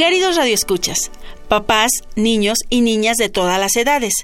Queridos 0.00 0.36
radioescuchas, 0.36 1.10
papás, 1.46 1.90
niños 2.16 2.56
y 2.70 2.80
niñas 2.80 3.18
de 3.18 3.28
todas 3.28 3.60
las 3.60 3.76
edades, 3.76 4.14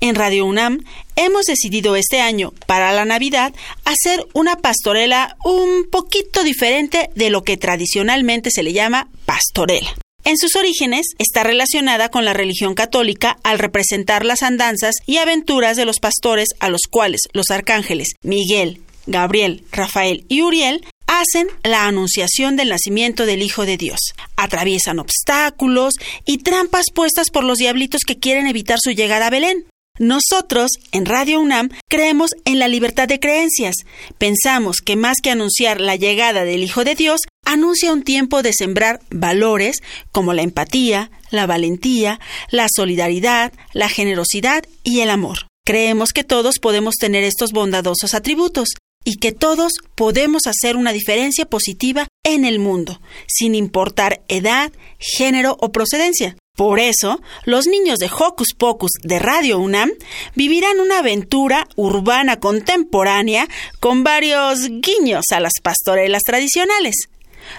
en 0.00 0.16
Radio 0.16 0.44
UNAM 0.44 0.84
hemos 1.14 1.46
decidido 1.46 1.94
este 1.94 2.20
año, 2.20 2.52
para 2.66 2.90
la 2.90 3.04
Navidad, 3.04 3.54
hacer 3.84 4.26
una 4.34 4.56
pastorela 4.56 5.36
un 5.44 5.88
poquito 5.88 6.42
diferente 6.42 7.10
de 7.14 7.30
lo 7.30 7.44
que 7.44 7.56
tradicionalmente 7.56 8.50
se 8.50 8.64
le 8.64 8.72
llama 8.72 9.08
pastorela. 9.24 9.94
En 10.24 10.36
sus 10.36 10.56
orígenes 10.56 11.06
está 11.20 11.44
relacionada 11.44 12.08
con 12.08 12.24
la 12.24 12.32
religión 12.32 12.74
católica 12.74 13.38
al 13.44 13.60
representar 13.60 14.24
las 14.24 14.42
andanzas 14.42 14.96
y 15.06 15.18
aventuras 15.18 15.76
de 15.76 15.84
los 15.84 16.00
pastores 16.00 16.48
a 16.58 16.70
los 16.70 16.88
cuales 16.90 17.20
los 17.32 17.52
arcángeles 17.52 18.14
Miguel, 18.24 18.80
Gabriel, 19.06 19.62
Rafael 19.70 20.24
y 20.28 20.42
Uriel 20.42 20.84
hacen 21.10 21.48
la 21.64 21.86
anunciación 21.86 22.54
del 22.54 22.68
nacimiento 22.68 23.26
del 23.26 23.42
Hijo 23.42 23.66
de 23.66 23.76
Dios. 23.76 23.98
Atraviesan 24.36 25.00
obstáculos 25.00 25.94
y 26.24 26.38
trampas 26.38 26.86
puestas 26.94 27.30
por 27.30 27.42
los 27.42 27.58
diablitos 27.58 28.02
que 28.06 28.18
quieren 28.18 28.46
evitar 28.46 28.78
su 28.80 28.92
llegada 28.92 29.26
a 29.26 29.30
Belén. 29.30 29.66
Nosotros, 29.98 30.70
en 30.92 31.04
Radio 31.04 31.40
UNAM, 31.40 31.68
creemos 31.88 32.30
en 32.44 32.60
la 32.60 32.68
libertad 32.68 33.08
de 33.08 33.18
creencias. 33.18 33.74
Pensamos 34.18 34.76
que 34.80 34.94
más 34.94 35.16
que 35.20 35.30
anunciar 35.30 35.80
la 35.80 35.96
llegada 35.96 36.44
del 36.44 36.62
Hijo 36.62 36.84
de 36.84 36.94
Dios, 36.94 37.22
anuncia 37.44 37.92
un 37.92 38.02
tiempo 38.02 38.42
de 38.42 38.52
sembrar 38.52 39.00
valores 39.10 39.78
como 40.12 40.32
la 40.32 40.42
empatía, 40.42 41.10
la 41.30 41.46
valentía, 41.46 42.20
la 42.50 42.68
solidaridad, 42.74 43.52
la 43.72 43.88
generosidad 43.88 44.64
y 44.84 45.00
el 45.00 45.10
amor. 45.10 45.48
Creemos 45.66 46.12
que 46.12 46.24
todos 46.24 46.58
podemos 46.60 46.94
tener 46.94 47.24
estos 47.24 47.52
bondadosos 47.52 48.14
atributos 48.14 48.70
y 49.04 49.16
que 49.16 49.32
todos 49.32 49.72
podemos 49.94 50.42
hacer 50.46 50.76
una 50.76 50.92
diferencia 50.92 51.46
positiva 51.46 52.08
en 52.22 52.44
el 52.44 52.58
mundo, 52.58 53.00
sin 53.26 53.54
importar 53.54 54.22
edad, 54.28 54.72
género 54.98 55.56
o 55.60 55.72
procedencia. 55.72 56.36
Por 56.56 56.78
eso, 56.78 57.22
los 57.46 57.66
niños 57.66 57.98
de 57.98 58.10
Hocus 58.10 58.52
Pocus 58.56 58.90
de 59.02 59.18
Radio 59.18 59.58
UNAM 59.58 59.90
vivirán 60.34 60.80
una 60.80 60.98
aventura 60.98 61.66
urbana 61.76 62.38
contemporánea 62.38 63.48
con 63.78 64.04
varios 64.04 64.68
guiños 64.68 65.24
a 65.32 65.40
las 65.40 65.54
pastorelas 65.62 66.22
tradicionales. 66.22 67.08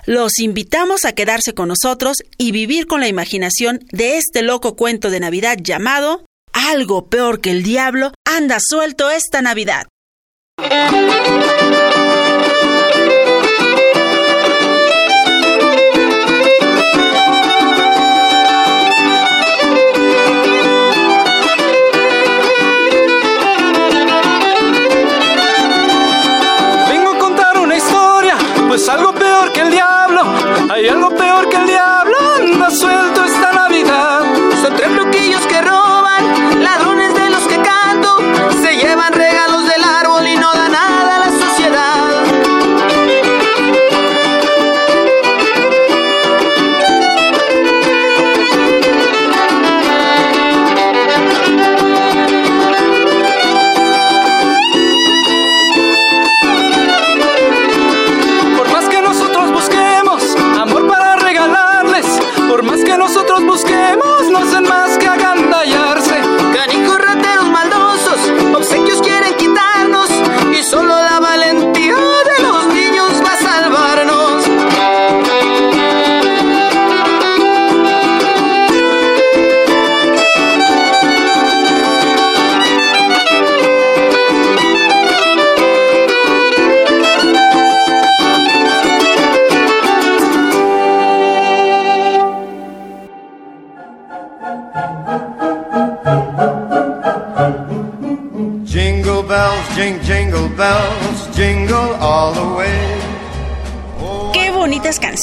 Los 0.06 0.38
invitamos 0.40 1.06
a 1.06 1.14
quedarse 1.14 1.54
con 1.54 1.70
nosotros 1.70 2.18
y 2.38 2.52
vivir 2.52 2.86
con 2.86 3.02
la 3.02 3.08
imaginación 3.08 3.80
de 3.92 4.18
este 4.18 4.44
loco 4.44 4.76
cuento 4.76 5.10
de 5.10 5.20
Navidad 5.20 5.58
llamado 5.60 6.24
Algo 6.54 7.08
peor 7.08 7.42
que 7.42 7.50
el 7.50 7.64
diablo 7.64 8.12
anda 8.24 8.60
suelto 8.60 9.10
esta 9.10 9.42
Navidad. 9.42 9.88
Thank 10.62 11.76
you. 11.76 11.81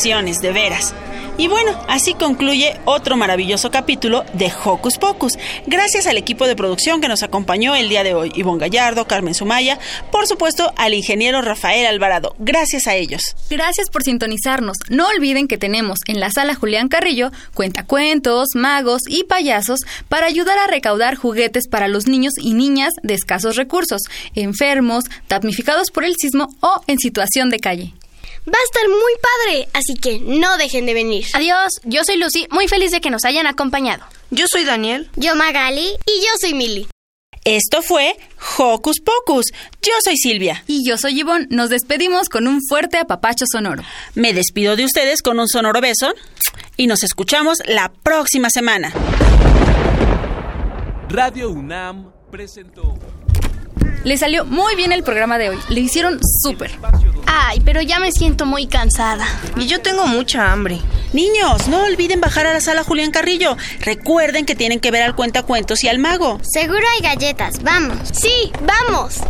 De 0.05 0.53
veras. 0.53 0.95
Y 1.39 1.49
bueno, 1.49 1.77
así 1.89 2.15
concluye 2.15 2.81
otro 2.85 3.17
maravilloso 3.17 3.73
capítulo 3.73 4.25
de 4.33 4.53
Hocus 4.65 4.97
Pocus. 4.97 5.33
Gracias 5.67 6.07
al 6.07 6.17
equipo 6.17 6.47
de 6.47 6.55
producción 6.55 7.01
que 7.01 7.09
nos 7.09 7.25
acompañó 7.25 7.75
el 7.75 7.89
día 7.89 8.05
de 8.05 8.15
hoy, 8.15 8.31
Ivonne 8.37 8.61
Gallardo, 8.61 9.09
Carmen 9.09 9.35
Sumaya, 9.35 9.79
por 10.13 10.29
supuesto 10.29 10.73
al 10.77 10.95
ingeniero 10.95 11.43
Rafael 11.43 11.87
Alvarado. 11.87 12.37
Gracias 12.39 12.87
a 12.87 12.95
ellos. 12.95 13.21
Gracias 13.51 13.91
por 13.91 14.05
sintonizarnos. 14.05 14.77
No 14.89 15.09
olviden 15.09 15.49
que 15.49 15.59
tenemos 15.59 15.99
en 16.07 16.21
la 16.21 16.31
sala 16.31 16.55
Julián 16.55 16.89
Carrillo 16.89 17.33
cuentacuentos, 17.55 18.51
magos 18.55 19.03
y 19.09 19.25
payasos 19.25 19.81
para 20.09 20.27
ayudar 20.27 20.59
a 20.59 20.69
recaudar 20.69 21.17
juguetes 21.17 21.67
para 21.67 21.89
los 21.89 22.07
niños 22.07 22.35
y 22.41 22.55
niñas 22.55 22.93
de 23.03 23.15
escasos 23.15 23.57
recursos, 23.57 24.03
enfermos, 24.37 25.05
damnificados 25.29 25.91
por 25.91 26.05
el 26.05 26.15
sismo 26.17 26.55
o 26.61 26.83
en 26.87 26.99
situación 26.99 27.51
de 27.51 27.59
calle. 27.59 27.95
Va 28.49 28.59
a 28.59 28.65
estar 28.65 28.89
muy 28.89 29.13
padre, 29.21 29.69
así 29.75 29.95
que 29.95 30.21
no 30.21 30.57
dejen 30.57 30.87
de 30.87 30.95
venir. 30.95 31.27
Adiós, 31.35 31.81
yo 31.85 32.03
soy 32.05 32.17
Lucy, 32.17 32.47
muy 32.51 32.67
feliz 32.67 32.91
de 32.93 33.03
que 33.03 33.11
nos 33.11 33.27
hayan 33.27 33.47
acompañado. 33.47 34.07
Yo 34.31 34.47
soy 34.51 34.65
Daniel. 34.65 35.11
Yo 35.17 35.35
Magali. 35.35 35.87
Y 36.07 36.21
yo 36.21 36.31
soy 36.41 36.55
Mili. 36.55 36.89
Esto 37.45 37.83
fue 37.83 38.17
Hocus 38.57 39.01
Pocus. 39.01 39.47
Yo 39.83 39.93
soy 40.03 40.17
Silvia. 40.17 40.65
Y 40.67 40.87
yo 40.87 40.97
soy 40.97 41.15
Yvonne. 41.19 41.47
Nos 41.51 41.69
despedimos 41.69 42.29
con 42.29 42.47
un 42.47 42.61
fuerte 42.67 42.99
apapacho 42.99 43.45
sonoro. 43.51 43.83
Me 44.15 44.33
despido 44.33 44.77
de 44.77 44.85
ustedes 44.85 45.21
con 45.21 45.39
un 45.39 45.49
sonoro 45.49 45.81
beso 45.81 46.15
y 46.77 46.87
nos 46.87 47.03
escuchamos 47.03 47.59
la 47.67 47.93
próxima 48.03 48.49
semana. 48.51 48.93
Radio 51.11 51.51
UNAM 51.51 52.13
presentó. 52.31 52.99
Le 54.05 54.17
salió 54.17 54.45
muy 54.45 54.75
bien 54.77 54.93
el 54.93 55.03
programa 55.03 55.39
de 55.39 55.51
hoy. 55.51 55.59
Le 55.69 55.81
hicieron 55.81 56.19
súper. 56.43 56.71
Ay, 57.27 57.61
pero 57.65 57.83
ya 57.83 57.99
me 58.01 58.13
siento 58.13 58.47
muy 58.47 58.67
cansada. 58.67 59.27
Y 59.57 59.67
yo 59.67 59.81
tengo 59.81 60.07
mucha 60.07 60.53
hambre. 60.53 60.81
Niños, 61.13 61.69
no 61.69 61.85
olviden 61.85 62.21
bajar 62.21 62.47
a 62.47 62.53
la 62.53 62.61
sala 62.61 62.85
Julián 62.85 63.11
Carrillo. 63.11 63.57
Recuerden 63.81 64.47
que 64.47 64.55
tienen 64.55 64.81
que 64.81 64.91
ver 64.91 65.03
al 65.03 65.15
cuentacuentos 65.15 65.83
y 65.85 65.89
al 65.89 65.99
mago. 65.99 66.41
Seguro 66.43 66.83
hay 66.95 67.03
galletas. 67.03 67.63
Vamos. 67.63 67.97
Sí, 68.13 68.53
vamos. 68.63 69.21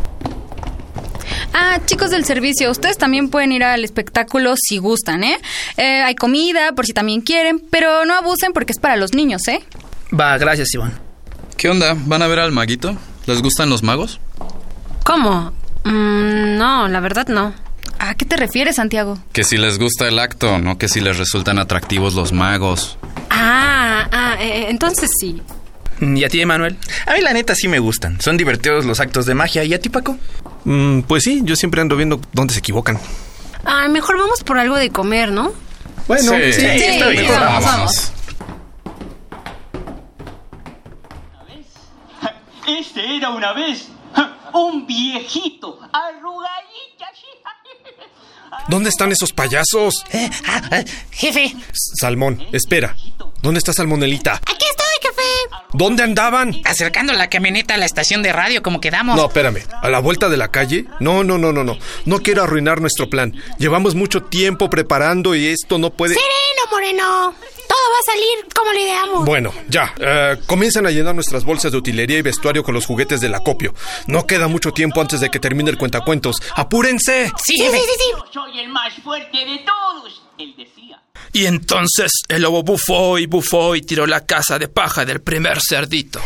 Ah, 1.53 1.81
chicos 1.87 2.11
del 2.11 2.25
servicio, 2.25 2.71
ustedes 2.71 2.99
también 2.99 3.31
pueden 3.31 3.53
ir 3.53 3.64
al 3.64 3.82
espectáculo 3.82 4.55
si 4.56 4.79
gustan, 4.79 5.25
¿eh? 5.25 5.38
¿eh? 5.76 6.03
Hay 6.03 6.14
comida 6.14 6.73
por 6.73 6.87
si 6.87 6.93
también 6.93 7.21
quieren, 7.21 7.59
pero 7.71 8.05
no 8.05 8.14
abusen 8.14 8.53
porque 8.53 8.73
es 8.73 8.79
para 8.79 8.97
los 8.97 9.12
niños, 9.12 9.49
¿eh? 9.49 9.64
Va, 10.19 10.38
gracias, 10.38 10.73
Iván. 10.75 10.93
¿Qué 11.56 11.69
onda? 11.69 11.97
¿Van 11.97 12.23
a 12.23 12.29
ver 12.29 12.38
al 12.38 12.53
maguito? 12.53 12.97
¿Les 13.26 13.43
gustan 13.43 13.71
los 13.71 13.82
magos? 13.82 14.21
¿Cómo? 15.08 15.52
Mm, 15.84 16.58
no, 16.58 16.87
la 16.87 17.00
verdad 17.00 17.28
no. 17.28 17.55
¿A 17.99 18.14
qué 18.14 18.26
te 18.26 18.37
refieres, 18.37 18.76
Santiago? 18.76 19.19
Que 19.32 19.43
si 19.43 19.56
les 19.56 19.78
gusta 19.78 20.06
el 20.06 20.19
acto, 20.19 20.58
no 20.58 20.76
que 20.76 20.87
si 20.87 21.00
les 21.00 21.16
resultan 21.16 21.58
atractivos 21.58 22.12
los 22.12 22.34
magos. 22.34 22.99
Ah, 23.31 24.06
ah, 24.12 24.37
eh, 24.38 24.66
entonces 24.69 25.08
sí. 25.19 25.40
¿Y 26.02 26.25
a 26.25 26.28
ti, 26.28 26.43
Emanuel? 26.43 26.76
A 27.06 27.14
mí 27.14 27.22
la 27.22 27.32
neta 27.32 27.55
sí 27.55 27.69
me 27.69 27.78
gustan. 27.78 28.20
Son 28.20 28.37
divertidos 28.37 28.84
los 28.84 29.00
actos 29.00 29.25
de 29.25 29.32
magia. 29.32 29.64
¿Y 29.64 29.72
a 29.72 29.81
ti, 29.81 29.88
Paco? 29.88 30.19
Mm, 30.64 31.00
pues 31.00 31.25
sí, 31.25 31.40
yo 31.43 31.56
siempre 31.56 31.81
ando 31.81 31.96
viendo 31.96 32.20
dónde 32.34 32.52
se 32.52 32.61
equivocan. 32.61 32.99
Ah, 33.64 33.88
mejor 33.88 34.19
vamos 34.19 34.44
por 34.44 34.58
algo 34.58 34.76
de 34.76 34.90
comer, 34.90 35.32
¿no? 35.32 35.54
Bueno, 36.06 36.32
sí, 36.32 36.52
sí, 36.52 36.66
está 36.66 37.08
bien. 37.08 37.28
Vamos, 37.31 37.64
vamos. 37.64 38.12
Este 42.66 43.16
era 43.16 43.31
una 43.31 43.54
vez 43.54 43.88
un 44.55 44.87
viejito 44.87 45.79
arrugadito 45.93 47.05
así. 47.11 47.27
¿Dónde 48.69 48.91
están 48.91 49.12
esos 49.12 49.33
payasos? 49.33 50.05
Eh, 50.12 50.31
ah, 50.47 50.62
eh, 50.73 50.85
jefe. 51.11 51.55
Salmón, 51.73 52.47
espera. 52.53 52.97
¿Dónde 53.43 53.59
está 53.59 53.73
Salmonelita? 53.73 54.35
Aquí 54.35 54.65
estoy, 54.69 54.87
jefe. 55.00 55.23
¿Dónde 55.73 56.03
andaban? 56.03 56.61
Acercando 56.65 57.12
la 57.12 57.31
camioneta 57.31 57.75
a 57.75 57.77
la 57.77 57.87
estación 57.87 58.23
de 58.23 58.33
radio 58.33 58.62
como 58.62 58.81
quedamos. 58.81 59.17
No, 59.17 59.27
espérame. 59.27 59.62
¿A 59.81 59.89
la 59.89 60.00
vuelta 60.00 60.29
de 60.29 60.37
la 60.37 60.49
calle? 60.49 60.87
No, 60.99 61.25
no, 61.25 61.39
no, 61.39 61.53
no, 61.53 61.62
no. 61.62 61.79
No 62.05 62.19
quiero 62.21 62.43
arruinar 62.43 62.81
nuestro 62.81 63.09
plan. 63.09 63.35
Llevamos 63.59 63.95
mucho 63.95 64.23
tiempo 64.25 64.69
preparando 64.69 65.35
y 65.35 65.47
esto 65.47 65.79
no 65.79 65.91
puede... 65.91 66.15
Sereno, 66.15 66.71
Moreno. 66.71 67.35
Todo 67.78 67.92
va 67.92 67.98
a 68.00 68.12
salir 68.12 68.54
como 68.54 68.72
lo 68.72 68.78
ideamos. 68.80 69.25
Bueno, 69.25 69.52
ya. 69.69 69.94
Eh, 70.00 70.36
comienzan 70.46 70.86
a 70.86 70.90
llenar 70.90 71.14
nuestras 71.14 71.44
bolsas 71.44 71.70
de 71.70 71.78
utilería 71.78 72.19
y 72.19 72.22
vestuario 72.22 72.64
con 72.64 72.75
los 72.75 72.86
juguetes 72.86 73.20
del 73.20 73.34
acopio. 73.34 73.72
No 74.08 74.26
queda 74.26 74.48
mucho 74.48 74.72
tiempo 74.72 75.00
antes 75.00 75.20
de 75.20 75.30
que 75.30 75.38
termine 75.38 75.70
el 75.70 75.78
cuentacuentos. 75.78 76.36
¡Apúrense! 76.56 77.30
Sí, 77.44 77.56
Sí, 77.56 77.64
sí, 77.70 77.70
sí, 77.78 77.92
sí. 77.98 78.10
Yo 78.12 78.25
soy 78.32 78.58
el 78.58 78.69
más 78.69 78.92
fuerte 79.02 79.38
de 79.44 79.58
todos, 79.58 80.22
él 80.38 80.54
decía. 80.56 81.00
Y 81.32 81.46
entonces 81.46 82.10
el 82.28 82.42
lobo 82.42 82.62
bufó 82.64 83.19
y 83.19 83.26
bufó 83.26 83.76
y 83.76 83.82
tiró 83.82 84.06
la 84.06 84.26
casa 84.26 84.58
de 84.58 84.66
paja 84.69 85.04
del 85.04 85.20
primer 85.20 85.60
cerdito. 85.60 86.20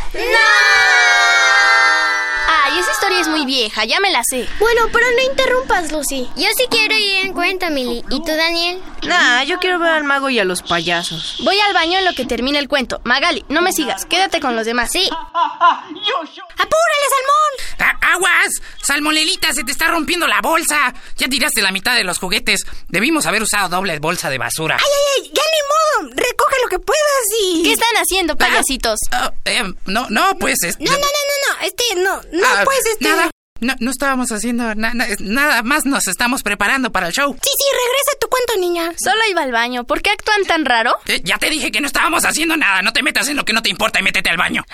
Ay, 2.72 2.78
esa 2.80 2.92
historia 2.92 3.20
es 3.20 3.28
muy 3.28 3.44
vieja, 3.44 3.84
ya 3.84 4.00
me 4.00 4.10
la 4.10 4.22
sé. 4.24 4.48
Bueno, 4.58 4.82
pero 4.92 5.06
no 5.16 5.22
interrumpas, 5.30 5.92
Lucy. 5.92 6.28
Yo 6.36 6.48
sí 6.56 6.64
quiero 6.70 6.94
ir 6.96 7.26
en 7.26 7.32
cuenta, 7.34 7.70
Milly. 7.70 8.02
¿Y 8.10 8.18
tú, 8.22 8.26
Daniel? 8.36 8.80
Nah, 9.02 9.42
yo 9.44 9.58
quiero 9.58 9.78
ver 9.78 9.90
al 9.90 10.04
mago 10.04 10.30
y 10.30 10.38
a 10.38 10.44
los 10.44 10.62
payasos. 10.62 11.36
Voy 11.40 11.58
al 11.60 11.72
baño 11.74 11.98
en 11.98 12.04
lo 12.04 12.12
que 12.14 12.24
termine 12.24 12.58
el 12.58 12.68
cuento. 12.68 13.00
Magali, 13.04 13.44
no 13.48 13.60
me 13.62 13.72
sigas, 13.72 14.06
quédate 14.06 14.40
con 14.40 14.56
los 14.56 14.64
demás. 14.66 14.90
Sí. 14.92 15.08
¡Apúrale, 15.12 17.06
Salmón! 17.10 17.52
Ah, 17.78 18.12
¡Aguas! 18.12 18.50
Salmonelita, 18.82 19.52
se 19.52 19.64
te 19.64 19.72
está 19.72 19.88
rompiendo 19.88 20.26
la 20.26 20.40
bolsa. 20.40 20.92
Ya 21.16 21.28
tiraste 21.28 21.62
la 21.62 21.72
mitad 21.72 21.94
de 21.94 22.04
los 22.04 22.18
juguetes. 22.18 22.62
Debimos 22.88 23.26
haber 23.26 23.42
usado 23.42 23.68
doble 23.68 23.98
bolsa 23.98 24.30
de 24.30 24.38
basura. 24.38 24.76
¡Ay, 24.78 24.84
ay, 24.84 25.22
ay! 25.24 25.32
¡Ya 25.34 25.42
ni 25.42 26.06
modo! 26.06 26.14
Recoge 26.16 26.56
lo 26.62 26.68
que 26.68 26.78
puedas 26.78 27.02
y... 27.42 27.62
¿Qué 27.62 27.72
están 27.72 27.94
haciendo, 27.96 28.36
payasitos? 28.36 28.98
Ah, 29.12 29.32
eh, 29.44 29.62
no, 29.86 30.06
no, 30.10 30.36
pues... 30.38 30.62
es- 30.62 30.78
No, 30.80 30.90
no, 30.90 30.98
no, 30.98 31.02
no, 31.02 31.56
no. 31.58 31.66
Este, 31.66 31.84
no, 31.96 32.20
no, 32.32 32.46
Ah, 32.46 32.61
pues, 32.64 32.86
este... 32.86 33.04
Nada. 33.08 33.30
No, 33.60 33.74
no 33.78 33.92
estábamos 33.92 34.32
haciendo 34.32 34.74
na- 34.74 34.92
na- 34.92 35.06
nada 35.20 35.62
más, 35.62 35.84
nos 35.84 36.08
estamos 36.08 36.42
preparando 36.42 36.90
para 36.90 37.06
el 37.06 37.12
show. 37.12 37.32
Sí, 37.40 37.50
sí, 37.56 37.64
regresa 37.70 38.10
a 38.16 38.18
tu 38.18 38.28
cuento, 38.28 38.56
niña. 38.56 38.92
Solo 38.98 39.20
iba 39.30 39.42
al 39.42 39.52
baño. 39.52 39.84
¿Por 39.84 40.02
qué 40.02 40.10
actúan 40.10 40.42
tan 40.46 40.64
raro? 40.64 40.98
Eh, 41.06 41.20
ya 41.22 41.38
te 41.38 41.48
dije 41.48 41.70
que 41.70 41.80
no 41.80 41.86
estábamos 41.86 42.24
haciendo 42.24 42.56
nada. 42.56 42.82
No 42.82 42.92
te 42.92 43.04
metas 43.04 43.28
en 43.28 43.36
lo 43.36 43.44
que 43.44 43.52
no 43.52 43.62
te 43.62 43.68
importa 43.68 44.00
y 44.00 44.02
métete 44.02 44.30
al 44.30 44.36
baño. 44.36 44.64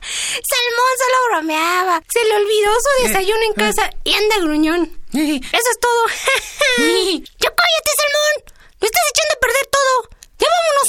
Salmón 0.00 0.94
solo 0.98 1.16
bromeaba. 1.28 2.02
Se 2.10 2.24
le 2.24 2.34
olvidó 2.36 2.72
su 2.80 3.06
desayuno 3.08 3.40
en 3.48 3.52
casa 3.52 3.90
y 4.04 4.14
anda 4.14 4.38
gruñón. 4.40 4.90
Eso 5.12 5.70
es 5.70 5.80
todo. 5.80 6.06
¡Ya 6.78 7.50
cállate, 7.50 7.90
Salmón! 7.98 8.54
¡Lo 8.80 8.86
estás 8.86 9.02
echando 9.12 9.34
a 9.34 9.40
perder 9.40 9.66
todo! 9.70 10.08
¡Ya 10.38 10.46
vámonos! 10.54 10.84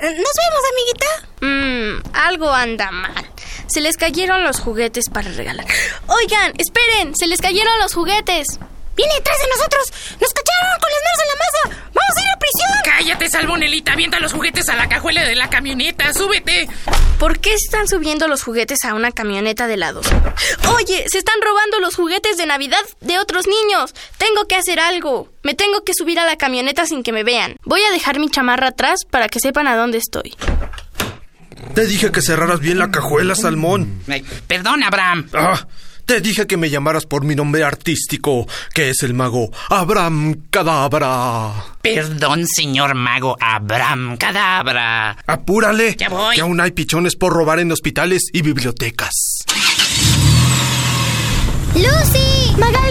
Eh, 0.00 0.22
¿Nos 0.22 0.34
vemos, 0.38 0.62
amiguita? 0.72 1.06
Mmm, 1.40 2.16
algo 2.16 2.50
anda 2.52 2.90
mal. 2.92 3.32
Se 3.68 3.80
les 3.80 3.96
cayeron 3.96 4.44
los 4.44 4.60
juguetes 4.60 5.04
para 5.12 5.30
regalar. 5.30 5.66
Oigan, 6.06 6.54
esperen, 6.58 7.14
se 7.16 7.26
les 7.26 7.40
cayeron 7.40 7.78
los 7.80 7.94
juguetes. 7.94 8.46
¡Viene 8.96 9.14
detrás 9.14 9.36
de 9.38 9.48
nosotros! 9.56 9.92
¡Nos 10.20 10.32
cacharon 10.32 10.80
con 10.80 10.90
las 10.90 11.02
manos 11.04 11.20
en 11.22 11.28
la 11.28 11.34
masa! 11.38 11.82
¡Vamos 11.94 12.16
a 12.16 12.20
ir 12.20 12.28
a 12.34 12.38
prisión! 12.38 12.68
Cállate, 12.84 13.30
Salmonelita. 13.30 13.92
Avienta 13.92 14.18
los 14.18 14.32
juguetes 14.32 14.68
a 14.68 14.74
la 14.74 14.88
cajuela 14.88 15.22
de 15.22 15.36
la 15.36 15.48
camioneta. 15.48 16.12
Súbete. 16.12 16.68
¿Por 17.20 17.38
qué 17.38 17.54
están 17.54 17.86
subiendo 17.86 18.26
los 18.26 18.42
juguetes 18.42 18.78
a 18.84 18.94
una 18.94 19.12
camioneta 19.12 19.68
de 19.68 19.74
helados? 19.74 20.06
Oye, 20.74 21.04
se 21.08 21.18
están 21.18 21.40
robando 21.42 21.78
los 21.78 21.94
juguetes 21.94 22.38
de 22.38 22.46
Navidad 22.46 22.84
de 23.00 23.20
otros 23.20 23.46
niños. 23.46 23.94
Tengo 24.16 24.46
que 24.48 24.56
hacer 24.56 24.80
algo. 24.80 25.28
Me 25.44 25.54
tengo 25.54 25.84
que 25.84 25.92
subir 25.94 26.18
a 26.18 26.26
la 26.26 26.36
camioneta 26.36 26.84
sin 26.86 27.04
que 27.04 27.12
me 27.12 27.22
vean. 27.22 27.54
Voy 27.64 27.82
a 27.84 27.92
dejar 27.92 28.18
mi 28.18 28.28
chamarra 28.30 28.68
atrás 28.68 29.00
para 29.08 29.28
que 29.28 29.38
sepan 29.38 29.68
a 29.68 29.76
dónde 29.76 29.98
estoy. 29.98 30.34
Te 31.74 31.86
dije 31.86 32.10
que 32.10 32.22
cerraras 32.22 32.60
bien 32.60 32.78
la 32.78 32.90
cajuela, 32.90 33.34
Salmón. 33.34 34.02
Ay, 34.08 34.24
perdón, 34.46 34.82
Abraham. 34.82 35.28
Ah, 35.34 35.66
te 36.06 36.20
dije 36.20 36.46
que 36.46 36.56
me 36.56 36.70
llamaras 36.70 37.04
por 37.04 37.24
mi 37.24 37.34
nombre 37.34 37.62
artístico, 37.64 38.46
que 38.72 38.88
es 38.90 39.02
el 39.02 39.12
mago 39.14 39.50
Abraham 39.68 40.46
Cadabra. 40.50 41.52
Perdón, 41.82 42.46
señor 42.46 42.94
mago 42.94 43.36
Abraham 43.40 44.16
Cadabra. 44.16 45.16
Apúrale, 45.26 45.96
Ya 45.98 46.08
voy. 46.08 46.34
que 46.36 46.40
aún 46.40 46.60
hay 46.60 46.70
pichones 46.70 47.14
por 47.14 47.32
robar 47.34 47.58
en 47.58 47.70
hospitales 47.72 48.22
y 48.32 48.40
bibliotecas. 48.42 49.12
¡Lucy! 51.74 52.56
Magali, 52.58 52.87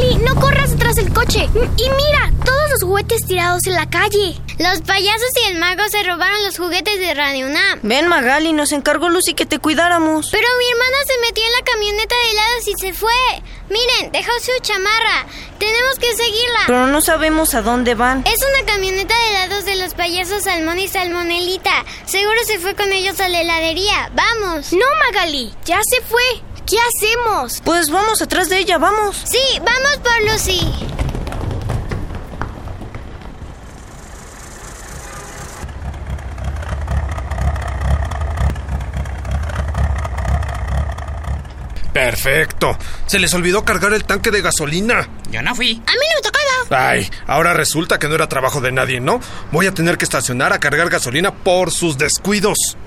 del 0.96 1.14
coche. 1.14 1.50
Y 1.54 1.90
mira, 1.90 2.32
todos 2.46 2.70
los 2.72 2.84
juguetes 2.84 3.26
tirados 3.26 3.66
en 3.68 3.74
la 3.74 3.90
calle. 3.90 4.40
Los 4.58 4.82
payasos 4.82 5.30
y 5.44 5.52
el 5.52 5.60
mago 5.60 5.84
se 5.90 6.02
robaron 6.02 6.44
los 6.44 6.58
juguetes 6.58 7.00
de 7.00 7.14
Radio 7.14 7.48
UNAM. 7.48 7.80
Ven, 7.84 8.08
Magali, 8.08 8.54
nos 8.54 8.72
encargó 8.72 9.10
Lucy 9.10 9.34
que 9.34 9.46
te 9.46 9.60
cuidáramos. 9.60 10.30
Pero 10.32 10.48
mi 10.58 10.66
hermana 10.70 10.98
se 11.06 11.28
metió 11.28 11.44
en 11.44 11.52
la 11.52 11.72
camioneta 11.72 12.16
de 12.16 12.32
helados 12.32 12.68
y 12.68 12.74
se 12.80 12.94
fue. 12.94 13.12
Miren, 13.70 14.12
dejó 14.14 14.32
su 14.40 14.52
chamarra. 14.62 15.26
Tenemos 15.60 16.00
que 16.00 16.16
seguirla. 16.16 16.60
Pero 16.68 16.88
no 16.88 17.02
sabemos 17.02 17.54
a 17.54 17.62
dónde 17.62 17.94
van. 17.94 18.24
Es 18.26 18.40
una 18.40 18.72
camioneta 18.72 19.14
de 19.14 19.30
helados 19.30 19.66
de 19.66 19.76
los 19.76 19.94
payasos 19.94 20.44
Salmón 20.44 20.80
y 20.80 20.88
Salmonelita. 20.88 21.86
Seguro 22.06 22.38
se 22.46 22.60
fue 22.60 22.76
con 22.76 22.92
ellos 22.94 23.20
a 23.20 23.28
la 23.28 23.42
heladería. 23.42 24.10
Vamos. 24.14 24.72
No, 24.72 24.86
Magali, 25.06 25.54
ya 25.66 25.80
se 25.84 26.02
fue. 26.04 26.47
¿Qué 26.68 26.76
hacemos? 26.80 27.62
Pues 27.64 27.90
vamos 27.90 28.22
atrás 28.22 28.50
de 28.50 28.60
ella, 28.60 28.78
vamos. 28.78 29.16
Sí, 29.24 29.40
vamos 29.60 29.98
por 30.04 30.30
Lucy. 30.30 30.60
Perfecto. 41.94 42.78
Se 43.06 43.18
les 43.18 43.34
olvidó 43.34 43.64
cargar 43.64 43.94
el 43.94 44.04
tanque 44.04 44.30
de 44.30 44.42
gasolina. 44.42 45.08
Yo 45.32 45.42
no 45.42 45.56
fui. 45.56 45.72
A 45.72 45.92
mí 45.92 46.06
no 46.10 46.16
me 46.16 46.22
tocaba. 46.22 46.90
Ay, 46.90 47.10
ahora 47.28 47.54
resulta 47.54 47.98
que 47.98 48.10
no 48.10 48.16
era 48.16 48.28
trabajo 48.28 48.60
de 48.60 48.74
nadie, 48.74 49.00
¿no? 49.00 49.22
Voy 49.52 49.68
a 49.68 49.74
tener 49.74 49.98
que 49.98 50.04
estacionar 50.04 50.52
a 50.52 50.60
cargar 50.60 50.90
gasolina 50.90 51.34
por 51.34 51.72
sus 51.72 51.98
descuidos. 51.98 52.78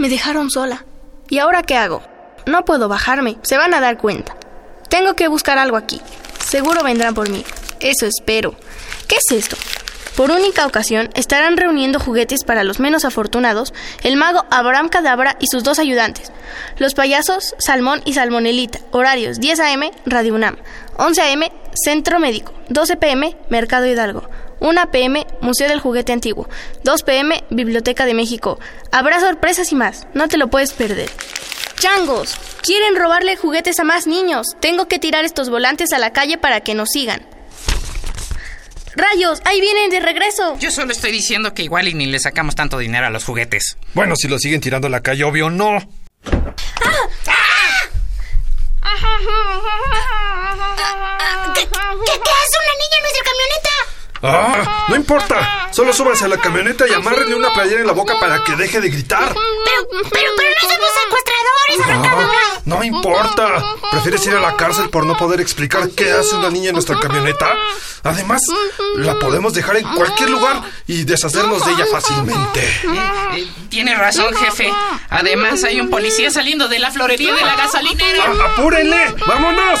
Me 0.00 0.08
dejaron 0.08 0.50
sola. 0.50 0.86
¿Y 1.28 1.40
ahora 1.40 1.62
qué 1.62 1.76
hago? 1.76 2.00
No 2.46 2.64
puedo 2.64 2.88
bajarme. 2.88 3.36
Se 3.42 3.58
van 3.58 3.74
a 3.74 3.80
dar 3.80 3.98
cuenta. 3.98 4.34
Tengo 4.88 5.12
que 5.12 5.28
buscar 5.28 5.58
algo 5.58 5.76
aquí. 5.76 6.00
Seguro 6.42 6.82
vendrán 6.82 7.12
por 7.12 7.28
mí. 7.28 7.44
Eso 7.80 8.06
espero. 8.06 8.54
¿Qué 9.08 9.16
es 9.16 9.30
esto? 9.30 9.58
Por 10.16 10.30
única 10.30 10.64
ocasión 10.64 11.10
estarán 11.12 11.58
reuniendo 11.58 12.00
juguetes 12.00 12.44
para 12.44 12.64
los 12.64 12.80
menos 12.80 13.04
afortunados 13.04 13.74
el 14.02 14.16
mago 14.16 14.46
Abraham 14.50 14.88
Cadabra 14.88 15.36
y 15.38 15.48
sus 15.48 15.64
dos 15.64 15.78
ayudantes, 15.78 16.32
los 16.78 16.94
payasos 16.94 17.54
Salmón 17.58 18.00
y 18.06 18.14
Salmonelita, 18.14 18.80
horarios 18.92 19.38
10 19.38 19.60
a.m. 19.60 19.90
Radio 20.06 20.34
UNAM, 20.34 20.56
11 20.96 21.20
a.m. 21.20 21.52
Centro 21.74 22.18
Médico, 22.18 22.54
12 22.70 22.96
p.m. 22.96 23.36
Mercado 23.50 23.86
Hidalgo, 23.86 24.28
1 24.60 24.90
p.m. 24.90 25.26
Museo 25.40 25.68
del 25.68 25.80
Juguete 25.80 26.12
Antiguo, 26.12 26.48
2 26.84 27.02
p.m. 27.02 27.44
Biblioteca 27.50 28.06
de 28.06 28.14
México. 28.14 28.58
Habrá 28.92 29.20
sorpresas 29.20 29.72
y 29.72 29.74
más, 29.74 30.06
no 30.14 30.28
te 30.28 30.36
lo 30.36 30.48
puedes 30.48 30.72
perder. 30.72 31.10
Changos, 31.78 32.36
quieren 32.62 32.94
robarle 32.94 33.36
juguetes 33.36 33.80
a 33.80 33.84
más 33.84 34.06
niños. 34.06 34.48
Tengo 34.60 34.86
que 34.86 34.98
tirar 34.98 35.24
estos 35.24 35.48
volantes 35.48 35.92
a 35.92 35.98
la 35.98 36.12
calle 36.12 36.36
para 36.36 36.60
que 36.60 36.74
nos 36.74 36.90
sigan. 36.90 37.26
Rayos, 38.96 39.40
ahí 39.44 39.60
vienen 39.60 39.88
de 39.90 40.00
regreso. 40.00 40.58
Yo 40.58 40.70
solo 40.70 40.92
estoy 40.92 41.12
diciendo 41.12 41.54
que 41.54 41.62
igual 41.62 41.88
y 41.88 41.94
ni 41.94 42.06
le 42.06 42.18
sacamos 42.18 42.54
tanto 42.54 42.76
dinero 42.76 43.06
a 43.06 43.10
los 43.10 43.24
juguetes. 43.24 43.76
Bueno, 43.94 44.14
si 44.16 44.28
lo 44.28 44.38
siguen 44.38 44.60
tirando 44.60 44.88
a 44.88 44.90
la 44.90 45.00
calle, 45.00 45.24
obvio 45.24 45.48
no. 45.48 45.78
¿Qué, 51.54 51.60
qué, 51.60 51.68
qué 51.68 52.30
hace 52.30 52.56
una 52.58 52.74
niña 52.78 52.96
en 52.96 53.02
nuestra 53.02 53.24
camioneta? 53.24 53.69
¡Ah! 54.22 54.86
No 54.88 54.96
importa. 54.96 55.68
Solo 55.72 55.92
súbanse 55.92 56.24
a 56.24 56.28
la 56.28 56.36
camioneta 56.36 56.86
y 56.86 56.92
amárrenle 56.92 57.34
una 57.34 57.52
playera 57.52 57.80
en 57.80 57.86
la 57.86 57.92
boca 57.92 58.18
para 58.20 58.42
que 58.44 58.54
deje 58.56 58.80
de 58.80 58.90
gritar. 58.90 59.32
Pero, 59.34 60.02
pero, 60.10 60.30
pero 60.36 60.50
no 60.62 60.68
somos 60.68 60.90
secuestradores, 61.04 61.80
arrancadora. 61.84 62.38
No 62.64 62.84
importa. 62.84 63.64
¿Prefieres 63.90 64.26
ir 64.26 64.34
a 64.34 64.40
la 64.40 64.56
cárcel 64.56 64.90
por 64.90 65.06
no 65.06 65.16
poder 65.16 65.40
explicar 65.40 65.88
qué 65.90 66.12
hace 66.12 66.34
una 66.34 66.50
niña 66.50 66.68
en 66.68 66.74
nuestra 66.74 66.98
camioneta? 67.00 67.54
Además, 68.02 68.42
la 68.96 69.18
podemos 69.18 69.54
dejar 69.54 69.76
en 69.76 69.86
cualquier 69.94 70.30
lugar 70.30 70.62
y 70.86 71.04
deshacernos 71.04 71.64
de 71.64 71.72
ella 71.72 71.86
fácilmente. 71.90 72.60
Eh, 73.34 73.48
tiene 73.68 73.94
razón, 73.94 74.34
jefe. 74.34 74.72
Además, 75.08 75.64
hay 75.64 75.80
un 75.80 75.88
policía 75.90 76.30
saliendo 76.30 76.68
de 76.68 76.78
la 76.78 76.90
florería 76.90 77.34
de 77.34 77.42
la 77.42 77.56
gasolinera. 77.56 78.24
¡Ah, 78.26 78.52
¡Apúrenle! 78.52 79.14
¡Vámonos! 79.26 79.80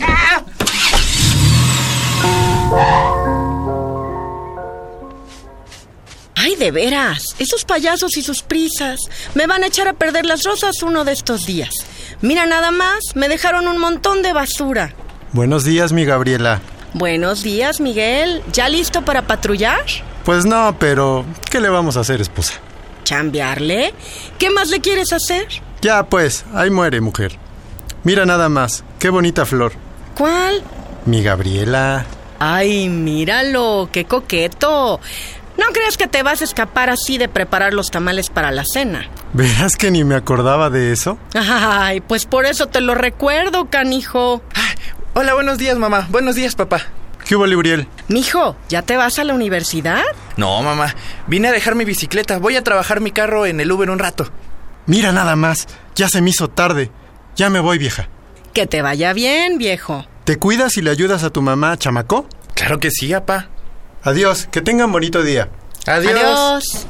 Ah. 0.00 0.42
Ay, 6.44 6.56
de 6.56 6.70
veras, 6.72 7.34
esos 7.38 7.64
payasos 7.64 8.18
y 8.18 8.22
sus 8.22 8.42
prisas 8.42 9.00
me 9.34 9.46
van 9.46 9.62
a 9.62 9.68
echar 9.68 9.88
a 9.88 9.94
perder 9.94 10.26
las 10.26 10.42
rosas 10.42 10.82
uno 10.82 11.06
de 11.06 11.12
estos 11.12 11.46
días. 11.46 11.70
Mira 12.20 12.44
nada 12.44 12.70
más, 12.70 12.98
me 13.14 13.30
dejaron 13.30 13.66
un 13.66 13.78
montón 13.78 14.20
de 14.20 14.34
basura. 14.34 14.92
Buenos 15.32 15.64
días, 15.64 15.94
mi 15.94 16.04
Gabriela. 16.04 16.60
Buenos 16.92 17.42
días, 17.42 17.80
Miguel. 17.80 18.42
¿Ya 18.52 18.68
listo 18.68 19.06
para 19.06 19.22
patrullar? 19.22 19.86
Pues 20.26 20.44
no, 20.44 20.76
pero 20.78 21.24
¿qué 21.50 21.60
le 21.60 21.70
vamos 21.70 21.96
a 21.96 22.00
hacer, 22.00 22.20
esposa? 22.20 22.52
¿Chambearle? 23.04 23.94
¿Qué 24.38 24.50
más 24.50 24.68
le 24.68 24.80
quieres 24.80 25.14
hacer? 25.14 25.48
Ya, 25.80 26.02
pues, 26.02 26.44
ahí 26.52 26.68
muere, 26.68 27.00
mujer. 27.00 27.38
Mira 28.02 28.26
nada 28.26 28.50
más, 28.50 28.84
qué 28.98 29.08
bonita 29.08 29.46
flor. 29.46 29.72
¿Cuál? 30.14 30.62
Mi 31.06 31.22
Gabriela. 31.22 32.04
Ay, 32.38 32.90
míralo, 32.90 33.88
qué 33.90 34.04
coqueto. 34.04 35.00
No 35.56 35.66
creas 35.72 35.96
que 35.96 36.08
te 36.08 36.22
vas 36.22 36.40
a 36.40 36.44
escapar 36.44 36.90
así 36.90 37.16
de 37.18 37.28
preparar 37.28 37.74
los 37.74 37.90
tamales 37.90 38.28
para 38.28 38.50
la 38.50 38.64
cena. 38.64 39.08
¿Verás 39.32 39.76
que 39.76 39.90
ni 39.90 40.02
me 40.04 40.14
acordaba 40.16 40.68
de 40.70 40.92
eso? 40.92 41.18
Ay, 41.34 42.00
pues 42.00 42.26
por 42.26 42.44
eso 42.46 42.66
te 42.66 42.80
lo 42.80 42.94
recuerdo, 42.94 43.70
canijo. 43.70 44.42
Hola, 45.14 45.34
buenos 45.34 45.58
días, 45.58 45.78
mamá. 45.78 46.08
Buenos 46.10 46.34
días, 46.34 46.56
papá. 46.56 46.82
¿Qué 47.24 47.36
hubo, 47.36 47.46
Libriel? 47.46 47.86
Mijo, 48.08 48.56
¿ya 48.68 48.82
te 48.82 48.96
vas 48.96 49.18
a 49.18 49.24
la 49.24 49.32
universidad? 49.32 50.02
No, 50.36 50.60
mamá. 50.62 50.94
Vine 51.26 51.48
a 51.48 51.52
dejar 51.52 51.74
mi 51.74 51.84
bicicleta. 51.84 52.38
Voy 52.38 52.56
a 52.56 52.64
trabajar 52.64 53.00
mi 53.00 53.12
carro 53.12 53.46
en 53.46 53.60
el 53.60 53.70
Uber 53.72 53.90
un 53.90 53.98
rato. 53.98 54.28
Mira 54.86 55.12
nada 55.12 55.34
más. 55.36 55.66
Ya 55.94 56.08
se 56.08 56.20
me 56.20 56.30
hizo 56.30 56.48
tarde. 56.48 56.90
Ya 57.36 57.48
me 57.48 57.60
voy, 57.60 57.78
vieja. 57.78 58.08
Que 58.52 58.66
te 58.66 58.82
vaya 58.82 59.12
bien, 59.12 59.56
viejo. 59.56 60.04
¿Te 60.24 60.36
cuidas 60.36 60.76
y 60.76 60.82
le 60.82 60.90
ayudas 60.90 61.22
a 61.24 61.30
tu 61.30 61.40
mamá, 61.42 61.76
chamaco? 61.78 62.28
Claro 62.54 62.78
que 62.78 62.90
sí, 62.90 63.10
papá. 63.10 63.48
Adiós, 64.04 64.46
que 64.52 64.60
tengan 64.60 64.92
bonito 64.92 65.22
día. 65.22 65.48
Adiós. 65.86 66.12
Adiós. 66.12 66.86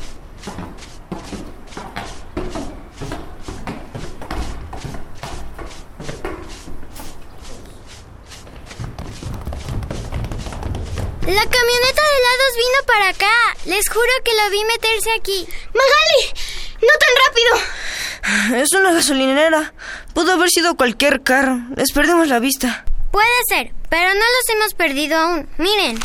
La 11.23 11.47
camioneta 11.47 12.03
de 12.03 12.17
helados 12.19 12.53
vino 12.57 12.87
para 12.87 13.09
acá. 13.11 13.33
Les 13.67 13.89
juro 13.89 14.03
que 14.25 14.33
lo 14.33 14.51
vi 14.51 14.65
meterse 14.65 15.13
aquí. 15.13 15.49
¡Magali! 15.73 16.35
¡No 16.83 16.93
tan 16.99 17.15
rápido! 17.27 18.61
Es 18.61 18.73
una 18.73 18.93
gasolinera. 18.93 19.73
Pudo 20.15 20.33
haber 20.33 20.51
sido 20.51 20.77
cualquier 20.77 21.23
carro. 21.23 21.61
Les 21.77 21.93
perdimos 21.93 22.27
la 22.27 22.41
vista. 22.41 22.85
Puede 23.13 23.29
ser, 23.49 23.73
pero 23.89 24.09
no 24.09 24.15
los 24.15 24.49
hemos 24.49 24.75
perdido 24.75 25.17
aún. 25.17 25.49
Miren. 25.59 26.01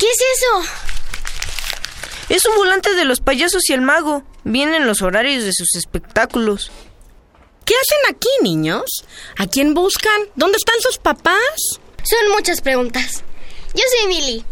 ¿Qué 0.00 0.06
es 0.06 0.18
eso? 0.38 0.74
Es 2.30 2.46
un 2.46 2.56
volante 2.56 2.94
de 2.94 3.04
los 3.04 3.20
payasos 3.20 3.68
y 3.68 3.74
el 3.74 3.82
mago. 3.82 4.24
Vienen 4.44 4.86
los 4.86 5.02
horarios 5.02 5.44
de 5.44 5.52
sus 5.52 5.74
espectáculos. 5.74 6.70
¿Qué 7.66 7.74
hacen 7.74 8.14
aquí, 8.16 8.28
niños? 8.42 8.84
¿A 9.36 9.46
quién 9.46 9.74
buscan? 9.74 10.22
¿Dónde 10.36 10.56
están 10.56 10.80
sus 10.80 10.96
papás? 10.96 11.80
Son 12.02 12.32
muchas 12.32 12.62
preguntas. 12.62 13.24
Yo 13.74 13.82
soy 13.98 14.08
Milly. 14.08 14.44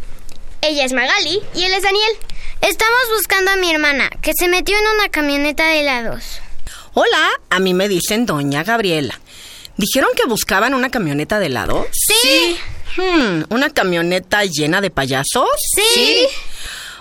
Ella 0.60 0.84
es 0.84 0.92
Magali 0.92 1.40
y 1.54 1.64
él 1.64 1.72
es 1.72 1.82
Daniel. 1.82 2.12
Estamos 2.60 3.00
buscando 3.16 3.50
a 3.50 3.56
mi 3.56 3.70
hermana, 3.70 4.10
que 4.20 4.32
se 4.38 4.48
metió 4.48 4.76
en 4.76 4.84
una 4.98 5.08
camioneta 5.08 5.66
de 5.68 5.80
helados. 5.80 6.42
Hola, 6.92 7.30
a 7.48 7.58
mí 7.58 7.72
me 7.72 7.88
dicen 7.88 8.26
Doña 8.26 8.64
Gabriela. 8.64 9.18
¿Dijeron 9.78 10.10
que 10.14 10.28
buscaban 10.28 10.74
una 10.74 10.90
camioneta 10.90 11.38
de 11.38 11.46
helados? 11.46 11.86
Sí. 11.92 12.58
Hmm, 12.98 13.44
¿Una 13.50 13.70
camioneta 13.70 14.44
llena 14.44 14.80
de 14.80 14.90
payasos? 14.90 15.48
Sí. 15.94 16.26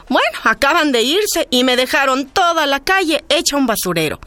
Bueno, 0.09 0.37
acaban 0.43 0.91
de 0.91 1.01
irse 1.01 1.47
y 1.49 1.63
me 1.63 1.75
dejaron 1.75 2.27
toda 2.27 2.65
la 2.67 2.79
calle 2.79 3.25
hecha 3.29 3.57
un 3.57 3.65
basurero. 3.65 4.19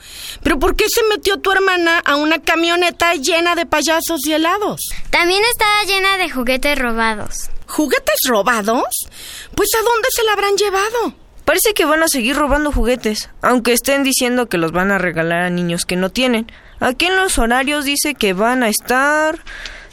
¿Pero 0.43 0.59
por 0.59 0.75
qué 0.75 0.87
se 0.89 1.03
metió 1.05 1.39
tu 1.39 1.53
hermana 1.53 2.01
a 2.01 2.17
una 2.17 2.41
camioneta 2.41 3.15
llena 3.15 3.55
de 3.55 3.67
payasos 3.67 4.27
y 4.27 4.33
helados? 4.33 4.81
También 5.11 5.43
estaba 5.51 5.85
llena 5.85 6.19
de 6.19 6.29
juguetes 6.29 6.77
robados. 6.79 7.51
¿Juguetes 7.67 8.19
robados? 8.29 9.07
Pues 9.55 9.69
¿a 9.79 9.83
dónde 9.83 10.09
se 10.11 10.25
la 10.25 10.33
habrán 10.33 10.57
llevado? 10.57 11.15
Parece 11.45 11.73
que 11.73 11.85
van 11.85 12.03
a 12.03 12.09
seguir 12.09 12.37
robando 12.37 12.73
juguetes, 12.73 13.31
aunque 13.43 13.73
estén 13.73 14.03
diciendo 14.03 14.49
que 14.49 14.59
los 14.59 14.73
van 14.73 14.91
a 14.91 14.99
regalar 14.99 15.43
a 15.43 15.51
niños 15.51 15.85
que 15.85 15.97
no 15.97 16.11
tienen. 16.11 16.51
Aquí 16.81 17.07
en 17.07 17.17
los 17.17 17.39
horarios 17.39 17.85
dice 17.85 18.15
que 18.15 18.33
van 18.35 18.63
a 18.63 18.69
estar 18.69 19.39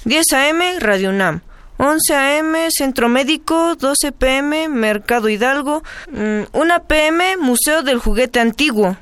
10 0.05 0.25
a.m. 0.33 0.79
Radio 0.79 1.09
UNAM, 1.09 1.41
11 1.77 2.13
a.m. 2.13 2.67
Centro 2.71 3.07
Médico, 3.07 3.75
12 3.75 4.11
p.m. 4.11 4.67
Mercado 4.69 5.29
Hidalgo, 5.29 5.83
1 6.11 6.47
p.m. 6.87 7.37
Museo 7.37 7.83
del 7.83 7.99
Juguete 7.99 8.39
Antiguo, 8.39 8.97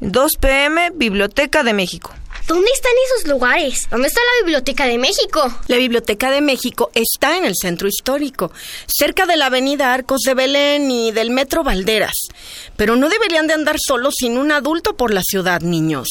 2 0.00 0.32
p.m. 0.38 0.90
Biblioteca 0.94 1.62
de 1.62 1.72
México. 1.72 2.12
¿Dónde 2.46 2.70
están 2.72 2.92
esos 3.06 3.28
lugares? 3.28 3.88
¿Dónde 3.90 4.08
está 4.08 4.20
la 4.20 4.44
Biblioteca 4.46 4.86
de 4.86 4.96
México? 4.96 5.54
La 5.66 5.76
Biblioteca 5.76 6.30
de 6.30 6.40
México 6.40 6.90
está 6.94 7.36
en 7.36 7.44
el 7.44 7.54
centro 7.54 7.88
histórico, 7.88 8.52
cerca 8.86 9.26
de 9.26 9.36
la 9.36 9.46
avenida 9.46 9.92
Arcos 9.92 10.22
de 10.22 10.32
Belén 10.32 10.90
y 10.90 11.12
del 11.12 11.30
Metro 11.30 11.62
Valderas. 11.62 12.14
Pero 12.76 12.96
no 12.96 13.10
deberían 13.10 13.48
de 13.48 13.54
andar 13.54 13.76
solos 13.78 14.14
sin 14.18 14.38
un 14.38 14.50
adulto 14.50 14.96
por 14.96 15.12
la 15.12 15.20
ciudad, 15.22 15.60
niños. 15.60 16.08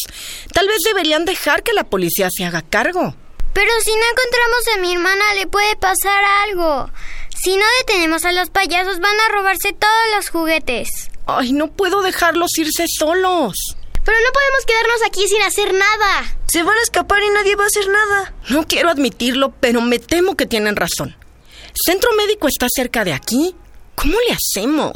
Tal 0.53 0.67
vez 0.67 0.77
deberían 0.85 1.25
dejar 1.25 1.63
que 1.63 1.73
la 1.73 1.85
policía 1.85 2.29
se 2.31 2.45
haga 2.45 2.61
cargo. 2.61 3.15
Pero 3.57 3.71
si 3.83 3.89
no 3.89 4.03
encontramos 4.11 4.67
a 4.75 4.77
mi 4.81 4.93
hermana, 4.93 5.33
le 5.33 5.47
puede 5.47 5.75
pasar 5.77 6.23
algo. 6.43 6.91
Si 7.41 7.57
no 7.57 7.65
detenemos 7.79 8.23
a 8.23 8.31
los 8.31 8.51
payasos, 8.51 8.99
van 8.99 9.19
a 9.19 9.29
robarse 9.29 9.73
todos 9.73 10.15
los 10.15 10.29
juguetes. 10.29 11.09
Ay, 11.25 11.53
no 11.53 11.71
puedo 11.71 12.03
dejarlos 12.03 12.55
irse 12.59 12.85
solos. 12.87 13.55
Pero 14.05 14.17
no 14.19 14.31
podemos 14.31 14.63
quedarnos 14.67 15.01
aquí 15.07 15.27
sin 15.27 15.41
hacer 15.41 15.73
nada. 15.73 16.37
Se 16.53 16.61
van 16.61 16.77
a 16.77 16.83
escapar 16.83 17.23
y 17.23 17.29
nadie 17.31 17.55
va 17.55 17.63
a 17.63 17.65
hacer 17.65 17.87
nada. 17.87 18.35
No 18.49 18.67
quiero 18.67 18.91
admitirlo, 18.91 19.51
pero 19.59 19.81
me 19.81 19.97
temo 19.97 20.37
que 20.37 20.45
tienen 20.45 20.75
razón. 20.75 21.17
Centro 21.73 22.11
médico 22.13 22.47
está 22.47 22.67
cerca 22.69 23.03
de 23.05 23.13
aquí. 23.13 23.55
¿Cómo 23.95 24.19
le 24.27 24.35
hacemos? 24.35 24.93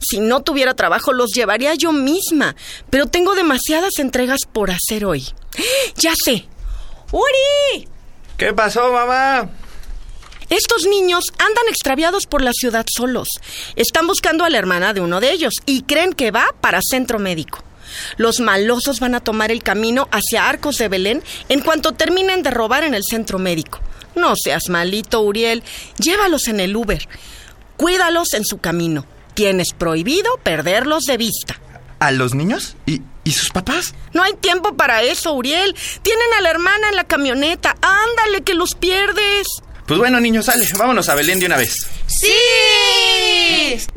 Si 0.00 0.18
no 0.18 0.42
tuviera 0.42 0.74
trabajo, 0.74 1.12
los 1.12 1.30
llevaría 1.30 1.76
yo 1.76 1.92
misma. 1.92 2.56
Pero 2.90 3.06
tengo 3.06 3.36
demasiadas 3.36 4.00
entregas 4.00 4.40
por 4.52 4.72
hacer 4.72 5.04
hoy. 5.04 5.28
Ya 5.94 6.12
sé. 6.24 6.48
¡Uri! 7.12 7.88
¿Qué 8.40 8.54
pasó, 8.54 8.90
mamá? 8.90 9.50
Estos 10.48 10.86
niños 10.86 11.24
andan 11.32 11.68
extraviados 11.68 12.24
por 12.24 12.40
la 12.40 12.52
ciudad 12.54 12.86
solos. 12.90 13.28
Están 13.76 14.06
buscando 14.06 14.44
a 14.44 14.48
la 14.48 14.56
hermana 14.56 14.94
de 14.94 15.02
uno 15.02 15.20
de 15.20 15.30
ellos 15.30 15.52
y 15.66 15.82
creen 15.82 16.14
que 16.14 16.30
va 16.30 16.46
para 16.58 16.80
centro 16.80 17.18
médico. 17.18 17.62
Los 18.16 18.40
malosos 18.40 18.98
van 18.98 19.14
a 19.14 19.20
tomar 19.20 19.50
el 19.50 19.62
camino 19.62 20.08
hacia 20.10 20.48
Arcos 20.48 20.78
de 20.78 20.88
Belén 20.88 21.22
en 21.50 21.60
cuanto 21.60 21.92
terminen 21.92 22.42
de 22.42 22.50
robar 22.50 22.82
en 22.82 22.94
el 22.94 23.02
centro 23.04 23.38
médico. 23.38 23.78
No 24.14 24.32
seas 24.42 24.70
malito, 24.70 25.20
Uriel. 25.20 25.62
Llévalos 25.98 26.48
en 26.48 26.60
el 26.60 26.74
Uber. 26.74 27.06
Cuídalos 27.76 28.32
en 28.32 28.46
su 28.46 28.56
camino. 28.56 29.04
Tienes 29.34 29.74
prohibido 29.74 30.30
perderlos 30.42 31.04
de 31.04 31.18
vista. 31.18 31.60
¿A 31.98 32.10
los 32.10 32.34
niños? 32.34 32.74
¿Y, 32.86 33.02
¿Y 33.24 33.32
sus 33.32 33.50
papás? 33.50 33.94
No 34.12 34.22
hay 34.22 34.34
tiempo 34.34 34.76
para 34.76 35.02
eso, 35.02 35.32
Uriel. 35.32 35.74
Tienen 36.02 36.32
a 36.38 36.40
la 36.40 36.50
hermana 36.50 36.88
en 36.88 36.96
la 36.96 37.04
camioneta. 37.04 37.76
Ándale, 37.82 38.42
que 38.42 38.54
los 38.54 38.74
pierdes. 38.74 39.46
Pues 39.86 39.98
bueno, 39.98 40.20
niños, 40.20 40.46
sale. 40.46 40.66
Vámonos 40.78 41.08
a 41.08 41.14
Belén 41.16 41.40
de 41.40 41.46
una 41.46 41.56
vez. 41.56 41.74
¡Sí! 42.06 42.32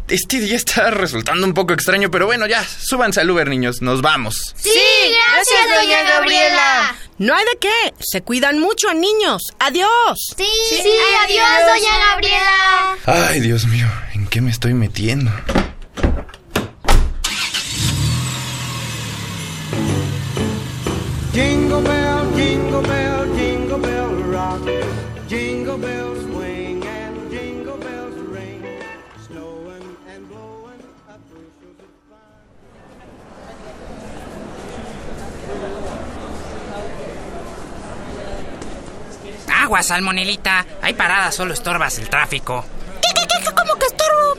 Este 0.07 0.39
día 0.39 0.55
está 0.55 0.89
resultando 0.91 1.45
un 1.45 1.53
poco 1.53 1.73
extraño, 1.73 2.09
pero 2.11 2.25
bueno, 2.25 2.47
ya, 2.47 2.63
súbanse 2.63 3.21
al 3.21 3.29
Uber, 3.29 3.47
niños, 3.47 3.81
nos 3.81 4.01
vamos. 4.01 4.53
Sí, 4.57 4.71
gracias, 4.71 5.81
doña 5.81 6.03
Gabriela. 6.03 6.95
No 7.19 7.35
hay 7.35 7.45
de 7.45 7.57
qué. 7.59 7.93
Se 7.99 8.21
cuidan 8.21 8.59
mucho, 8.59 8.93
niños. 8.93 9.41
Adiós. 9.59 10.33
Sí, 10.35 10.45
sí, 10.69 10.91
adiós, 11.25 11.47
doña 11.67 11.97
Gabriela. 12.09 12.97
Ay, 13.05 13.39
Dios 13.39 13.65
mío, 13.65 13.87
¿en 14.13 14.27
qué 14.27 14.41
me 14.41 14.51
estoy 14.51 14.73
metiendo? 14.73 15.31
Jingle 21.33 21.81
bell, 21.81 22.31
jingle 22.35 22.81
bell, 22.83 23.25
jingle 23.35 23.79
bell 23.79 24.13
rock. 24.31 24.61
Jingle 25.27 25.79
bells 25.79 26.21
swing 26.25 26.85
and 26.85 27.31
jingle 27.31 27.77
bells 27.77 28.13
ring. 28.29 28.63
Snowing 29.25 29.97
and 30.13 30.29
blowing 30.29 30.79
up 31.09 31.19
bushels 31.27 31.79
of 39.47 39.51
Agua, 39.51 39.81
salmonelita. 39.81 40.67
Hay 40.83 40.93
paradas, 40.93 41.33
solo 41.33 41.55
estorbas 41.55 41.97
el 41.97 42.09
tráfico. 42.11 42.63
¿Qué, 43.01 43.09
qué, 43.15 43.25
qué? 43.27 43.51
¿Cómo 43.55 43.79
que 43.79 43.87
estorbo? 43.87 44.35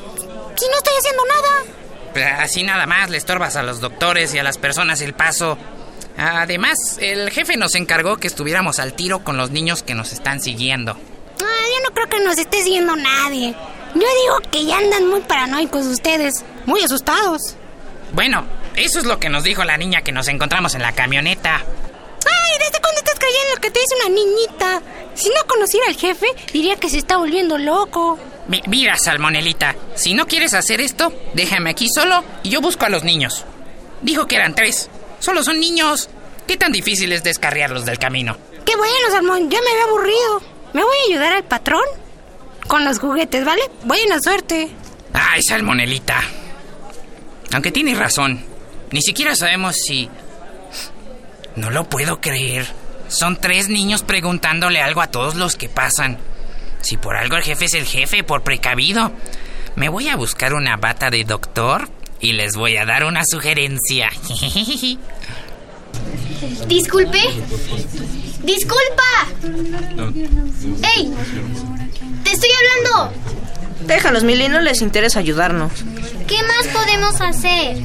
Si 0.55 0.69
no 0.69 0.77
estoy 0.77 0.95
haciendo 0.97 1.25
nada. 1.27 2.41
Así 2.41 2.63
nada 2.63 2.87
más 2.87 3.11
le 3.11 3.17
estorbas 3.17 3.57
a 3.57 3.65
los 3.65 3.81
doctores 3.81 4.33
y 4.35 4.39
a 4.39 4.45
las 4.45 4.59
personas 4.59 5.01
el 5.01 5.15
paso. 5.15 5.59
Además, 6.17 6.77
el 7.01 7.31
jefe 7.31 7.57
nos 7.57 7.75
encargó 7.75 8.17
que 8.19 8.29
estuviéramos 8.29 8.79
al 8.79 8.95
tiro 8.95 9.25
con 9.25 9.37
los 9.37 9.51
niños 9.51 9.83
que 9.83 9.95
nos 9.95 10.13
están 10.13 10.41
siguiendo. 10.41 10.93
Ah, 10.93 11.65
yo 11.77 11.89
no 11.89 11.95
creo 11.95 12.09
que 12.09 12.21
nos 12.25 12.39
esté 12.39 12.63
siguiendo 12.63 12.95
nadie. 12.97 13.55
Yo 13.95 14.01
digo 14.01 14.51
que 14.51 14.65
ya 14.65 14.79
andan 14.79 15.09
muy 15.09 15.21
paranoicos 15.21 15.87
ustedes, 15.87 16.45
muy 16.67 16.83
asustados. 16.83 17.57
Bueno, 18.13 18.45
eso 18.77 18.99
es 19.01 19.05
lo 19.07 19.19
que 19.19 19.29
nos 19.29 19.43
dijo 19.45 19.65
la 19.65 19.77
niña 19.77 20.03
que 20.03 20.13
nos 20.13 20.29
encontramos 20.29 20.75
en 20.75 20.83
la 20.83 20.93
camioneta. 20.93 21.57
Ay, 21.57 22.59
¿desde 22.59 22.81
cuándo 22.81 22.99
estás 22.99 23.19
creyendo 23.19 23.55
lo 23.57 23.61
que 23.61 23.71
te 23.71 23.81
dice 23.81 23.95
una 24.05 24.15
niñita? 24.15 24.83
Si 25.15 25.29
no 25.29 25.47
conociera 25.49 25.87
al 25.89 25.97
jefe, 25.97 26.27
diría 26.53 26.77
que 26.77 26.89
se 26.91 26.99
está 26.99 27.17
volviendo 27.17 27.59
loco. 27.59 28.19
Mi- 28.49 28.63
mira, 28.67 28.97
salmonelita, 28.97 29.75
si 29.95 30.15
no 30.15 30.27
quieres 30.27 30.55
hacer 30.55 30.81
esto, 30.81 31.13
déjame 31.35 31.71
aquí 31.71 31.89
solo 31.93 32.23
y 32.43 32.51
yo 32.51 32.61
busco 32.61 32.85
a 32.85 32.89
los 32.89 33.03
niños. 33.05 33.45
Dijo 34.03 34.27
que 34.27 34.37
eran 34.37 34.55
tres. 34.55 34.91
Solo 35.25 35.43
son 35.43 35.59
niños. 35.59 36.11
¿Qué 36.47 36.59
tan 36.59 36.71
difícil 36.71 37.11
es 37.11 37.25
descarriarlos 37.25 37.87
del 37.87 37.99
camino? 37.99 38.37
Qué 38.67 38.77
bueno, 38.77 39.11
Salmón, 39.11 39.49
ya 39.49 39.59
me 39.63 39.71
había 39.71 39.85
aburrido. 39.85 40.43
¿Me 40.75 40.85
voy 40.85 40.97
a 40.99 41.11
ayudar 41.11 41.33
al 41.33 41.45
patrón? 41.45 41.85
Con 42.69 42.85
los 42.85 42.99
juguetes, 42.99 43.43
¿vale? 43.43 43.63
Buena 43.85 44.21
suerte. 44.21 44.69
Ay, 45.15 45.43
salmonelita. 45.43 46.21
Aunque 47.55 47.73
tienes 47.73 47.97
razón. 47.97 48.45
Ni 48.91 49.01
siquiera 49.01 49.35
sabemos 49.35 49.77
si... 49.77 50.11
No 51.57 51.71
lo 51.71 51.89
puedo 51.89 52.21
creer. 52.21 52.67
Son 53.09 53.41
tres 53.41 53.71
niños 53.71 54.03
preguntándole 54.03 54.83
algo 54.83 55.01
a 55.01 55.07
todos 55.07 55.37
los 55.37 55.57
que 55.57 55.71
pasan. 55.71 56.19
Si 56.83 56.99
por 56.99 57.17
algo 57.17 57.37
el 57.37 57.45
jefe 57.45 57.65
es 57.65 57.73
el 57.73 57.87
jefe, 57.87 58.25
por 58.25 58.43
precavido. 58.43 59.11
Me 59.75 59.89
voy 59.89 60.11
a 60.11 60.17
buscar 60.17 60.53
una 60.53 60.77
bata 60.77 61.09
de 61.09 61.25
doctor 61.25 61.89
y 62.25 62.33
les 62.33 62.57
voy 62.57 62.79
a 62.79 62.87
dar 62.87 63.05
una 63.05 63.23
sugerencia. 63.31 64.09
Disculpe. 66.67 67.21
Disculpa. 68.43 69.29
¡Ey! 70.97 71.13
¡Te 72.25 72.31
estoy 72.33 72.49
hablando! 72.59 73.13
Déjalos, 73.87 74.25
Mili, 74.25 74.49
no 74.49 74.61
les 74.63 74.81
interesa 74.81 75.19
ayudarnos. 75.21 75.71
¿Qué 76.27 76.39
más 76.45 76.67
podemos 76.69 77.21
hacer? 77.21 77.77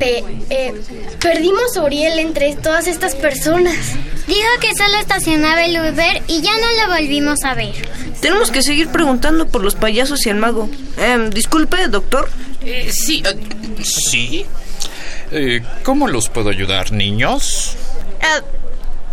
eh, 0.00 0.74
perdimos 1.20 1.76
a 1.76 1.82
Uriel 1.84 2.18
entre 2.18 2.56
todas 2.56 2.86
estas 2.86 3.14
personas. 3.14 3.76
Dijo 4.26 4.48
que 4.60 4.74
solo 4.74 4.96
estacionaba 4.98 5.62
el 5.64 5.76
Uber 5.76 6.22
y 6.26 6.40
ya 6.40 6.52
no 6.52 6.86
lo 6.86 6.94
volvimos 6.94 7.44
a 7.44 7.54
ver. 7.54 7.74
Tenemos 8.20 8.50
que 8.50 8.62
seguir 8.62 8.88
preguntando 8.88 9.46
por 9.46 9.62
los 9.62 9.74
payasos 9.74 10.24
y 10.26 10.30
el 10.30 10.36
mago. 10.36 10.70
Em, 10.96 11.28
disculpe, 11.30 11.86
doctor. 11.88 12.30
Eh, 12.64 12.90
sí, 12.92 13.22
Sí. 13.82 14.46
Eh, 15.30 15.62
¿Cómo 15.82 16.08
los 16.08 16.28
puedo 16.28 16.50
ayudar, 16.50 16.92
niños? 16.92 17.74
Ah, 18.22 18.40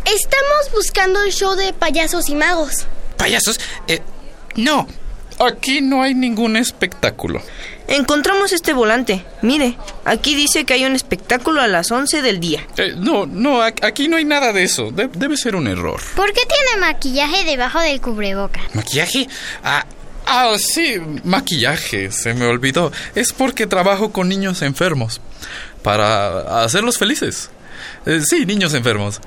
estamos 0.06 0.72
buscando 0.74 1.22
el 1.24 1.32
show 1.32 1.56
de 1.56 1.74
payasos 1.74 2.30
y 2.30 2.36
magos. 2.36 2.86
¿Payasos? 3.18 3.60
Eh, 3.88 4.02
no. 4.56 4.88
Aquí 5.40 5.80
no 5.80 6.04
hay 6.04 6.14
ningún 6.16 6.58
espectáculo. 6.58 7.42
Encontramos 7.88 8.52
este 8.52 8.74
volante. 8.74 9.26
Mire, 9.42 9.78
aquí 10.04 10.36
dice 10.36 10.66
que 10.66 10.74
hay 10.74 10.84
un 10.84 10.96
espectáculo 10.96 11.62
a 11.62 11.68
las 11.68 11.90
11 11.92 12.22
del 12.22 12.42
día. 12.42 12.68
Eh, 12.76 12.94
no, 12.98 13.26
no, 13.26 13.62
aquí 13.64 14.10
no 14.10 14.18
hay 14.18 14.26
nada 14.26 14.52
de 14.52 14.64
eso. 14.64 14.92
De- 14.92 15.08
debe 15.08 15.38
ser 15.38 15.56
un 15.56 15.68
error. 15.68 16.02
¿Por 16.16 16.34
qué 16.34 16.42
tiene 16.46 16.86
maquillaje 16.86 17.46
debajo 17.46 17.80
del 17.80 18.02
cubreboca? 18.02 18.60
¿Maquillaje? 18.74 19.30
Ah, 19.64 19.86
ah, 20.30 20.56
sí, 20.58 20.96
maquillaje, 21.24 22.12
se 22.12 22.34
me 22.34 22.46
olvidó. 22.46 22.92
Es 23.16 23.34
porque 23.34 23.68
trabajo 23.68 24.12
con 24.12 24.30
niños 24.30 24.62
enfermos. 24.62 25.22
Para 25.84 26.64
hacerlos 26.64 26.98
felices. 26.98 27.50
Eh, 28.06 28.22
sí, 28.26 28.46
niños 28.46 28.74
enfermos. 28.74 29.22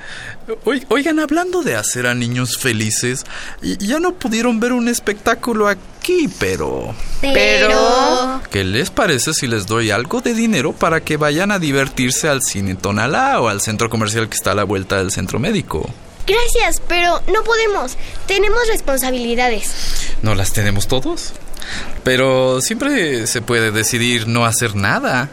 Oi- 0.64 0.84
Oigan, 0.88 1.18
hablando 1.20 1.62
de 1.62 1.76
hacer 1.76 2.06
a 2.06 2.14
niños 2.14 2.58
felices, 2.58 3.24
ya 3.62 3.98
no 3.98 4.12
pudieron 4.14 4.60
ver 4.60 4.72
un 4.72 4.88
espectáculo 4.88 5.68
aquí, 5.68 6.28
pero... 6.38 6.94
Pero... 7.22 8.42
¿Qué 8.50 8.64
les 8.64 8.90
parece 8.90 9.32
si 9.32 9.46
les 9.46 9.66
doy 9.66 9.90
algo 9.90 10.20
de 10.20 10.34
dinero 10.34 10.72
para 10.72 11.00
que 11.00 11.16
vayan 11.16 11.50
a 11.52 11.58
divertirse 11.58 12.28
al 12.28 12.42
cine 12.42 12.74
Tonalá 12.74 13.40
o 13.40 13.48
al 13.48 13.60
centro 13.62 13.88
comercial 13.88 14.28
que 14.28 14.34
está 14.36 14.52
a 14.52 14.54
la 14.56 14.64
vuelta 14.64 14.98
del 14.98 15.10
centro 15.12 15.38
médico? 15.38 15.88
Gracias, 16.26 16.80
pero 16.88 17.20
no 17.32 17.42
podemos. 17.42 17.96
Tenemos 18.26 18.60
responsabilidades. 18.68 20.14
¿No 20.22 20.34
las 20.34 20.52
tenemos 20.52 20.86
todos? 20.86 21.32
Pero 22.04 22.60
siempre 22.60 23.26
se 23.26 23.42
puede 23.42 23.70
decidir 23.70 24.26
no 24.28 24.44
hacer 24.44 24.74
nada. 24.74 25.28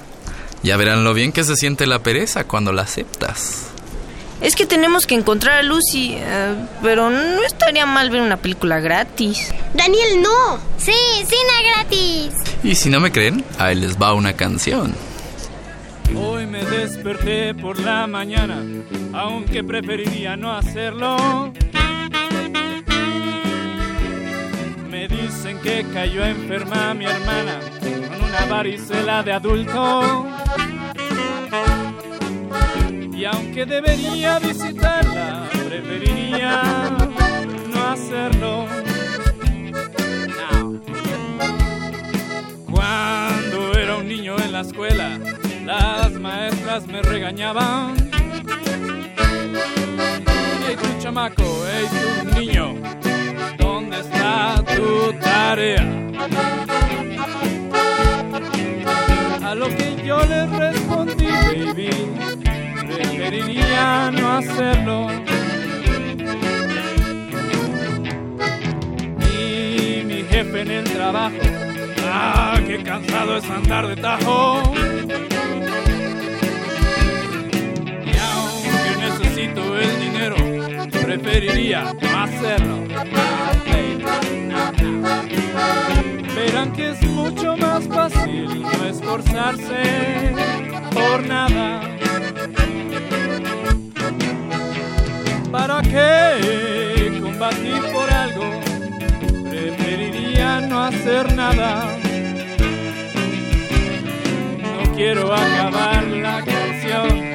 Ya 0.63 0.77
verán 0.77 1.03
lo 1.03 1.13
bien 1.13 1.31
que 1.31 1.43
se 1.43 1.55
siente 1.55 1.85
la 1.85 1.99
pereza 1.99 2.43
cuando 2.43 2.71
la 2.71 2.83
aceptas. 2.83 3.69
Es 4.41 4.55
que 4.55 4.65
tenemos 4.65 5.05
que 5.05 5.15
encontrar 5.15 5.59
a 5.59 5.63
Lucy, 5.63 6.13
eh, 6.15 6.55
pero 6.81 7.09
no 7.09 7.43
estaría 7.43 7.85
mal 7.85 8.09
ver 8.09 8.21
una 8.21 8.37
película 8.37 8.79
gratis. 8.79 9.53
Daniel, 9.73 10.21
no. 10.21 10.57
Sí, 10.77 10.93
cine 11.17 11.73
gratis. 11.73 12.33
Y 12.63 12.75
si 12.75 12.89
no 12.89 13.01
me 13.01 13.11
creen, 13.11 13.43
ahí 13.57 13.75
les 13.75 13.97
va 13.97 14.13
una 14.13 14.33
canción. 14.33 14.95
Hoy 16.15 16.45
me 16.47 16.63
desperté 16.65 17.53
por 17.53 17.79
la 17.79 18.07
mañana, 18.07 18.63
aunque 19.13 19.63
preferiría 19.63 20.35
no 20.35 20.51
hacerlo. 20.51 21.51
Me 24.89 25.07
dicen 25.07 25.59
que 25.61 25.85
cayó 25.93 26.25
enferma 26.25 26.93
mi 26.93 27.05
hermana 27.05 27.59
con 27.79 28.29
una 28.29 28.45
varicela 28.49 29.23
de 29.23 29.33
adulto. 29.33 30.25
Y 33.13 33.25
aunque 33.25 33.65
debería 33.65 34.39
visitarla, 34.39 35.49
preferiría 35.51 36.61
no 37.73 37.87
hacerlo. 37.87 38.65
Cuando 42.71 43.73
era 43.77 43.97
un 43.97 44.07
niño 44.07 44.37
en 44.39 44.51
la 44.53 44.61
escuela, 44.61 45.19
las 45.69 46.11
maestras 46.13 46.87
me 46.87 46.99
regañaban. 47.03 47.93
Hey, 50.65 50.75
tu 50.81 50.89
chamaco, 50.99 51.43
hey, 51.67 51.85
tu 51.91 52.39
niño, 52.39 52.75
¿dónde 53.59 53.99
está 53.99 54.63
tu 54.75 55.13
tarea? 55.19 55.85
A 59.43 59.53
lo 59.53 59.67
que 59.67 59.95
yo 60.03 60.17
les 60.25 60.49
respondí, 60.49 61.27
baby, 61.27 61.89
preferiría 62.87 64.09
no 64.11 64.37
hacerlo. 64.37 65.07
Y 69.37 70.03
mi 70.03 70.23
jefe 70.31 70.61
en 70.61 70.71
el 70.71 70.83
trabajo, 70.85 71.35
ah, 72.11 72.57
qué 72.65 72.81
cansado 72.81 73.37
es 73.37 73.47
andar 73.51 73.87
de 73.87 73.95
tajo. 73.97 74.73
Necesito 79.19 79.77
el 79.77 79.99
dinero, 79.99 80.35
preferiría 80.91 81.93
no 82.01 82.19
hacerlo. 82.19 82.77
No, 84.47 84.71
no. 84.71 85.23
Verán 86.35 86.71
que 86.73 86.91
es 86.91 87.01
mucho 87.03 87.57
más 87.57 87.87
fácil 87.87 88.61
no 88.61 88.85
esforzarse 88.85 90.33
por 90.91 91.27
nada. 91.27 91.81
¿Para 95.51 95.81
qué 95.81 97.19
combatir 97.21 97.81
por 97.91 98.09
algo? 98.11 98.61
Preferiría 99.49 100.61
no 100.61 100.83
hacer 100.83 101.35
nada. 101.35 101.89
quiero 104.95 105.33
acabar 105.33 106.03
la 106.07 106.43
canción 106.43 107.28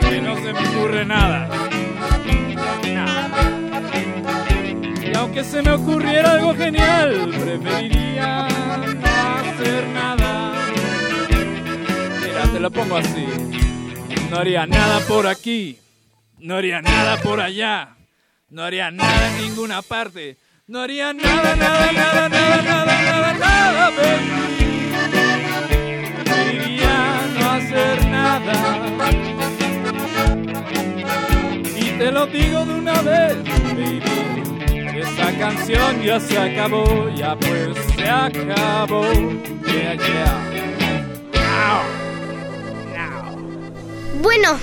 porque 0.00 0.20
no 0.20 0.36
se 0.36 0.52
me 0.52 0.68
ocurre 0.68 1.04
nada. 1.04 1.48
Nada. 2.92 3.28
Y 5.02 5.16
aunque 5.16 5.44
se 5.44 5.62
me 5.62 5.72
ocurriera 5.72 6.32
algo 6.32 6.54
genial, 6.54 7.30
preferiría 7.30 8.48
no 8.48 9.06
hacer 9.38 9.88
nada. 9.88 10.52
Mira, 12.20 12.42
te 12.52 12.60
lo 12.60 12.70
pongo 12.70 12.96
así. 12.96 13.26
No 14.30 14.36
haría 14.38 14.66
nada 14.66 15.00
por 15.00 15.26
aquí, 15.26 15.78
no 16.38 16.56
haría 16.56 16.82
nada 16.82 17.16
por 17.18 17.40
allá, 17.40 17.96
no 18.50 18.62
haría 18.62 18.90
nada 18.90 19.30
en 19.30 19.38
ninguna 19.42 19.80
parte, 19.80 20.36
no 20.66 20.80
haría 20.80 21.14
nada, 21.14 21.56
nada, 21.56 21.92
nada, 21.92 22.28
nada, 22.28 22.62
nada, 22.62 23.02
nada, 23.02 23.32
nada, 23.34 23.90
baby. 23.90 24.48
Preferiría 26.24 27.20
no 27.40 27.50
hacer 27.52 28.06
nada. 28.10 29.47
Te 32.08 32.14
lo 32.14 32.26
digo 32.26 32.64
de 32.64 32.72
una 32.72 33.02
vez, 33.02 33.36
baby. 33.44 34.00
Esta 34.98 35.38
canción 35.38 36.02
ya 36.02 36.18
se 36.18 36.38
acabó, 36.38 37.10
ya 37.14 37.36
pues 37.36 37.76
se 37.94 38.08
acabó. 38.08 39.12
Yeah, 39.66 39.94
yeah. 39.94 41.82
Bueno, 44.22 44.58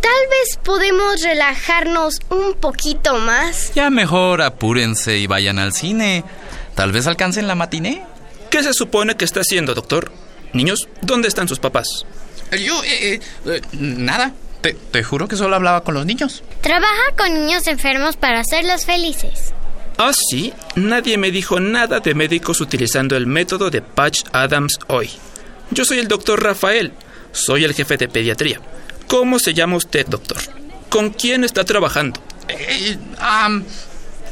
tal 0.00 0.28
vez 0.28 0.58
podemos 0.64 1.22
relajarnos 1.22 2.18
un 2.30 2.54
poquito 2.54 3.16
más. 3.16 3.72
Ya 3.76 3.88
mejor 3.88 4.42
apúrense 4.42 5.18
y 5.18 5.28
vayan 5.28 5.60
al 5.60 5.72
cine. 5.72 6.24
Tal 6.74 6.90
vez 6.90 7.06
alcancen 7.06 7.46
la 7.46 7.54
matiné. 7.54 8.04
¿Qué 8.50 8.60
se 8.64 8.72
supone 8.72 9.14
que 9.14 9.24
está 9.24 9.42
haciendo, 9.42 9.76
doctor? 9.76 10.10
Niños, 10.52 10.88
¿dónde 11.00 11.28
están 11.28 11.46
sus 11.46 11.60
papás? 11.60 12.04
Yo, 12.50 12.82
eh, 12.82 13.14
eh, 13.14 13.20
eh, 13.46 13.60
nada. 13.70 14.32
Te, 14.62 14.74
te 14.74 15.02
juro 15.02 15.28
que 15.28 15.36
solo 15.36 15.56
hablaba 15.56 15.82
con 15.84 15.94
los 15.94 16.06
niños. 16.06 16.42
Trabaja 16.60 17.12
con 17.16 17.34
niños 17.34 17.66
enfermos 17.66 18.16
para 18.16 18.40
hacerlos 18.40 18.86
felices. 18.86 19.52
Ah, 19.98 20.12
sí. 20.12 20.52
Nadie 20.76 21.18
me 21.18 21.30
dijo 21.30 21.60
nada 21.60 22.00
de 22.00 22.14
médicos 22.14 22.60
utilizando 22.60 23.16
el 23.16 23.26
método 23.26 23.70
de 23.70 23.82
Patch 23.82 24.24
Adams 24.32 24.78
hoy. 24.88 25.10
Yo 25.70 25.84
soy 25.84 25.98
el 25.98 26.08
doctor 26.08 26.42
Rafael. 26.42 26.92
Soy 27.32 27.64
el 27.64 27.74
jefe 27.74 27.96
de 27.96 28.08
pediatría. 28.08 28.60
¿Cómo 29.08 29.38
se 29.38 29.52
llama 29.52 29.76
usted, 29.76 30.06
doctor? 30.06 30.38
¿Con 30.88 31.10
quién 31.10 31.44
está 31.44 31.64
trabajando? 31.64 32.20
Eh, 32.48 32.96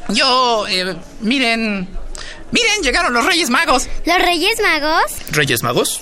yo, 0.08 0.66
eh, 0.68 0.96
miren, 1.20 1.88
miren, 2.50 2.82
llegaron 2.82 3.12
los 3.12 3.24
Reyes 3.24 3.50
Magos. 3.50 3.88
¿Los 4.04 4.18
Reyes 4.18 4.60
Magos? 4.60 5.12
¿Reyes 5.30 5.62
Magos? 5.62 6.00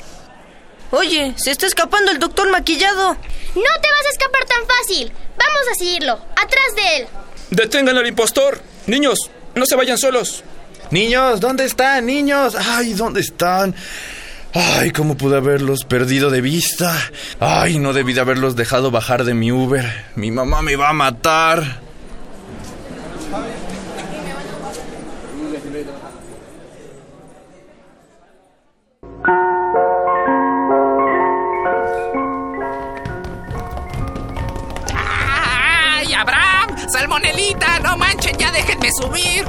Oye, 0.91 1.35
se 1.37 1.51
está 1.51 1.67
escapando 1.67 2.11
el 2.11 2.19
doctor 2.19 2.51
maquillado. 2.51 3.11
No 3.11 3.15
te 3.55 3.91
vas 3.91 4.07
a 4.07 4.11
escapar 4.11 4.45
tan 4.47 4.67
fácil. 4.67 5.13
Vamos 5.37 5.69
a 5.71 5.75
seguirlo. 5.75 6.13
Atrás 6.33 6.75
de 6.77 6.97
él. 6.97 7.07
¡Detengan 7.51 7.97
al 7.97 8.07
impostor! 8.07 8.61
Niños, 8.87 9.31
no 9.55 9.67
se 9.67 9.77
vayan 9.77 9.99
solos. 9.99 10.43
Niños, 10.91 11.41
¿dónde 11.41 11.65
están, 11.67 12.07
niños? 12.07 12.55
Ay, 12.55 12.95
¿dónde 12.95 13.21
están? 13.21 13.75
Ay, 14.55 14.91
¿cómo 14.91 15.17
pude 15.17 15.37
haberlos 15.37 15.85
perdido 15.85 16.31
de 16.31 16.41
vista? 16.41 16.97
Ay, 17.39 17.79
no 17.79 17.93
debí 17.93 18.15
de 18.15 18.23
haberlos 18.23 18.57
dejado 18.57 18.91
bajar 18.91 19.25
de 19.25 19.35
mi 19.35 19.53
Uber. 19.53 19.85
Mi 20.17 20.31
mamá 20.31 20.63
me 20.63 20.77
va 20.77 20.89
a 20.89 20.95
matar. 20.95 21.81
¡No 37.83 37.97
manchen! 37.97 38.37
¡Ya 38.39 38.51
déjenme 38.53 38.91
subir! 38.93 39.45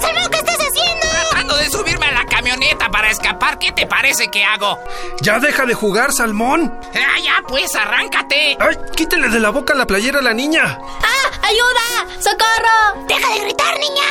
¡Salmón, 0.00 0.30
qué 0.30 0.38
estás 0.38 0.58
haciendo! 0.58 1.06
Tratando 1.30 1.56
de 1.56 1.70
subirme 1.70 2.06
a 2.06 2.12
la 2.12 2.26
camioneta 2.26 2.90
para 2.90 3.10
escapar. 3.10 3.58
¿Qué 3.58 3.72
te 3.72 3.86
parece 3.86 4.28
que 4.28 4.44
hago? 4.44 4.78
Ya 5.20 5.38
deja 5.38 5.66
de 5.66 5.74
jugar, 5.74 6.12
Salmón. 6.12 6.72
¡Ah, 6.94 7.18
ya, 7.20 7.42
pues, 7.46 7.74
arráncate! 7.74 8.56
¡Ay, 8.60 8.76
quítele 8.96 9.28
de 9.28 9.40
la 9.40 9.50
boca 9.50 9.74
la 9.74 9.86
playera 9.86 10.20
a 10.20 10.22
la 10.22 10.32
niña! 10.32 10.78
¡Ah! 10.80 11.40
¡Ayuda! 11.42 12.20
¡Socorro! 12.20 13.06
¡Deja 13.06 13.34
de 13.34 13.40
gritar, 13.40 13.74
niña! 13.78 14.02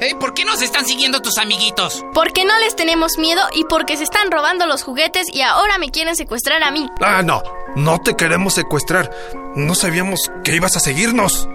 Eh, 0.00 0.14
¿Por 0.14 0.34
qué 0.34 0.44
nos 0.44 0.60
están 0.62 0.84
siguiendo 0.84 1.22
tus 1.22 1.38
amiguitos? 1.38 2.04
Porque 2.12 2.44
no 2.44 2.58
les 2.58 2.76
tenemos 2.76 3.18
miedo 3.18 3.42
y 3.54 3.64
porque 3.64 3.96
se 3.96 4.04
están 4.04 4.30
robando 4.30 4.66
los 4.66 4.82
juguetes 4.82 5.28
y 5.32 5.40
ahora 5.42 5.78
me 5.78 5.90
quieren 5.90 6.16
secuestrar 6.16 6.62
a 6.62 6.70
mí. 6.70 6.88
Ah, 7.00 7.22
no. 7.22 7.42
No 7.76 8.00
te 8.00 8.14
queremos 8.14 8.54
secuestrar. 8.54 9.10
No 9.54 9.74
sabíamos 9.74 10.30
que 10.44 10.54
ibas 10.54 10.76
a 10.76 10.80
seguirnos. 10.80 11.48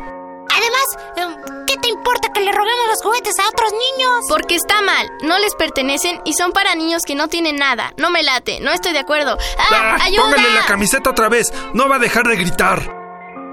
Además, 0.58 0.86
em, 1.18 1.66
¿qué 1.66 1.78
te 1.78 1.90
importa 1.90 2.30
que 2.34 2.42
le 2.42 2.52
robemos 2.52 2.86
los 2.90 3.02
juguetes 3.02 3.34
a 3.40 3.48
otros 3.50 3.72
niños? 3.72 4.26
Porque 4.30 4.56
está 4.56 4.82
mal, 4.82 5.10
no 5.24 5.38
les 5.40 5.56
pertenecen 5.56 6.22
y 6.26 6.34
son 6.34 6.52
para 6.52 6.76
niños 6.76 7.04
que 7.04 7.16
no 7.16 7.28
tienen 7.28 7.56
nada. 7.58 7.94
No 7.98 8.10
me 8.12 8.24
late, 8.24 8.60
no 8.62 8.72
estoy 8.72 8.94
de 8.94 9.00
acuerdo. 9.00 9.38
¡Ah, 9.58 9.98
Ah, 10.00 10.04
ayuda! 10.04 10.24
póngale 10.24 10.54
la 10.54 10.66
camiseta 10.66 11.10
otra 11.10 11.30
vez. 11.30 11.52
No 11.74 11.88
va 11.90 11.96
a 11.96 12.00
dejar 12.00 12.28
de 12.28 12.36
gritar. 12.36 12.80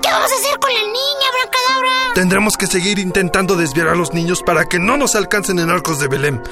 ¿Qué 0.02 0.10
vamos 0.10 0.30
a 0.30 0.34
hacer 0.36 0.58
con 0.58 0.72
la 0.72 0.80
niña, 0.80 1.28
Brancadabra? 1.32 2.14
Tendremos 2.14 2.56
que 2.56 2.66
seguir 2.66 2.98
intentando 2.98 3.56
desviar 3.56 3.88
a 3.88 3.94
los 3.94 4.12
niños 4.14 4.42
para 4.42 4.64
que 4.66 4.78
no 4.78 4.96
nos 4.96 5.14
alcancen 5.14 5.58
en 5.58 5.70
arcos 5.70 5.98
de 5.98 6.08
Belén. 6.08 6.42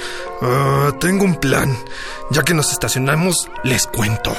Ah, 0.42 0.90
tengo 1.00 1.24
un 1.24 1.36
plan. 1.36 1.76
Ya 2.30 2.42
que 2.42 2.54
nos 2.54 2.72
estacionamos, 2.72 3.48
les 3.62 3.86
cuento. 3.86 4.36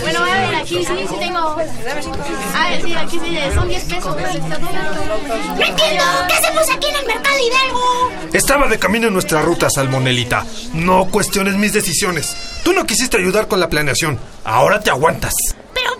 Bueno, 0.00 0.24
a 0.24 0.24
ver, 0.24 0.54
aquí 0.54 0.84
sí, 0.84 1.06
sí 1.08 1.16
tengo. 1.18 1.38
A 1.38 1.56
ver, 1.56 2.82
sí, 2.82 2.94
aquí 2.94 3.20
sí, 3.20 3.38
son 3.54 3.68
10 3.68 3.84
pesos. 3.84 4.16
¡No 4.16 5.66
entiendo! 5.66 6.04
¿Qué 6.28 6.34
hacemos 6.34 6.70
aquí 6.70 6.88
en 6.88 6.96
el 6.96 7.06
Mercado 7.06 7.36
Hidalgo? 7.46 8.10
Estaba 8.32 8.68
de 8.68 8.78
camino 8.78 9.08
en 9.08 9.12
nuestra 9.12 9.42
ruta, 9.42 9.68
Salmonelita. 9.68 10.46
No 10.72 11.08
cuestiones 11.10 11.56
mis 11.56 11.74
decisiones. 11.74 12.34
Tú 12.64 12.72
no 12.72 12.86
quisiste 12.86 13.18
ayudar 13.18 13.48
con 13.48 13.60
la 13.60 13.68
planeación. 13.68 14.18
Ahora 14.44 14.80
te 14.80 14.88
aguantas. 14.88 15.34
Pero, 15.74 15.90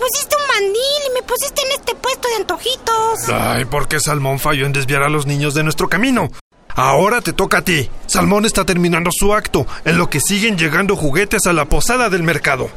pusiste 0.00 0.34
un 0.34 0.48
mandil 0.48 1.02
y 1.08 1.14
me 1.14 1.22
pusiste 1.22 1.62
en 1.62 1.72
este 1.72 1.94
puesto 1.94 2.28
de 2.28 2.36
antojitos? 2.36 3.28
Ay, 3.28 3.66
porque 3.66 4.00
Salmón 4.00 4.38
falló 4.38 4.64
en 4.64 4.72
desviar 4.72 5.02
a 5.02 5.10
los 5.10 5.26
niños 5.26 5.54
de 5.54 5.62
nuestro 5.62 5.88
camino. 5.88 6.30
Ahora 6.74 7.20
te 7.20 7.32
toca 7.32 7.58
a 7.58 7.62
ti. 7.62 7.90
Salmón 8.06 8.46
está 8.46 8.64
terminando 8.64 9.10
su 9.12 9.34
acto, 9.34 9.66
en 9.84 9.98
lo 9.98 10.08
que 10.08 10.20
siguen 10.20 10.56
llegando 10.56 10.96
juguetes 10.96 11.46
a 11.46 11.52
la 11.52 11.66
posada 11.66 12.08
del 12.08 12.22
mercado. 12.22 12.70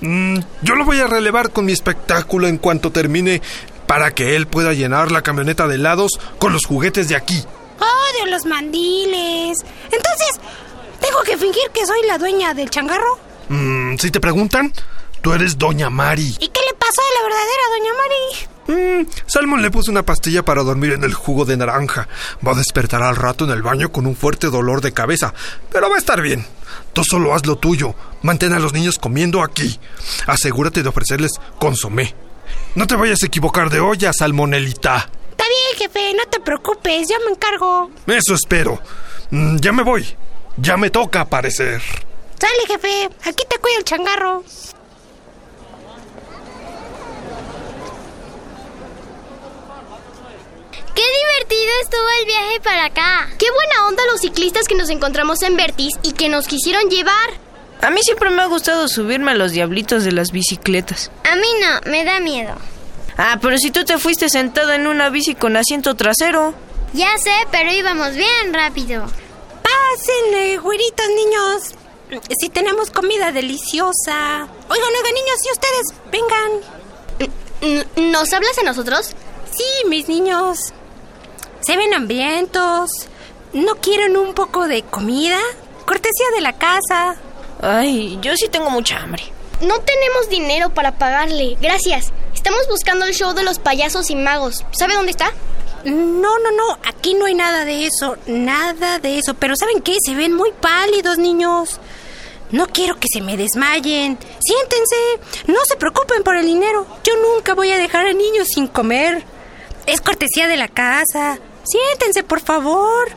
Mm, 0.00 0.38
yo 0.62 0.74
lo 0.76 0.84
voy 0.84 1.00
a 1.00 1.06
relevar 1.06 1.50
con 1.50 1.66
mi 1.66 1.72
espectáculo 1.72 2.46
en 2.46 2.58
cuanto 2.58 2.90
termine 2.90 3.42
para 3.86 4.14
que 4.14 4.36
él 4.36 4.46
pueda 4.46 4.72
llenar 4.72 5.10
la 5.10 5.22
camioneta 5.22 5.66
de 5.66 5.74
helados 5.74 6.12
con 6.38 6.52
los 6.52 6.64
juguetes 6.64 7.08
de 7.08 7.16
aquí. 7.16 7.44
Odio 7.78 8.30
los 8.30 8.46
mandiles. 8.46 9.58
Entonces, 9.84 10.40
¿tengo 11.00 11.20
que 11.24 11.36
fingir 11.36 11.70
que 11.74 11.84
soy 11.84 12.06
la 12.06 12.16
dueña 12.16 12.54
del 12.54 12.70
changarro? 12.70 13.18
Mm, 13.48 13.96
si 13.96 14.10
te 14.10 14.20
preguntan, 14.20 14.72
tú 15.22 15.32
eres 15.32 15.58
Doña 15.58 15.90
Mari. 15.90 16.36
¿Y 16.38 16.48
qué 16.48 16.60
le 16.69 16.69
la 17.20 17.28
verdadera 17.28 17.62
doña 17.70 17.92
Mari? 17.98 19.02
Mm, 19.02 19.10
Salmón 19.26 19.62
le 19.62 19.70
puso 19.70 19.90
una 19.90 20.04
pastilla 20.04 20.44
para 20.44 20.62
dormir 20.62 20.92
en 20.92 21.04
el 21.04 21.14
jugo 21.14 21.44
de 21.44 21.56
naranja. 21.56 22.08
Va 22.46 22.52
a 22.52 22.56
despertar 22.56 23.02
al 23.02 23.16
rato 23.16 23.44
en 23.44 23.50
el 23.50 23.62
baño 23.62 23.90
con 23.90 24.06
un 24.06 24.16
fuerte 24.16 24.48
dolor 24.48 24.80
de 24.80 24.92
cabeza, 24.92 25.34
pero 25.72 25.90
va 25.90 25.96
a 25.96 25.98
estar 25.98 26.20
bien. 26.20 26.46
Tú 26.92 27.02
solo 27.04 27.34
haz 27.34 27.46
lo 27.46 27.56
tuyo. 27.56 27.94
Mantén 28.22 28.52
a 28.52 28.58
los 28.58 28.72
niños 28.72 28.98
comiendo 28.98 29.42
aquí. 29.42 29.78
Asegúrate 30.26 30.82
de 30.82 30.88
ofrecerles 30.88 31.32
consomé. 31.58 32.14
No 32.74 32.86
te 32.86 32.96
vayas 32.96 33.22
a 33.22 33.26
equivocar 33.26 33.70
de 33.70 33.80
olla, 33.80 34.12
Salmonelita. 34.12 35.08
Está 35.30 35.44
bien, 35.44 35.78
jefe, 35.78 36.14
no 36.14 36.24
te 36.30 36.40
preocupes, 36.40 37.08
yo 37.08 37.16
me 37.24 37.32
encargo. 37.32 37.90
Eso 38.06 38.34
espero. 38.34 38.80
Mm, 39.30 39.56
ya 39.56 39.72
me 39.72 39.82
voy. 39.82 40.06
Ya 40.56 40.76
me 40.76 40.90
toca 40.90 41.22
aparecer. 41.22 41.80
Sale, 42.38 42.66
jefe, 42.66 43.08
aquí 43.24 43.44
te 43.48 43.58
cuida 43.58 43.78
el 43.78 43.84
changarro. 43.84 44.44
¡Qué 50.94 51.02
divertido 51.02 51.70
estuvo 51.82 52.08
el 52.20 52.26
viaje 52.26 52.60
para 52.60 52.84
acá! 52.86 53.28
Qué 53.38 53.46
buena 53.50 53.86
onda 53.86 54.02
los 54.10 54.20
ciclistas 54.20 54.66
que 54.66 54.74
nos 54.74 54.90
encontramos 54.90 55.42
en 55.42 55.56
Vertis 55.56 55.94
y 56.02 56.12
que 56.12 56.28
nos 56.28 56.46
quisieron 56.46 56.90
llevar. 56.90 57.30
A 57.82 57.90
mí 57.90 58.00
siempre 58.02 58.30
me 58.30 58.42
ha 58.42 58.46
gustado 58.46 58.88
subirme 58.88 59.30
a 59.30 59.34
los 59.34 59.52
diablitos 59.52 60.04
de 60.04 60.12
las 60.12 60.32
bicicletas. 60.32 61.10
A 61.24 61.36
mí 61.36 61.46
no, 61.60 61.80
me 61.90 62.04
da 62.04 62.20
miedo. 62.20 62.54
Ah, 63.16 63.38
pero 63.40 63.56
si 63.58 63.70
tú 63.70 63.84
te 63.84 63.98
fuiste 63.98 64.28
sentado 64.28 64.72
en 64.72 64.86
una 64.86 65.08
bici 65.10 65.34
con 65.34 65.56
asiento 65.56 65.94
trasero. 65.94 66.54
Ya 66.92 67.16
sé, 67.18 67.32
pero 67.50 67.72
íbamos 67.72 68.14
bien 68.14 68.52
rápido. 68.52 69.06
Pásenle, 69.62 70.58
güeritos 70.58 71.06
niños. 71.08 71.74
Si 72.40 72.48
tenemos 72.48 72.90
comida 72.90 73.30
deliciosa. 73.30 74.48
Oigan, 74.68 74.88
oigan, 74.98 75.14
niños, 75.14 75.38
si 75.40 75.50
ustedes 75.52 75.86
vengan. 76.10 76.50
¿Nos 78.10 78.32
hablas 78.32 78.58
a 78.58 78.62
nosotros? 78.62 79.14
Sí, 79.52 79.64
mis 79.88 80.08
niños. 80.08 80.72
Se 81.70 81.76
ven 81.76 81.94
hambrientos. 81.94 82.90
¿No 83.52 83.76
quieren 83.76 84.16
un 84.16 84.34
poco 84.34 84.66
de 84.66 84.82
comida? 84.82 85.38
Cortesía 85.86 86.26
de 86.34 86.40
la 86.40 86.54
casa. 86.54 87.14
Ay, 87.62 88.18
yo 88.20 88.32
sí 88.34 88.48
tengo 88.48 88.70
mucha 88.70 88.98
hambre. 88.98 89.22
No 89.60 89.78
tenemos 89.78 90.28
dinero 90.28 90.70
para 90.70 90.98
pagarle. 90.98 91.56
Gracias. 91.60 92.12
Estamos 92.34 92.66
buscando 92.68 93.04
el 93.04 93.14
show 93.14 93.34
de 93.34 93.44
los 93.44 93.60
payasos 93.60 94.10
y 94.10 94.16
magos. 94.16 94.66
¿Sabe 94.72 94.94
dónde 94.94 95.12
está? 95.12 95.30
No, 95.84 96.40
no, 96.40 96.50
no. 96.50 96.76
Aquí 96.88 97.14
no 97.14 97.26
hay 97.26 97.34
nada 97.34 97.64
de 97.64 97.86
eso. 97.86 98.16
Nada 98.26 98.98
de 98.98 99.18
eso. 99.18 99.34
Pero 99.34 99.54
¿saben 99.54 99.80
qué? 99.80 99.96
Se 100.04 100.16
ven 100.16 100.34
muy 100.34 100.50
pálidos, 100.50 101.18
niños. 101.18 101.78
No 102.50 102.66
quiero 102.66 102.98
que 102.98 103.06
se 103.12 103.20
me 103.20 103.36
desmayen. 103.36 104.18
Siéntense. 104.40 105.46
No 105.46 105.60
se 105.68 105.76
preocupen 105.76 106.24
por 106.24 106.36
el 106.36 106.46
dinero. 106.46 106.84
Yo 107.04 107.12
nunca 107.14 107.54
voy 107.54 107.70
a 107.70 107.78
dejar 107.78 108.06
a 108.06 108.12
niños 108.12 108.48
sin 108.52 108.66
comer. 108.66 109.22
Es 109.86 110.00
cortesía 110.00 110.48
de 110.48 110.56
la 110.56 110.66
casa. 110.66 111.38
Siéntense, 111.64 112.22
por 112.22 112.40
favor. 112.40 113.08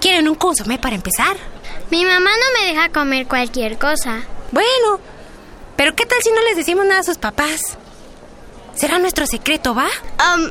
¿Quieren 0.00 0.28
un 0.28 0.34
consomé 0.34 0.78
para 0.78 0.96
empezar? 0.96 1.36
Mi 1.90 2.04
mamá 2.04 2.30
no 2.30 2.60
me 2.60 2.66
deja 2.68 2.88
comer 2.88 3.26
cualquier 3.26 3.78
cosa. 3.78 4.22
Bueno, 4.52 5.00
pero 5.76 5.94
¿qué 5.94 6.06
tal 6.06 6.18
si 6.22 6.30
no 6.30 6.40
les 6.42 6.56
decimos 6.56 6.86
nada 6.86 7.00
a 7.00 7.04
sus 7.04 7.18
papás? 7.18 7.60
Será 8.74 8.98
nuestro 8.98 9.26
secreto, 9.26 9.74
¿va? 9.74 9.88
Um, 10.34 10.44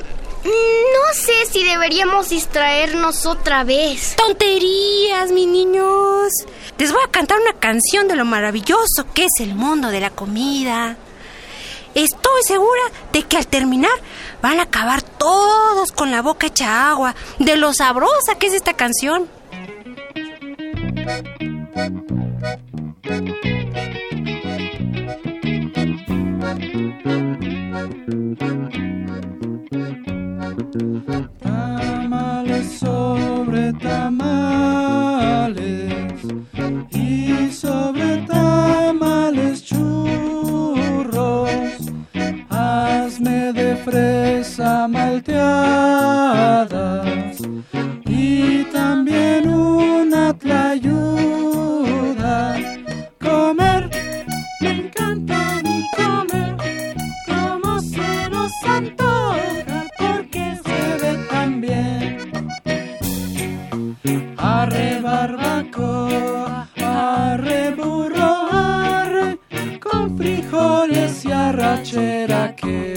no 0.44 1.14
sé 1.14 1.46
si 1.52 1.64
deberíamos 1.64 2.30
distraernos 2.30 3.26
otra 3.26 3.64
vez. 3.64 4.16
Tonterías, 4.16 5.32
mis 5.32 5.48
niños. 5.48 6.32
Les 6.78 6.92
voy 6.92 7.02
a 7.06 7.12
cantar 7.12 7.40
una 7.40 7.54
canción 7.54 8.08
de 8.08 8.16
lo 8.16 8.26
maravilloso 8.26 9.06
que 9.14 9.26
es 9.26 9.32
el 9.40 9.56
mundo 9.56 9.90
de 9.90 10.00
la 10.00 10.12
comida. 10.12 10.98
Estoy 11.96 12.44
segura 12.46 12.84
de 13.12 13.24
que 13.24 13.38
al 13.38 13.48
terminar 13.48 13.92
van 14.42 14.60
a 14.60 14.64
acabar 14.64 15.02
todos 15.02 15.92
con 15.92 16.12
la 16.12 16.22
boca 16.22 16.48
hecha 16.48 16.90
agua 16.90 17.16
de 17.40 17.58
lo 17.58 17.74
sabrosa 17.74 18.36
que 18.40 18.48
es 18.48 18.54
esta 18.54 18.74
canción. 18.74 19.28
Tamales 31.42 32.80
sobre 32.80 33.74
tamales 33.74 34.70
y 36.92 37.52
sobre 37.52 38.18
tamales 38.28 39.39
fresa 43.90 44.88
malteadas 44.88 45.38
y 48.06 48.64
también 48.66 49.50
una 49.50 50.34
tlayuda. 50.38 50.96
Comer, 53.20 53.90
me 54.62 54.70
encanta 54.70 55.62
comer, 55.98 56.56
como 57.26 57.80
se 57.80 58.30
nos 58.30 58.52
antoja 58.68 59.88
porque 59.98 60.58
se 60.66 60.82
ve 61.02 61.14
tan 61.30 61.62
bien. 61.62 62.32
Arre 64.38 65.00
barbacoa, 65.02 66.68
arre 66.78 67.72
burro, 67.72 68.32
arre, 68.52 69.40
con 69.80 70.18
frijoles 70.18 71.26
y 71.26 71.32
arrachera 71.32 72.56
que 72.56 72.89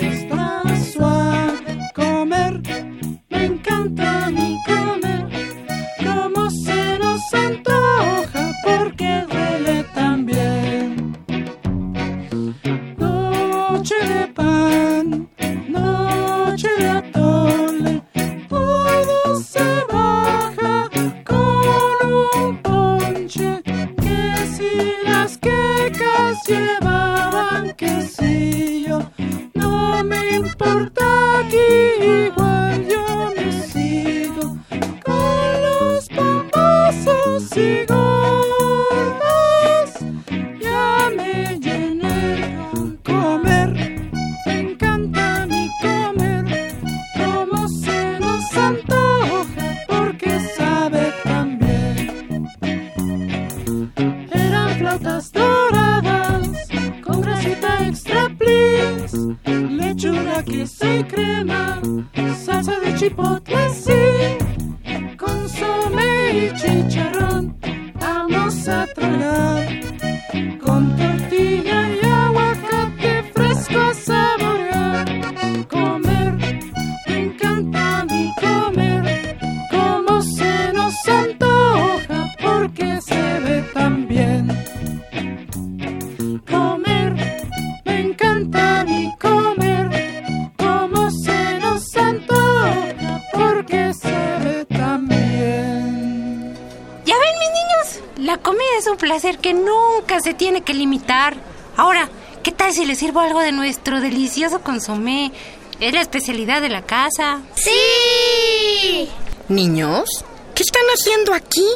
tiene 100.62 100.64
que 100.64 100.74
limitar. 100.74 101.34
Ahora, 101.76 102.08
¿qué 102.42 102.52
tal 102.52 102.72
si 102.72 102.84
les 102.84 102.98
sirvo 102.98 103.20
algo 103.20 103.40
de 103.40 103.52
nuestro 103.52 104.00
delicioso 104.00 104.60
consomé? 104.60 105.32
Es 105.80 105.92
la 105.92 106.00
especialidad 106.00 106.60
de 106.60 106.68
la 106.68 106.82
casa. 106.82 107.40
¡Sí! 107.54 109.08
Niños, 109.48 110.24
¿qué 110.54 110.62
están 110.62 110.84
haciendo 110.94 111.34
aquí? 111.34 111.66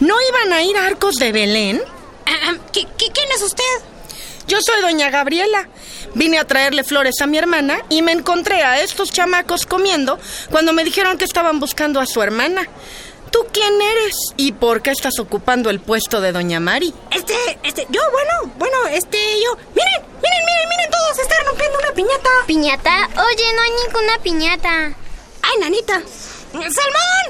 ¿No 0.00 0.14
iban 0.28 0.52
a 0.52 0.62
ir 0.62 0.76
a 0.76 0.86
Arcos 0.86 1.16
de 1.16 1.32
Belén? 1.32 1.80
¿Qué, 2.72 2.84
qué, 2.96 3.06
quién 3.12 3.28
es 3.34 3.42
usted? 3.42 3.64
Yo 4.46 4.58
soy 4.60 4.80
doña 4.80 5.10
Gabriela. 5.10 5.68
Vine 6.14 6.38
a 6.38 6.44
traerle 6.46 6.84
flores 6.84 7.20
a 7.20 7.26
mi 7.26 7.36
hermana 7.36 7.80
y 7.90 8.02
me 8.02 8.12
encontré 8.12 8.62
a 8.62 8.80
estos 8.80 9.12
chamacos 9.12 9.66
comiendo 9.66 10.18
cuando 10.50 10.72
me 10.72 10.84
dijeron 10.84 11.18
que 11.18 11.24
estaban 11.24 11.60
buscando 11.60 12.00
a 12.00 12.06
su 12.06 12.22
hermana. 12.22 12.66
¿Tú 13.30 13.46
quién 13.52 13.80
eres? 13.80 14.16
¿Y 14.36 14.52
por 14.52 14.82
qué 14.82 14.90
estás 14.90 15.18
ocupando 15.18 15.70
el 15.70 15.80
puesto 15.80 16.20
de 16.20 16.32
doña 16.32 16.60
Mari? 16.60 16.94
Este, 17.10 17.34
este, 17.62 17.86
yo, 17.90 18.00
bueno, 18.10 18.52
bueno, 18.56 18.86
este, 18.90 19.18
yo. 19.42 19.56
Miren, 19.74 20.02
miren, 20.22 20.44
miren, 20.46 20.68
miren, 20.68 20.90
todos 20.90 21.16
se 21.16 21.22
están 21.22 21.46
rompiendo 21.46 21.78
una 21.78 21.92
piñata. 21.92 22.30
¿Piñata? 22.46 23.08
Oye, 23.26 23.52
no 23.54 23.62
hay 23.62 23.70
ninguna 23.84 24.18
piñata. 24.22 24.92
¡Ay, 25.42 25.58
nanita! 25.60 26.02
¡Salmón! 26.52 27.24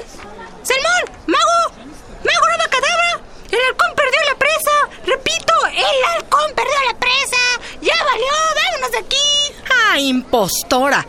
¡Salmón! 0.63 1.17
¡Mago! 1.27 1.79
¡Mago 2.23 2.45
cadabra! 2.69 3.21
¡El 3.51 3.59
halcón 3.59 3.95
perdió 3.95 4.19
la 4.31 4.37
presa! 4.37 4.71
¡Repito! 5.05 5.53
¡El 5.73 6.03
halcón 6.15 6.53
perdió 6.55 6.75
la 6.87 6.99
presa! 6.99 7.37
¡Ya 7.81 8.03
valió! 8.03 8.33
¡Vámonos 8.55 8.91
de 8.91 8.97
aquí! 8.97 9.63
¡Ah, 9.69 9.99
impostora! 9.99 11.05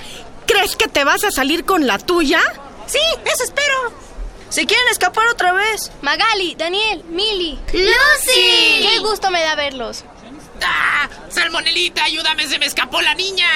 ¿Crees 0.46 0.76
que 0.76 0.88
te 0.88 1.04
vas 1.04 1.24
a 1.24 1.30
salir 1.30 1.64
con 1.64 1.86
la 1.86 1.98
tuya? 1.98 2.40
Sí, 2.86 2.98
eso 3.24 3.44
espero. 3.44 3.92
Si 4.50 4.66
quieren 4.66 4.88
escapar 4.90 5.28
otra 5.28 5.52
vez. 5.52 5.92
Magali, 6.02 6.56
Daniel, 6.56 7.04
Mili. 7.08 7.58
¡Lucy! 7.72 8.82
Qué 8.82 8.98
gusto 8.98 9.30
me 9.30 9.40
da 9.40 9.54
verlos. 9.54 10.04
¡Ah! 10.62 11.08
¡Salmonelita, 11.28 12.04
ayúdame! 12.04 12.46
¡Se 12.48 12.58
me 12.58 12.66
escapó 12.66 13.00
la 13.00 13.14
niña! 13.14 13.46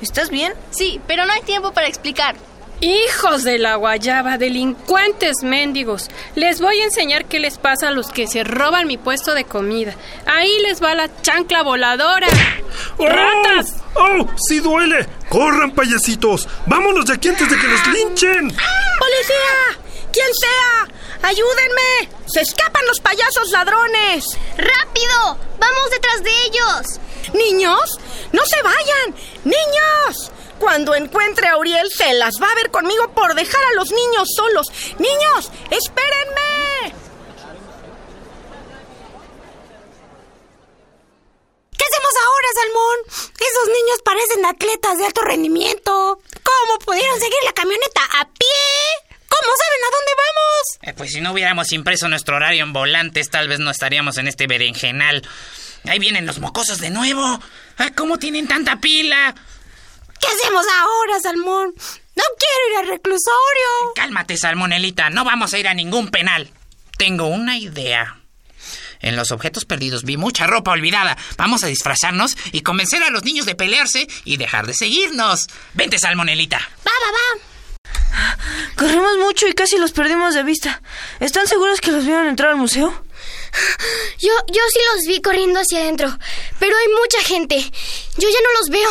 ¿Estás 0.00 0.30
bien? 0.30 0.54
Sí, 0.70 0.98
pero 1.06 1.26
no 1.26 1.32
hay 1.32 1.42
tiempo 1.42 1.72
para 1.72 1.86
explicar. 1.86 2.36
Hijos 2.80 3.44
de 3.44 3.58
la 3.58 3.74
guayaba, 3.74 4.38
delincuentes 4.38 5.42
mendigos. 5.42 6.08
Les 6.34 6.62
voy 6.62 6.80
a 6.80 6.84
enseñar 6.84 7.26
qué 7.26 7.38
les 7.38 7.58
pasa 7.58 7.88
a 7.88 7.90
los 7.90 8.08
que 8.08 8.26
se 8.26 8.42
roban 8.42 8.86
mi 8.86 8.96
puesto 8.96 9.34
de 9.34 9.44
comida. 9.44 9.94
Ahí 10.24 10.50
les 10.62 10.82
va 10.82 10.94
la 10.94 11.10
chancla 11.20 11.62
voladora. 11.62 12.26
¡Oh! 12.96 13.06
¡Ratas! 13.06 13.76
¡Oh! 13.94 14.26
¡Sí 14.48 14.60
duele! 14.60 15.06
¡Corran, 15.28 15.72
payasitos! 15.72 16.48
¡Vámonos 16.64 17.04
de 17.04 17.12
aquí 17.12 17.28
antes 17.28 17.50
de 17.50 17.58
que 17.58 17.66
nos 17.68 17.86
linchen! 17.88 18.48
¡Policía! 18.48 19.89
¡Quien 20.12 20.34
sea! 20.34 20.88
¡Ayúdenme! 21.22 22.08
¡Se 22.26 22.40
escapan 22.40 22.86
los 22.86 23.00
payasos 23.00 23.50
ladrones! 23.50 24.24
¡Rápido! 24.56 25.38
¡Vamos 25.58 25.90
detrás 25.90 26.22
de 26.22 26.30
ellos! 26.46 27.00
¡Niños! 27.32 27.98
¡No 28.32 28.42
se 28.44 28.62
vayan! 28.62 29.14
¡Niños! 29.44 30.32
Cuando 30.58 30.94
encuentre 30.94 31.48
a 31.48 31.56
Uriel 31.56 31.90
se 31.90 32.12
las 32.14 32.34
va 32.42 32.50
a 32.50 32.54
ver 32.54 32.70
conmigo 32.70 33.12
por 33.14 33.34
dejar 33.34 33.62
a 33.64 33.74
los 33.74 33.90
niños 33.92 34.28
solos. 34.36 34.66
¡Niños! 34.98 35.50
¡Espérenme! 35.70 36.94
¿Qué 41.78 41.84
hacemos 41.84 42.14
ahora, 42.26 42.48
Salmón? 42.60 42.98
Esos 43.40 43.68
niños 43.68 44.02
parecen 44.04 44.44
atletas 44.44 44.98
de 44.98 45.06
alto 45.06 45.22
rendimiento. 45.22 46.20
¿Cómo 46.42 46.78
pudieron 46.84 47.18
seguir 47.18 47.42
la 47.44 47.52
camioneta 47.52 48.02
a 48.18 48.28
pie? 48.28 49.10
¿Cómo 49.30 49.52
saben 49.56 49.84
a 49.84 49.90
dónde 49.96 50.12
vamos? 50.20 50.62
Eh, 50.82 50.89
pues 51.00 51.12
si 51.12 51.22
no 51.22 51.32
hubiéramos 51.32 51.72
impreso 51.72 52.10
nuestro 52.10 52.36
horario 52.36 52.62
en 52.62 52.74
volantes, 52.74 53.30
tal 53.30 53.48
vez 53.48 53.58
no 53.58 53.70
estaríamos 53.70 54.18
en 54.18 54.28
este 54.28 54.46
berenjenal. 54.46 55.26
Ahí 55.84 55.98
vienen 55.98 56.26
los 56.26 56.40
mocosos 56.40 56.76
de 56.76 56.90
nuevo. 56.90 57.40
Ah, 57.78 57.90
¿Cómo 57.96 58.18
tienen 58.18 58.46
tanta 58.46 58.80
pila? 58.80 59.34
¿Qué 60.20 60.26
hacemos 60.26 60.66
ahora, 60.78 61.20
Salmón? 61.22 61.72
No 61.74 62.24
quiero 62.38 62.70
ir 62.70 62.76
al 62.80 62.88
reclusorio. 62.88 63.94
Cálmate, 63.94 64.36
Salmonelita. 64.36 65.08
No 65.08 65.24
vamos 65.24 65.54
a 65.54 65.58
ir 65.58 65.68
a 65.68 65.72
ningún 65.72 66.10
penal. 66.10 66.50
Tengo 66.98 67.28
una 67.28 67.56
idea. 67.56 68.18
En 69.00 69.16
los 69.16 69.30
objetos 69.30 69.64
perdidos 69.64 70.04
vi 70.04 70.18
mucha 70.18 70.46
ropa 70.46 70.72
olvidada. 70.72 71.16
Vamos 71.38 71.64
a 71.64 71.68
disfrazarnos 71.68 72.36
y 72.52 72.60
convencer 72.60 73.02
a 73.02 73.08
los 73.08 73.24
niños 73.24 73.46
de 73.46 73.54
pelearse 73.54 74.06
y 74.26 74.36
dejar 74.36 74.66
de 74.66 74.74
seguirnos. 74.74 75.46
Vente, 75.72 75.98
Salmonelita. 75.98 76.58
Va, 76.58 76.92
va, 77.06 77.10
va. 77.10 77.42
Corrimos 78.76 79.18
mucho 79.18 79.46
y 79.46 79.52
casi 79.52 79.78
los 79.78 79.92
perdimos 79.92 80.34
de 80.34 80.42
vista. 80.42 80.82
¿Están 81.20 81.46
seguros 81.46 81.80
que 81.80 81.92
los 81.92 82.04
vieron 82.04 82.26
entrar 82.26 82.50
al 82.50 82.56
museo? 82.56 83.04
Yo, 84.18 84.32
yo 84.48 84.62
sí 84.72 84.78
los 84.94 85.06
vi 85.06 85.20
corriendo 85.20 85.60
hacia 85.60 85.80
adentro, 85.80 86.16
pero 86.58 86.76
hay 86.76 86.86
mucha 86.88 87.22
gente. 87.22 87.56
Yo 87.56 88.28
ya 88.28 88.38
no 88.42 88.60
los 88.60 88.68
veo. 88.70 88.90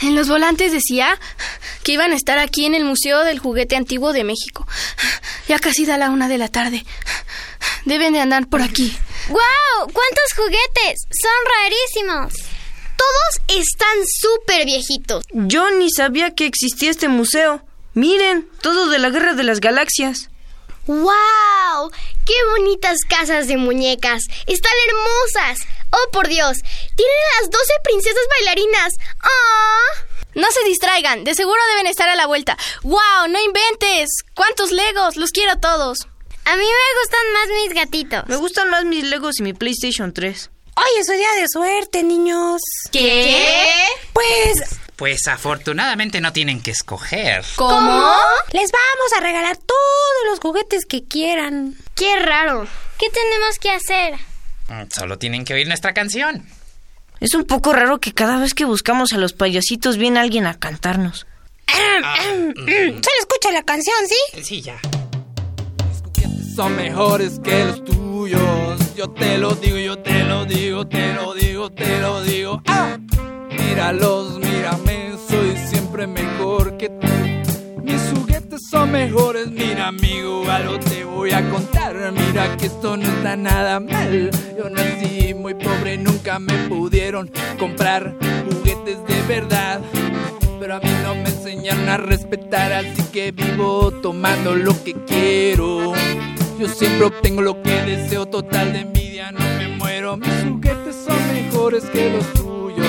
En 0.00 0.14
los 0.14 0.28
volantes 0.28 0.72
decía 0.72 1.18
que 1.82 1.92
iban 1.92 2.12
a 2.12 2.16
estar 2.16 2.38
aquí 2.38 2.64
en 2.64 2.74
el 2.74 2.84
Museo 2.84 3.22
del 3.24 3.38
Juguete 3.38 3.76
Antiguo 3.76 4.12
de 4.12 4.24
México. 4.24 4.66
Ya 5.46 5.58
casi 5.58 5.84
da 5.84 5.98
la 5.98 6.10
una 6.10 6.28
de 6.28 6.38
la 6.38 6.48
tarde. 6.48 6.84
Deben 7.84 8.12
de 8.12 8.20
andar 8.20 8.48
por 8.48 8.62
aquí. 8.62 8.96
¡Guau! 9.28 9.92
¡Cuántos 9.92 10.32
juguetes! 10.36 11.06
Son 11.10 11.30
rarísimos. 11.54 12.59
Todos 13.00 13.60
están 13.62 13.96
súper 14.20 14.66
viejitos. 14.66 15.24
Yo 15.32 15.70
ni 15.70 15.90
sabía 15.90 16.34
que 16.34 16.44
existía 16.44 16.90
este 16.90 17.08
museo. 17.08 17.64
Miren, 17.94 18.46
todo 18.60 18.90
de 18.90 18.98
la 18.98 19.08
Guerra 19.08 19.32
de 19.32 19.42
las 19.42 19.60
Galaxias. 19.60 20.28
¡Wow! 20.86 21.90
¡Qué 22.26 22.34
bonitas 22.56 22.98
casas 23.08 23.46
de 23.46 23.56
muñecas! 23.56 24.24
¡Están 24.46 24.72
hermosas! 24.88 25.66
¡Oh, 25.92 26.10
por 26.12 26.28
Dios! 26.28 26.58
¡Tienen 26.60 27.16
las 27.40 27.50
12 27.50 27.72
princesas 27.84 28.22
bailarinas! 28.36 28.94
¡Ah! 29.22 30.04
No 30.34 30.50
se 30.50 30.62
distraigan, 30.64 31.24
de 31.24 31.34
seguro 31.34 31.60
deben 31.70 31.86
estar 31.86 32.08
a 32.08 32.16
la 32.16 32.26
vuelta. 32.26 32.58
¡Wow! 32.82 33.28
¡No 33.30 33.40
inventes! 33.40 34.10
¿Cuántos 34.34 34.72
legos? 34.72 35.16
Los 35.16 35.30
quiero 35.30 35.58
todos. 35.58 36.06
A 36.44 36.56
mí 36.56 36.64
me 36.64 37.00
gustan 37.00 37.32
más 37.32 37.48
mis 37.62 37.74
gatitos. 37.74 38.28
Me 38.28 38.36
gustan 38.36 38.70
más 38.70 38.84
mis 38.84 39.04
Legos 39.04 39.38
y 39.38 39.42
mi 39.42 39.52
PlayStation 39.52 40.12
3. 40.12 40.50
Hoy 40.76 41.00
es 41.00 41.06
su 41.06 41.12
día 41.12 41.32
de 41.38 41.46
suerte, 41.48 42.02
niños. 42.02 42.60
¿Qué? 42.90 43.84
Pues, 44.12 44.78
Pues 44.96 45.26
afortunadamente 45.28 46.20
no 46.20 46.32
tienen 46.32 46.62
que 46.62 46.70
escoger. 46.70 47.44
¿Cómo? 47.56 48.14
les 48.52 48.70
vamos 48.72 49.12
a 49.16 49.20
regalar 49.20 49.56
todos 49.56 50.30
los 50.30 50.40
juguetes 50.40 50.84
que 50.86 51.04
quieran. 51.04 51.74
¡Qué 51.94 52.16
raro! 52.18 52.66
¿Qué 52.98 53.06
tenemos 53.10 53.58
que 53.58 53.70
hacer? 53.70 54.14
Mm, 54.68 54.90
Solo 54.90 55.18
tienen 55.18 55.44
que 55.44 55.54
oír 55.54 55.66
nuestra 55.68 55.92
canción. 55.94 56.46
Es 57.20 57.34
un 57.34 57.44
poco 57.44 57.72
raro 57.72 57.98
que 58.00 58.12
cada 58.12 58.38
vez 58.38 58.54
que 58.54 58.64
buscamos 58.64 59.12
a 59.12 59.18
los 59.18 59.32
payasitos 59.34 59.98
viene 59.98 60.20
alguien 60.20 60.46
a 60.46 60.58
cantarnos. 60.58 61.26
Solo 61.66 63.18
escucha 63.20 63.52
la 63.52 63.62
canción, 63.62 63.96
¿sí? 64.08 64.42
Sí, 64.42 64.62
ya. 64.62 64.78
son 66.56 66.74
mejores 66.76 67.38
que 67.44 67.64
los 67.64 67.84
tuyos. 67.84 68.40
Yo 69.00 69.08
te 69.08 69.38
lo 69.38 69.54
digo, 69.54 69.78
yo 69.78 69.98
te 69.98 70.24
lo 70.24 70.44
digo, 70.44 70.86
te 70.86 71.14
lo 71.14 71.32
digo, 71.32 71.70
te 71.70 72.00
lo 72.02 72.20
digo. 72.20 72.62
¡Ah! 72.66 72.98
Míralos, 73.50 74.38
mírame, 74.38 75.14
soy 75.26 75.56
siempre 75.56 76.06
mejor 76.06 76.76
que 76.76 76.90
tú. 76.90 77.82
Mis 77.82 77.98
juguetes 78.12 78.60
son 78.68 78.92
mejores, 78.92 79.46
mira 79.46 79.86
amigo, 79.86 80.44
algo 80.50 80.78
te 80.80 81.04
voy 81.04 81.32
a 81.32 81.48
contar. 81.48 82.12
Mira 82.12 82.54
que 82.58 82.66
esto 82.66 82.98
no 82.98 83.04
está 83.04 83.36
nada 83.36 83.80
mal. 83.80 84.30
Yo 84.58 84.68
nací 84.68 85.32
muy 85.32 85.54
pobre, 85.54 85.96
nunca 85.96 86.38
me 86.38 86.68
pudieron 86.68 87.30
comprar 87.58 88.14
juguetes 88.50 88.98
de 89.08 89.22
verdad. 89.26 89.80
Pero 90.60 90.74
a 90.74 90.80
mí 90.80 90.90
no 91.04 91.14
me 91.14 91.30
enseñaron 91.30 91.88
a 91.88 91.96
respetar, 91.96 92.70
así 92.74 93.02
que 93.10 93.32
vivo 93.32 93.92
tomando 94.02 94.54
lo 94.54 94.74
que 94.84 94.92
quiero. 95.06 95.94
Yo 96.60 96.68
siempre 96.68 97.06
obtengo 97.06 97.40
lo 97.40 97.62
que 97.62 97.70
deseo, 97.70 98.26
total 98.26 98.74
de 98.74 98.80
envidia, 98.80 99.32
no 99.32 99.38
me 99.38 99.68
muero. 99.78 100.18
Mis 100.18 100.44
juguetes 100.46 100.94
son 100.94 101.16
mejores 101.32 101.84
que 101.84 102.10
los 102.10 102.30
tuyos. 102.34 102.86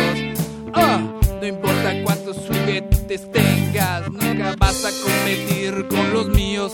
Ah, 0.73 0.99
no 1.39 1.47
importa 1.47 1.93
cuántos 2.03 2.35
juguetes 2.35 3.31
tengas, 3.31 4.11
nunca 4.11 4.55
vas 4.57 4.83
a 4.83 4.89
competir 5.01 5.87
con 5.87 6.11
los 6.11 6.27
míos. 6.27 6.73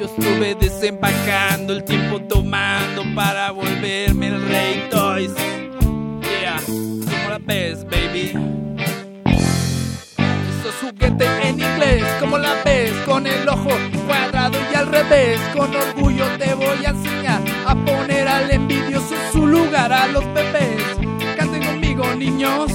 Yo 0.00 0.06
estuve 0.06 0.56
desempacando 0.56 1.72
el 1.72 1.84
tiempo 1.84 2.20
tomando 2.22 3.04
para 3.14 3.52
volverme 3.52 4.26
el 4.26 4.48
rey 4.48 4.88
Toys. 4.90 5.30
Yeah, 6.40 6.60
como 6.66 7.30
la 7.30 7.38
ves, 7.38 7.84
baby. 7.84 8.75
Esos 10.76 10.90
juguetes 10.90 11.28
en 11.42 11.60
inglés, 11.60 12.04
como 12.20 12.38
la 12.38 12.62
ves, 12.64 12.92
con 13.06 13.26
el 13.26 13.48
ojo 13.48 13.70
cuadrado 14.06 14.58
y 14.72 14.74
al 14.74 14.86
revés. 14.86 15.40
Con 15.56 15.74
orgullo 15.74 16.26
te 16.38 16.54
voy 16.54 16.84
a 16.84 16.90
enseñar 16.90 17.40
a 17.66 17.74
poner 17.74 18.28
al 18.28 18.50
envidioso 18.50 19.14
en 19.14 19.32
su 19.32 19.46
lugar 19.46 19.92
a 19.92 20.06
los 20.08 20.24
bebés. 20.34 20.82
Canten 21.36 21.64
conmigo, 21.64 22.04
niños. 22.16 22.72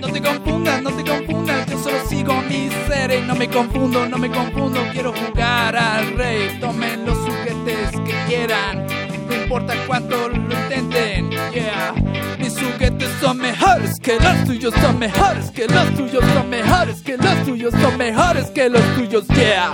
No 0.00 0.08
te 0.08 0.20
confundas, 0.20 0.82
no 0.82 0.90
te 0.90 1.04
confundas, 1.04 1.66
yo 1.66 1.78
solo 1.78 1.96
sigo 2.08 2.34
mi 2.42 2.70
ser 2.88 3.12
y 3.12 3.26
no 3.26 3.34
me 3.34 3.48
confundo, 3.48 4.08
no 4.08 4.18
me 4.18 4.30
confundo, 4.30 4.80
quiero 4.92 5.12
jugar 5.12 5.76
al 5.76 6.16
rey. 6.16 6.58
Tomen 6.60 7.06
los 7.06 7.18
juguetes 7.18 7.90
que 8.04 8.14
quieran, 8.26 8.86
no 9.30 9.36
importa 9.36 9.74
cuánto 9.86 10.28
lo 10.28 10.34
intenten, 10.34 11.30
yeah. 11.52 11.94
Mis 12.38 12.54
juguetes 12.54 13.08
son 13.20 13.38
mejores 13.38 13.98
que 14.00 14.18
los 14.18 14.44
tuyos, 14.44 14.74
son 14.82 14.98
mejores 14.98 15.50
que 15.50 15.66
los 15.68 15.94
tuyos, 15.94 16.24
son 16.34 16.50
mejores 16.50 17.00
que 17.02 17.16
los 17.16 17.44
tuyos, 17.44 17.72
son 17.80 17.96
mejores 17.96 18.46
que 18.50 18.68
los 18.68 18.82
tuyos, 18.96 19.26
yeah. 19.28 19.72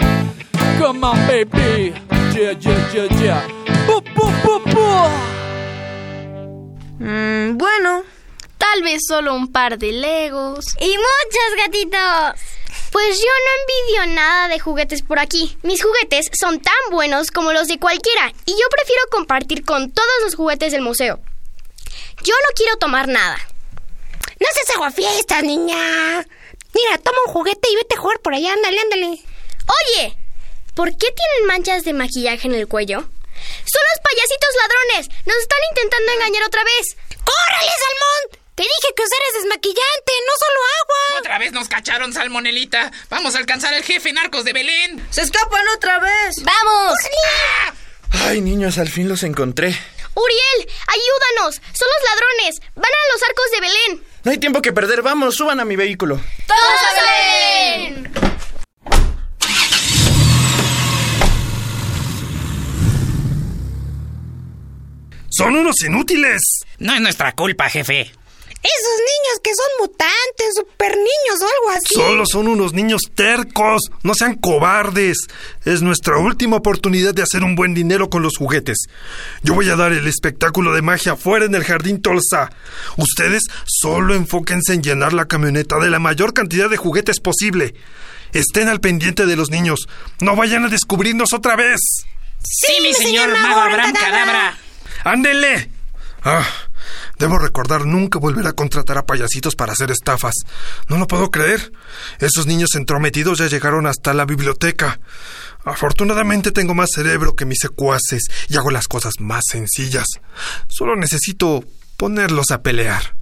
Come 0.79 1.07
on, 1.07 1.17
baby, 1.27 1.95
yeah, 2.35 2.53
yeah, 2.53 2.93
yeah, 2.93 3.23
yeah. 3.23 3.43
Bu, 3.87 4.03
bu, 4.15 4.31
bu, 4.45 4.61
bu. 4.71 5.09
Mm, 6.99 7.57
bueno, 7.57 8.03
Tal 8.59 8.83
vez 8.83 9.03
solo 9.07 9.35
un 9.35 9.53
par 9.53 9.79
de 9.79 9.93
legos. 9.93 10.65
¡Y 10.81 10.97
muchos 10.97 11.65
gatitos! 11.65 12.56
Pues 12.97 13.19
yo 13.19 13.27
no 13.27 13.61
envidio 13.61 14.15
nada 14.15 14.49
de 14.49 14.59
juguetes 14.59 15.03
por 15.03 15.19
aquí. 15.19 15.59
Mis 15.63 15.83
juguetes 15.83 16.31
son 16.33 16.63
tan 16.63 16.73
buenos 16.91 17.31
como 17.31 17.53
los 17.53 17.69
de 17.69 17.79
cualquiera 17.79 18.33
y 18.47 18.53
yo 18.53 18.69
prefiero 18.71 19.03
compartir 19.11 19.67
con 19.67 19.93
todos 19.93 20.23
los 20.25 20.35
juguetes 20.35 20.73
del 20.73 20.81
museo. 20.81 21.21
Yo 22.23 22.33
no 22.33 22.55
quiero 22.55 22.79
tomar 22.79 23.07
nada. 23.07 23.37
No 24.41 24.47
seas 24.51 24.71
aguafiestas, 24.77 25.43
niña. 25.43 25.77
Mira, 26.73 26.97
toma 27.05 27.19
un 27.27 27.35
juguete 27.35 27.69
y 27.71 27.77
vete 27.77 27.97
a 27.97 28.01
jugar 28.01 28.19
por 28.21 28.33
allá, 28.33 28.55
ándale, 28.55 28.81
ándale. 28.81 29.07
Oye, 29.09 30.17
¿por 30.75 30.89
qué 30.89 31.09
tienen 31.13 31.49
manchas 31.49 31.85
de 31.85 31.93
maquillaje 31.93 32.49
en 32.49 32.55
el 32.55 32.67
cuello? 32.67 33.01
¡Son 33.01 33.83
los 33.91 34.01
payasitos 34.09 34.55
ladrones! 34.63 35.27
¡Nos 35.27 35.37
están 35.37 35.59
intentando 35.69 36.13
engañar 36.13 36.45
otra 36.45 36.65
vez! 36.65 36.97
¡Córrele, 37.11 37.73
Salmón! 37.79 38.46
Te 38.57 38.63
dije 38.63 38.95
que 38.97 39.03
usaras 39.03 39.35
desmaquillante, 39.35 40.13
no 40.27 40.33
solo 40.39 40.61
agua. 40.81 41.19
Otra 41.21 41.39
vez 41.39 41.53
nos 41.53 41.69
cacharon, 41.69 42.15
Salmonelita. 42.15 42.91
Vamos 43.11 43.35
a 43.35 43.39
alcanzar 43.39 43.75
al 43.75 43.85
jefe 43.85 44.15
narcos 44.15 44.47
de 44.47 44.55
Belén. 44.55 45.07
¡Se 45.11 45.21
escapan 45.21 45.61
otra 45.77 45.99
vez! 45.99 46.37
¡Vamos! 46.43 46.95
Ay, 48.25 48.41
niños, 48.41 48.79
al 48.79 48.89
fin 48.89 49.11
los 49.11 49.25
encontré. 49.25 49.67
¡Uriel! 50.15 50.73
¡Ayúdanos! 50.87 51.57
¡Son 51.57 51.87
los 51.87 52.03
ladrones! 52.11 52.61
¡Van 52.75 52.91
a 52.91 53.13
los 53.13 53.23
arcos 53.25 53.45
de 53.53 53.61
Belén! 53.61 54.05
No 54.25 54.31
hay 54.31 54.39
tiempo 54.39 54.63
que 54.63 54.73
perder, 54.73 55.03
vamos, 55.03 55.35
suban 55.35 55.61
a 55.61 55.67
mi 55.67 55.77
vehículo. 55.77 56.19
¡Todos 56.47 56.81
a 56.83 56.95
Belén! 57.03 58.11
¡Son 65.29 65.55
unos 65.55 65.79
inútiles! 65.83 66.41
No 66.79 66.95
es 66.95 67.03
nuestra 67.03 67.33
culpa, 67.33 67.69
jefe. 67.69 68.16
Esos 68.67 68.99
niños 68.99 69.41
que 69.45 69.51
son 69.55 69.87
mutantes, 69.87 70.55
super 70.57 70.97
niños 70.97 71.41
o 71.41 71.45
algo 71.45 71.79
así. 71.79 71.95
Solo 71.95 72.25
son 72.27 72.49
unos 72.49 72.73
niños 72.73 73.03
tercos. 73.15 73.83
No 74.03 74.13
sean 74.15 74.35
cobardes. 74.35 75.29
Es 75.65 75.83
nuestra 75.83 76.19
última 76.19 76.57
oportunidad 76.57 77.15
de 77.15 77.23
hacer 77.23 77.45
un 77.45 77.55
buen 77.55 77.75
dinero 77.75 78.11
con 78.11 78.23
los 78.23 78.37
juguetes. 78.37 78.79
Yo 79.43 79.55
voy 79.55 79.71
a 79.71 79.77
dar 79.77 79.93
el 79.93 80.09
espectáculo 80.09 80.75
de 80.75 80.83
magia 80.83 81.13
afuera 81.13 81.45
en 81.45 81.55
el 81.55 81.63
jardín 81.63 82.03
Tolsa. 82.03 82.51
Ustedes 82.97 83.45
solo 83.67 84.15
enfóquense 84.15 84.75
en 84.75 84.83
llenar 84.83 85.13
la 85.13 85.27
camioneta 85.27 85.79
de 85.79 85.91
la 85.91 86.01
mayor 86.01 86.35
cantidad 86.35 86.69
de 86.69 86.77
juguetes 86.77 87.21
posible. 87.21 87.75
Estén 88.33 88.69
al 88.69 88.81
pendiente 88.81 89.27
de 89.27 89.37
los 89.37 89.51
niños. 89.51 89.87
No 90.21 90.35
vayan 90.35 90.65
a 90.65 90.69
descubrirnos 90.69 91.33
otra 91.33 91.55
vez. 91.55 91.81
Sí, 92.43 92.73
mi 92.83 92.93
señor 92.93 93.31
mago 93.39 93.61
Abraham 93.61 93.93
Cadabra. 93.93 94.59
¡Ándele! 95.05 95.71
Ah, 96.25 96.45
debo 97.19 97.39
recordar 97.39 97.87
nunca 97.87 98.19
volver 98.19 98.47
a 98.47 98.53
contratar 98.53 98.99
a 98.99 99.07
payasitos 99.07 99.55
para 99.57 99.73
hacer 99.73 99.91
estafas. 99.91 100.35
No 100.89 100.99
lo 100.99 101.07
puedo 101.07 101.31
creer. 101.31 101.73
Esos 102.19 102.47
niños 102.47 102.75
entrometidos 102.75 103.39
ya 103.39 103.47
llegaron 103.47 103.87
hasta 103.87 104.15
la 104.15 104.25
biblioteca. 104.25 105.01
Afortunadamente 105.65 106.53
tengo 106.53 106.75
más 106.75 106.91
cerebro 106.95 107.35
que 107.35 107.45
mis 107.45 107.59
secuaces 107.61 108.25
y 108.49 108.57
hago 108.57 108.71
las 108.71 108.87
cosas 108.87 109.15
más 109.19 109.45
sencillas. 109.51 110.07
Solo 110.69 110.97
necesito 110.97 111.65
ponerlos 111.97 112.51
a 112.51 112.63
pelear. 112.63 113.17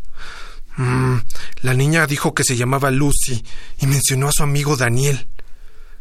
Mm, 0.77 1.19
la 1.63 1.75
niña 1.75 2.07
dijo 2.07 2.35
que 2.35 2.45
se 2.45 2.57
llamaba 2.57 2.91
Lucy 2.91 3.45
y 3.81 3.87
mencionó 3.87 4.29
a 4.29 4.33
su 4.33 4.43
amigo 4.43 4.77
Daniel. 4.77 5.29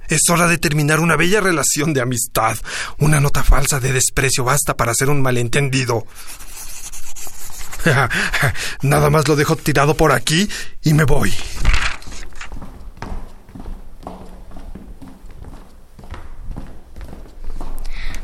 Es 0.10 0.22
hora 0.30 0.48
de 0.48 0.58
terminar 0.58 1.00
una 1.00 1.16
bella 1.16 1.40
relación 1.40 1.94
de 1.94 2.02
amistad. 2.02 2.58
Una 2.98 3.20
nota 3.20 3.44
falsa 3.44 3.80
de 3.80 3.94
desprecio 3.94 4.44
basta 4.44 4.76
para 4.76 4.92
hacer 4.92 5.10
un 5.10 5.22
malentendido. 5.22 6.06
Nada 8.82 9.10
más 9.10 9.28
lo 9.28 9.36
dejo 9.36 9.56
tirado 9.56 9.96
por 9.96 10.12
aquí 10.12 10.50
y 10.84 10.94
me 10.94 11.04
voy. 11.04 11.34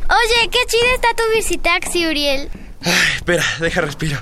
Oye, 0.09 0.49
qué 0.51 0.59
chida 0.67 0.93
está 0.95 1.09
tu 1.15 1.23
visitaxi, 1.35 2.07
Uriel. 2.07 2.49
Espera, 3.15 3.43
deja 3.59 3.81
respiro. 3.81 4.17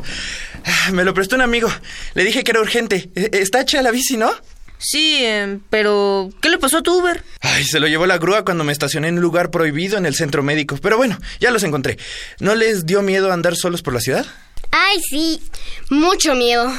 Ah, 0.66 0.92
Me 0.92 1.04
lo 1.06 1.14
prestó 1.14 1.36
un 1.36 1.42
amigo. 1.42 1.70
Le 2.14 2.24
dije 2.26 2.44
que 2.44 2.52
era 2.52 2.60
urgente. 2.60 3.10
E- 3.16 3.30
Está 3.34 3.62
hecha 3.62 3.82
la 3.82 3.92
bici, 3.92 4.18
¿no? 4.18 4.32
Sí, 4.80 5.20
eh, 5.22 5.60
pero 5.70 6.30
¿qué 6.42 6.50
le 6.50 6.58
pasó 6.60 6.78
a 6.80 6.84
tu 6.84 7.00
Uber? 7.00 7.24
Ay, 7.42 7.64
se 7.66 7.80
lo 7.80 7.88
llevó 7.88 8.06
la 8.06 8.18
grúa 8.20 8.44
cuando 8.46 8.64
me 8.64 8.74
estacioné 8.74 9.08
en 9.08 9.16
un 9.16 9.22
lugar 9.22 9.50
prohibido 9.50 9.98
en 9.98 10.06
el 10.06 10.14
centro 10.14 10.44
médico. 10.44 10.78
Pero 10.82 10.98
bueno, 10.98 11.18
ya 11.40 11.52
los 11.52 11.64
encontré. 11.64 11.98
¿No 12.40 12.54
les 12.54 12.86
dio 12.86 13.02
miedo 13.02 13.32
andar 13.32 13.56
solos 13.56 13.82
por 13.82 13.94
la 13.94 14.02
ciudad? 14.02 14.26
Ay, 14.72 15.00
sí, 15.10 15.42
mucho 15.90 16.36
miedo. 16.36 16.72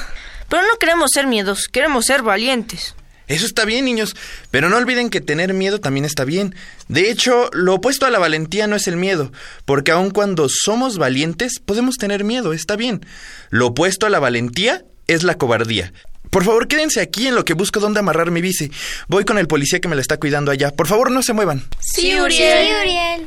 Pero 0.48 0.62
no 0.62 0.78
queremos 0.78 1.10
ser 1.12 1.26
miedos, 1.26 1.68
queremos 1.68 2.06
ser 2.06 2.22
valientes. 2.22 2.94
Eso 3.26 3.44
está 3.44 3.66
bien, 3.66 3.84
niños. 3.84 4.16
Pero 4.50 4.70
no 4.70 4.78
olviden 4.78 5.10
que 5.10 5.20
tener 5.20 5.52
miedo 5.52 5.80
también 5.80 6.06
está 6.06 6.24
bien. 6.24 6.54
De 6.88 7.10
hecho, 7.10 7.50
lo 7.52 7.74
opuesto 7.74 8.06
a 8.06 8.10
la 8.10 8.18
valentía 8.18 8.66
no 8.66 8.74
es 8.74 8.88
el 8.88 8.96
miedo, 8.96 9.30
porque 9.66 9.90
aun 9.90 10.10
cuando 10.10 10.48
somos 10.48 10.96
valientes, 10.96 11.60
podemos 11.64 11.96
tener 11.96 12.24
miedo, 12.24 12.54
está 12.54 12.76
bien. 12.76 13.04
Lo 13.50 13.68
opuesto 13.68 14.06
a 14.06 14.10
la 14.10 14.18
valentía 14.18 14.84
es 15.06 15.22
la 15.24 15.36
cobardía. 15.36 15.92
Por 16.30 16.44
favor, 16.44 16.68
quédense 16.68 17.00
aquí 17.00 17.26
en 17.26 17.34
lo 17.34 17.44
que 17.44 17.54
busco 17.54 17.80
dónde 17.80 18.00
amarrar 18.00 18.30
mi 18.30 18.40
bici. 18.40 18.70
Voy 19.08 19.24
con 19.24 19.38
el 19.38 19.46
policía 19.46 19.80
que 19.80 19.88
me 19.88 19.96
la 19.96 20.02
está 20.02 20.18
cuidando 20.18 20.50
allá. 20.50 20.70
Por 20.70 20.86
favor, 20.86 21.10
no 21.10 21.22
se 21.22 21.32
muevan. 21.32 21.64
Sí, 21.80 22.18
Uriel. 22.18 22.66
Sí, 22.66 22.72
Uriel. 22.82 23.26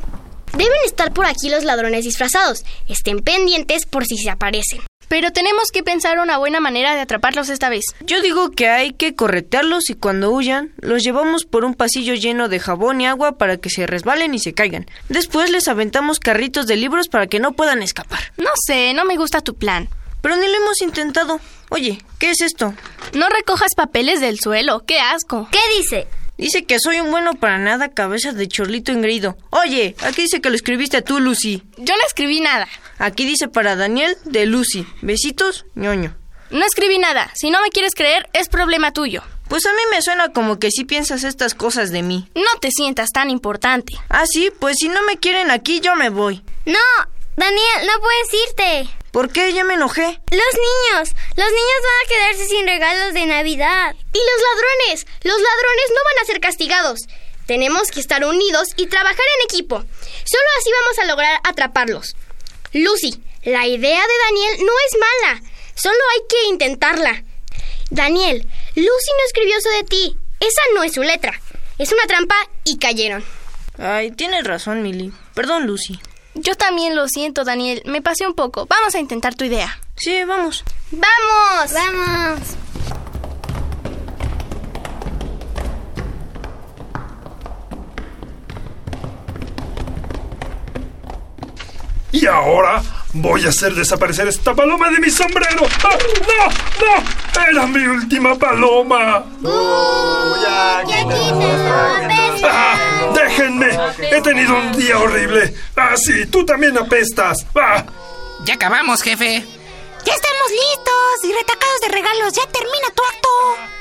Deben 0.54 0.80
estar 0.86 1.14
por 1.14 1.26
aquí 1.26 1.49
los 1.49 1.64
ladrones 1.64 2.04
disfrazados. 2.04 2.64
Estén 2.88 3.20
pendientes 3.20 3.86
por 3.86 4.06
si 4.06 4.18
se 4.18 4.30
aparecen. 4.30 4.82
Pero 5.08 5.32
tenemos 5.32 5.72
que 5.74 5.84
pensar 5.84 6.20
una 6.20 6.38
buena 6.38 6.62
manera 6.62 6.95
de 6.95 7.02
atraparlos 7.02 7.49
esta 7.49 7.68
vez. 7.70 7.84
Yo 7.99 8.22
digo 8.22 8.52
que 8.52 8.70
hay 8.70 8.93
que 8.93 9.14
corretearlos 9.14 9.89
y 9.89 9.93
cuando 9.95 10.32
huyan, 10.32 10.74
los 10.78 11.04
llevamos 11.04 11.43
por 11.43 11.66
un 11.66 11.74
pasillo 11.74 12.14
lleno 12.14 12.47
de 12.47 12.60
jabón 12.60 13.02
y 13.02 13.08
agua 13.08 13.38
para 13.38 13.58
que 13.58 13.70
se 13.70 13.88
resbalen 13.88 14.34
y 14.34 14.39
se 14.39 14.54
caigan. 14.54 14.89
Después 15.10 15.49
les 15.49 15.68
aventamos 15.68 16.20
carritos 16.20 16.66
de 16.66 16.78
libros 16.78 17.10
para 17.10 17.28
que 17.28 17.41
no 17.41 17.52
puedan 17.52 17.82
escapar. 17.82 18.20
No 18.38 18.52
sé, 18.66 18.93
no 18.93 19.04
me 19.04 19.18
gusta 19.18 19.41
tu 19.41 19.56
plan. 19.56 19.89
Pero 20.22 20.38
ni 20.38 20.47
lo 20.47 20.56
hemos 20.56 20.82
intentado. 20.82 21.41
Oye, 21.70 22.02
¿qué 22.20 22.30
es 22.32 22.41
esto? 22.41 22.74
No 23.14 23.28
recojas 23.28 23.76
papeles 23.76 24.22
del 24.22 24.39
suelo, 24.39 24.84
qué 24.86 24.99
asco. 24.99 25.49
¿Qué 25.52 25.60
dice? 25.78 26.08
Dice 26.42 26.66
que 26.66 26.80
soy 26.80 27.00
un 27.00 27.12
bueno 27.12 27.36
para 27.36 27.60
nada, 27.60 27.89
cabeza 27.89 28.32
de 28.32 28.48
chorlito 28.48 28.92
engreído. 28.92 29.38
Oye, 29.52 29.96
aquí 30.02 30.24
dice 30.24 30.42
que 30.42 30.50
lo 30.50 30.56
escribiste 30.56 31.04
tú, 31.04 31.20
Lucy. 31.20 31.62
Yo 31.78 31.96
no 31.96 32.02
escribí 32.08 32.42
nada. 32.42 32.68
Aquí 32.98 33.26
dice 33.26 33.48
para 33.48 33.76
Daniel 33.76 34.18
de 34.26 34.48
Lucy. 34.48 34.88
Besitos, 35.04 35.66
ñoño. 35.76 36.18
No 36.50 36.66
escribí 36.66 36.98
nada. 36.98 37.32
Si 37.36 37.52
no 37.52 37.62
me 37.62 37.70
quieres 37.70 37.94
creer, 37.94 38.28
es 38.34 38.50
problema 38.50 38.92
tuyo. 38.92 39.22
Pues 39.50 39.68
a 39.68 39.74
mí 39.74 39.82
me 39.92 40.02
suena 40.02 40.30
como 40.30 40.58
que 40.58 40.72
sí 40.72 40.84
piensas 40.84 41.24
estas 41.24 41.54
cosas 41.54 41.92
de 41.92 42.02
mí. 42.02 42.28
No 42.34 42.60
te 42.60 42.72
sientas 42.72 43.12
tan 43.12 43.30
importante. 43.30 43.94
Ah, 44.10 44.26
sí, 44.26 44.50
pues 44.60 44.78
si 44.80 44.89
no 44.89 45.04
me 45.04 45.18
quieren 45.18 45.52
aquí, 45.52 45.80
yo 45.80 45.96
me 45.96 46.10
voy. 46.10 46.42
No, 46.66 46.80
Daniel, 47.38 47.86
no 47.86 47.94
puedes 48.02 48.48
irte. 48.50 49.01
¿Por 49.12 49.32
qué? 49.32 49.53
Ya 49.53 49.64
me 49.64 49.74
enojé. 49.74 50.22
Los 50.32 50.32
niños. 50.32 51.09
Los 51.36 51.49
niños 51.49 51.82
van 51.84 52.05
a 52.05 52.07
quedarse 52.07 52.45
sin 52.47 52.66
regalos 52.66 53.14
de 53.14 53.26
Navidad. 53.26 53.93
Y 54.14 54.20
los 54.20 54.41
ladrones. 54.41 55.05
Los 55.24 55.36
ladrones 55.36 55.86
no 55.89 55.95
van 55.95 56.24
a 56.24 56.26
ser 56.26 56.39
castigados. 56.39 56.99
Tenemos 57.45 57.91
que 57.91 57.99
estar 57.99 58.24
unidos 58.24 58.70
y 58.78 58.88
trabajar 58.88 59.18
en 59.18 59.45
equipo. 59.45 59.76
Solo 59.78 60.49
así 60.59 60.70
vamos 60.72 60.99
a 60.99 61.05
lograr 61.05 61.41
atraparlos. 61.43 62.16
Lucy, 62.72 63.22
la 63.43 63.68
idea 63.68 64.01
de 64.01 64.18
Daniel 64.26 64.66
no 64.66 64.72
es 64.88 64.99
mala. 64.99 65.41
Solo 65.76 65.99
hay 66.14 66.22
que 66.30 66.49
intentarla. 66.49 67.24
Daniel, 67.89 68.47
Lucy 68.76 69.12
no 69.18 69.26
escribió 69.26 69.57
eso 69.57 69.70
de 69.72 69.84
ti. 69.84 70.18
Esa 70.39 70.62
no 70.74 70.84
es 70.84 70.93
su 70.93 71.03
letra. 71.03 71.41
Es 71.78 71.91
una 71.91 72.05
trampa 72.07 72.36
y 72.64 72.78
cayeron. 72.78 73.26
Ay, 73.78 74.12
tienes 74.12 74.45
razón, 74.45 74.82
Milly. 74.82 75.12
Perdón, 75.34 75.66
Lucy. 75.68 75.99
Yo 76.34 76.55
también 76.55 76.95
lo 76.95 77.07
siento, 77.07 77.43
Daniel. 77.43 77.82
Me 77.86 78.01
pasé 78.01 78.25
un 78.25 78.34
poco. 78.34 78.65
Vamos 78.65 78.95
a 78.95 78.99
intentar 78.99 79.36
tu 79.36 79.43
idea. 79.43 79.79
Sí, 79.95 80.23
vamos. 80.23 80.63
¡Vamos! 80.91 81.73
¡Vamos! 81.73 82.39
Y 92.12 92.26
ahora 92.26 92.82
voy 93.14 93.45
a 93.45 93.49
hacer 93.49 93.74
desaparecer 93.74 94.28
esta 94.28 94.53
paloma 94.53 94.89
de 94.89 94.99
mi 94.99 95.09
sombrero. 95.09 95.66
¡Ah, 95.84 95.97
¡No! 96.28 96.45
¡No! 96.86 97.41
¡Era 97.49 97.68
mi 97.68 97.86
última 97.86 98.36
paloma! 98.36 99.24
¡Ah, 102.43 103.14
¡Déjenme! 103.14 103.68
He 104.12 104.22
tenido 104.22 104.57
un 104.57 104.72
día 104.74 104.97
horrible. 104.99 105.53
Ah, 105.76 105.95
sí, 105.95 106.26
tú 106.28 106.45
también 106.45 106.78
apestas. 106.78 107.45
¡Ah! 107.55 107.86
Ya 108.43 108.55
acabamos, 108.55 109.01
jefe. 109.01 109.45
Ya 110.06 110.14
estamos 110.14 110.52
listos 110.52 111.24
y 111.24 111.34
retacados 111.34 111.82
de 111.82 111.88
regalos. 111.89 112.34
Ya 112.34 112.45
termina 112.47 112.88
tu 112.95 113.04
acto. 113.04 113.30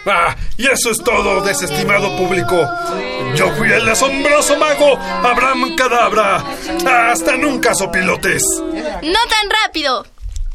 Ah, 0.06 0.36
y 0.56 0.66
eso 0.66 0.90
es 0.90 0.98
todo, 0.98 1.40
desestimado 1.42 2.16
público. 2.16 2.68
Yo 3.34 3.54
fui 3.56 3.70
el 3.72 3.88
asombroso 3.88 4.56
mago 4.56 4.96
Abraham 4.98 5.76
Cadabra. 5.76 6.44
Hasta 7.10 7.36
nunca, 7.36 7.74
sopilotes. 7.74 8.42
No 8.60 9.20
tan 9.28 9.50
rápido. 9.64 10.06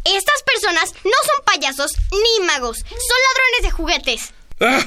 Estas 0.03 0.43
personas 0.43 0.93
no 1.03 1.17
son 1.25 1.43
payasos 1.45 1.91
ni 2.11 2.45
magos. 2.45 2.77
Son 2.77 2.87
ladrones 3.27 3.61
de 3.63 3.71
juguetes. 3.71 4.33
Ah, 4.59 4.81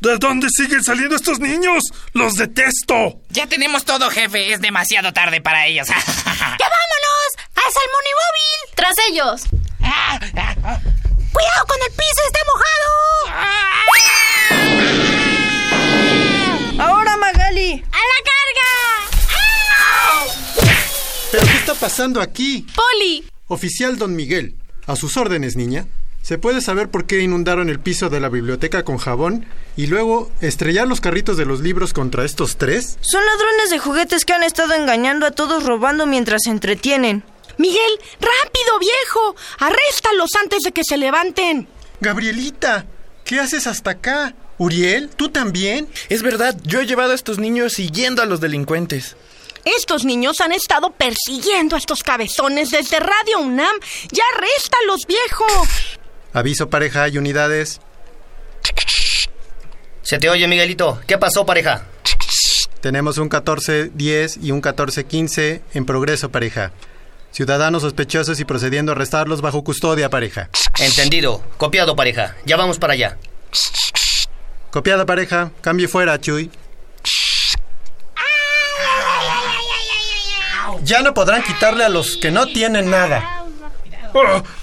¿De 0.00 0.18
dónde 0.18 0.48
siguen 0.50 0.82
saliendo 0.82 1.14
estos 1.14 1.38
niños? 1.38 1.84
¡Los 2.12 2.34
detesto! 2.34 3.20
Ya 3.28 3.46
tenemos 3.46 3.84
todo, 3.84 4.10
jefe. 4.10 4.52
Es 4.52 4.60
demasiado 4.60 5.12
tarde 5.12 5.40
para 5.40 5.66
ellos. 5.66 5.86
¡Ya 5.88 5.94
vámonos! 5.94 6.58
¡A 7.54 7.60
Salmón 7.60 8.04
y 8.04 8.14
Móvil! 8.14 8.74
¡Tras 8.74 8.94
ellos! 9.08 9.42
¡Cuidado 10.20 11.66
con 11.66 11.78
el 11.86 11.92
piso! 11.92 12.22
¡Está 12.26 12.40
mojado! 12.52 12.88
¡Ahora, 16.78 17.16
Magali! 17.16 17.84
¡A 17.92 17.96
la 17.96 18.18
carga! 18.30 18.70
¿Pero 21.30 21.46
qué 21.46 21.54
está 21.54 21.74
pasando 21.74 22.20
aquí? 22.20 22.66
¡Poli! 22.74 23.24
Oficial 23.48 23.98
Don 23.98 24.14
Miguel, 24.16 24.56
a 24.86 24.96
sus 24.96 25.16
órdenes, 25.16 25.56
niña. 25.56 25.86
¿Se 26.22 26.38
puede 26.38 26.60
saber 26.60 26.88
por 26.88 27.06
qué 27.06 27.20
inundaron 27.20 27.68
el 27.68 27.80
piso 27.80 28.08
de 28.08 28.20
la 28.20 28.28
biblioteca 28.28 28.84
con 28.84 28.96
jabón 28.96 29.44
y 29.76 29.88
luego 29.88 30.30
estrellar 30.40 30.86
los 30.86 31.00
carritos 31.00 31.36
de 31.36 31.46
los 31.46 31.60
libros 31.60 31.92
contra 31.92 32.24
estos 32.24 32.56
tres? 32.58 32.96
Son 33.00 33.24
ladrones 33.26 33.70
de 33.70 33.80
juguetes 33.80 34.24
que 34.24 34.32
han 34.32 34.44
estado 34.44 34.74
engañando 34.74 35.26
a 35.26 35.32
todos 35.32 35.64
robando 35.64 36.06
mientras 36.06 36.42
se 36.44 36.50
entretienen. 36.50 37.24
Miguel, 37.58 37.98
rápido, 38.20 38.78
viejo. 38.80 39.36
Arréstalos 39.58 40.30
antes 40.40 40.62
de 40.62 40.72
que 40.72 40.84
se 40.84 40.96
levanten. 40.96 41.68
Gabrielita, 42.00 42.86
¿qué 43.24 43.40
haces 43.40 43.66
hasta 43.66 43.90
acá? 43.92 44.34
Uriel, 44.58 45.10
¿tú 45.10 45.28
también? 45.28 45.88
Es 46.08 46.22
verdad, 46.22 46.56
yo 46.64 46.80
he 46.80 46.86
llevado 46.86 47.12
a 47.12 47.14
estos 47.14 47.38
niños 47.38 47.74
siguiendo 47.74 48.22
a 48.22 48.26
los 48.26 48.40
delincuentes. 48.40 49.16
Estos 49.64 50.04
niños 50.04 50.40
han 50.40 50.52
estado 50.52 50.90
persiguiendo 50.90 51.76
a 51.76 51.78
estos 51.78 52.02
cabezones 52.02 52.70
desde 52.70 52.98
Radio 52.98 53.38
UNAM. 53.40 53.76
¡Ya 54.10 54.24
arréstalos, 54.34 55.06
viejo! 55.06 55.44
Aviso 56.32 56.68
pareja 56.68 57.08
y 57.08 57.18
unidades. 57.18 57.80
Se 60.02 60.18
te 60.18 60.28
oye, 60.28 60.48
Miguelito. 60.48 61.00
¿Qué 61.06 61.16
pasó, 61.16 61.46
pareja? 61.46 61.86
Tenemos 62.80 63.18
un 63.18 63.30
14-10 63.30 64.38
y 64.42 64.50
un 64.50 64.60
14-15 64.60 65.60
en 65.74 65.86
progreso, 65.86 66.30
pareja. 66.30 66.72
Ciudadanos 67.32 67.82
sospechosos 67.82 68.38
y 68.40 68.44
procediendo 68.44 68.92
a 68.92 68.94
arrestarlos 68.94 69.40
bajo 69.40 69.64
custodia, 69.64 70.10
pareja. 70.10 70.50
Entendido. 70.78 71.42
Copiado, 71.56 71.96
pareja. 71.96 72.36
Ya 72.44 72.56
vamos 72.56 72.78
para 72.78 72.92
allá. 72.92 73.16
Copiada, 74.70 75.06
pareja. 75.06 75.50
Cambie 75.62 75.88
fuera, 75.88 76.20
Chuy. 76.20 76.50
Ya 80.84 81.00
no 81.00 81.14
podrán 81.14 81.42
quitarle 81.42 81.84
a 81.84 81.88
los 81.88 82.16
que 82.16 82.30
no 82.30 82.46
tienen 82.46 82.90
nada. 82.90 83.41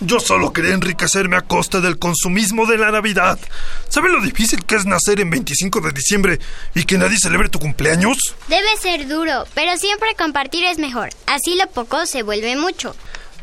Yo 0.01 0.19
solo 0.19 0.53
quería 0.53 0.73
enriquecerme 0.73 1.35
a 1.35 1.41
costa 1.41 1.81
del 1.81 1.97
consumismo 1.97 2.65
de 2.65 2.77
la 2.77 2.91
Navidad. 2.91 3.39
¿Saben 3.87 4.11
lo 4.13 4.21
difícil 4.21 4.63
que 4.65 4.75
es 4.75 4.85
nacer 4.85 5.19
en 5.19 5.29
25 5.29 5.81
de 5.81 5.91
diciembre 5.91 6.39
y 6.75 6.83
que 6.85 6.97
nadie 6.97 7.17
celebre 7.17 7.49
tu 7.49 7.59
cumpleaños? 7.59 8.17
Debe 8.47 8.77
ser 8.77 9.07
duro, 9.07 9.45
pero 9.53 9.75
siempre 9.77 10.15
compartir 10.17 10.63
es 10.65 10.77
mejor. 10.77 11.09
Así 11.27 11.55
lo 11.55 11.67
poco 11.67 12.05
se 12.05 12.23
vuelve 12.23 12.55
mucho. 12.55 12.95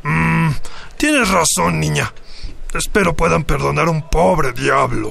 Mm, 0.02 0.50
tienes 0.96 1.28
razón, 1.28 1.80
niña. 1.80 2.12
Espero 2.74 3.14
puedan 3.16 3.44
perdonar 3.44 3.88
a 3.88 3.90
un 3.90 4.08
pobre 4.08 4.52
diablo. 4.52 5.10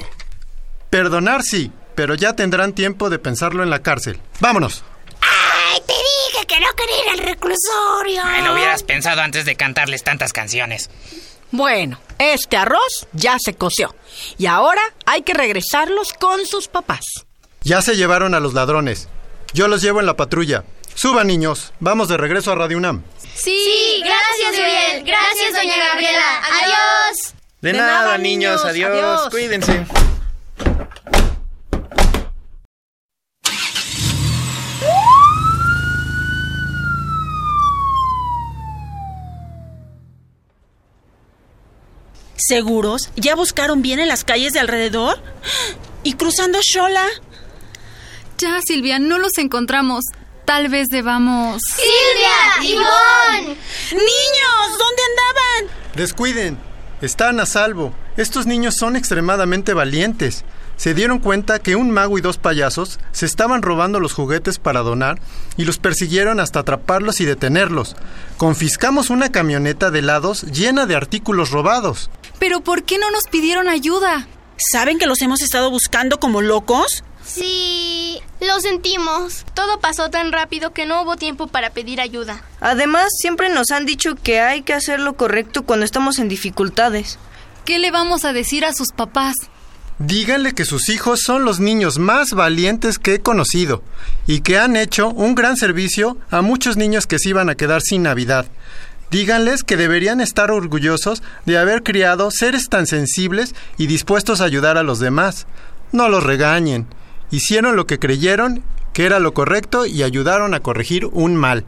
Perdonar 0.89 1.43
sí, 1.43 1.71
pero 1.95 2.15
ya 2.15 2.33
tendrán 2.33 2.73
tiempo 2.73 3.09
de 3.09 3.19
pensarlo 3.19 3.63
en 3.63 3.69
la 3.69 3.79
cárcel. 3.79 4.19
Vámonos. 4.39 4.83
¡Ay, 5.21 5.81
te 5.85 5.93
dije 6.45 6.47
que 6.47 6.59
no 6.59 6.67
quería 6.75 7.05
ir 7.05 7.19
al 7.19 7.27
reclusorio! 7.27 8.21
Ay, 8.23 8.43
lo 8.43 8.53
hubieras 8.53 8.83
pensado 8.83 9.21
antes 9.21 9.45
de 9.45 9.55
cantarles 9.55 10.03
tantas 10.03 10.33
canciones. 10.33 10.89
Bueno, 11.51 11.99
este 12.19 12.57
arroz 12.57 13.07
ya 13.13 13.37
se 13.39 13.53
coció. 13.53 13.95
Y 14.37 14.47
ahora 14.47 14.81
hay 15.05 15.21
que 15.21 15.33
regresarlos 15.33 16.13
con 16.13 16.45
sus 16.45 16.67
papás. 16.67 17.05
Ya 17.61 17.81
se 17.81 17.95
llevaron 17.95 18.33
a 18.33 18.39
los 18.39 18.53
ladrones. 18.53 19.07
Yo 19.53 19.67
los 19.67 19.81
llevo 19.81 19.99
en 19.99 20.05
la 20.05 20.15
patrulla. 20.15 20.63
Suban, 20.93 21.27
niños. 21.27 21.73
Vamos 21.79 22.07
de 22.07 22.17
regreso 22.17 22.51
a 22.51 22.55
Radio 22.55 22.77
UNAM. 22.77 23.03
Sí, 23.35 24.01
gracias, 24.03 24.53
Uriel. 24.53 25.03
Gracias, 25.03 25.53
doña 25.53 25.77
Gabriela. 25.77 26.41
Adiós. 26.61 27.33
De, 27.61 27.73
nada, 27.73 28.17
niños. 28.17 28.63
Adiós. 28.63 28.91
adiós. 28.91 29.29
Cuídense. 29.29 29.85
¿Seguros? 42.47 43.09
¿Ya 43.15 43.33
buscaron 43.35 43.81
bien 43.81 43.99
en 43.99 44.07
las 44.07 44.23
calles 44.23 44.53
de 44.53 44.59
alrededor? 44.59 45.17
¿Y 46.03 46.13
cruzando 46.13 46.59
Shola? 46.61 47.07
Ya, 48.37 48.59
Silvia, 48.63 48.99
no 48.99 49.17
los 49.17 49.39
encontramos. 49.39 50.03
Tal 50.45 50.69
vez 50.69 50.89
debamos... 50.89 51.59
¡Silvia! 51.75 52.71
¡Ivonne! 52.71 53.57
¡Niños! 53.91 54.77
¿Dónde 54.77 55.01
andaban? 55.09 55.75
Descuiden. 55.95 56.59
Están 57.01 57.39
a 57.39 57.47
salvo. 57.47 57.95
Estos 58.15 58.45
niños 58.45 58.75
son 58.75 58.95
extremadamente 58.95 59.73
valientes. 59.73 60.45
Se 60.77 60.93
dieron 60.93 61.17
cuenta 61.17 61.57
que 61.57 61.75
un 61.75 61.89
mago 61.89 62.19
y 62.19 62.21
dos 62.21 62.37
payasos 62.37 62.99
se 63.11 63.25
estaban 63.25 63.63
robando 63.63 63.99
los 63.99 64.13
juguetes 64.13 64.59
para 64.59 64.81
donar 64.81 65.19
y 65.57 65.65
los 65.65 65.79
persiguieron 65.79 66.39
hasta 66.39 66.59
atraparlos 66.59 67.21
y 67.21 67.25
detenerlos. 67.25 67.95
Confiscamos 68.37 69.09
una 69.09 69.31
camioneta 69.31 69.89
de 69.89 69.99
helados 69.99 70.43
llena 70.43 70.85
de 70.85 70.95
artículos 70.95 71.49
robados. 71.49 72.11
Pero 72.39 72.61
¿por 72.61 72.83
qué 72.83 72.97
no 72.97 73.09
nos 73.11 73.23
pidieron 73.25 73.67
ayuda? 73.67 74.27
¿Saben 74.71 74.97
que 74.97 75.05
los 75.05 75.21
hemos 75.21 75.41
estado 75.41 75.69
buscando 75.69 76.19
como 76.19 76.41
locos? 76.41 77.03
Sí, 77.25 78.19
lo 78.39 78.59
sentimos. 78.59 79.45
Todo 79.53 79.79
pasó 79.79 80.09
tan 80.09 80.31
rápido 80.31 80.71
que 80.71 80.85
no 80.85 81.01
hubo 81.01 81.15
tiempo 81.15 81.47
para 81.47 81.71
pedir 81.71 81.99
ayuda. 81.99 82.43
Además, 82.61 83.09
siempre 83.19 83.49
nos 83.49 83.71
han 83.71 83.85
dicho 83.85 84.15
que 84.15 84.39
hay 84.39 84.61
que 84.61 84.73
hacer 84.73 84.99
lo 84.99 85.15
correcto 85.15 85.63
cuando 85.63 85.85
estamos 85.85 86.19
en 86.19 86.29
dificultades. 86.29 87.17
¿Qué 87.65 87.79
le 87.79 87.91
vamos 87.91 88.25
a 88.25 88.33
decir 88.33 88.63
a 88.63 88.73
sus 88.73 88.91
papás? 88.91 89.35
Díganle 89.97 90.53
que 90.53 90.65
sus 90.65 90.89
hijos 90.89 91.21
son 91.23 91.45
los 91.45 91.59
niños 91.61 91.99
más 91.99 92.31
valientes 92.31 92.99
que 92.99 93.15
he 93.15 93.19
conocido 93.21 93.81
y 94.27 94.41
que 94.41 94.59
han 94.59 94.75
hecho 94.75 95.09
un 95.09 95.35
gran 95.35 95.55
servicio 95.55 96.17
a 96.29 96.41
muchos 96.41 96.75
niños 96.75 97.07
que 97.07 97.17
se 97.17 97.29
iban 97.29 97.49
a 97.49 97.55
quedar 97.55 97.81
sin 97.81 98.03
Navidad. 98.03 98.45
Díganles 99.11 99.63
que 99.63 99.77
deberían 99.77 100.21
estar 100.21 100.51
orgullosos 100.51 101.23
de 101.45 101.57
haber 101.57 101.83
criado 101.83 102.31
seres 102.31 102.69
tan 102.69 102.87
sensibles 102.87 103.55
y 103.77 103.87
dispuestos 103.87 104.41
a 104.41 104.45
ayudar 104.45 104.77
a 104.77 104.83
los 104.83 104.99
demás. 104.99 105.47
No 105.91 106.09
los 106.09 106.23
regañen. 106.23 106.87
Hicieron 107.31 107.75
lo 107.75 107.87
que 107.87 107.99
creyeron 107.99 108.63
que 108.95 109.05
era 109.05 109.19
lo 109.19 109.33
correcto 109.33 109.85
y 109.85 110.03
ayudaron 110.03 110.53
a 110.53 110.61
corregir 110.61 111.05
un 111.07 111.35
mal. 111.35 111.65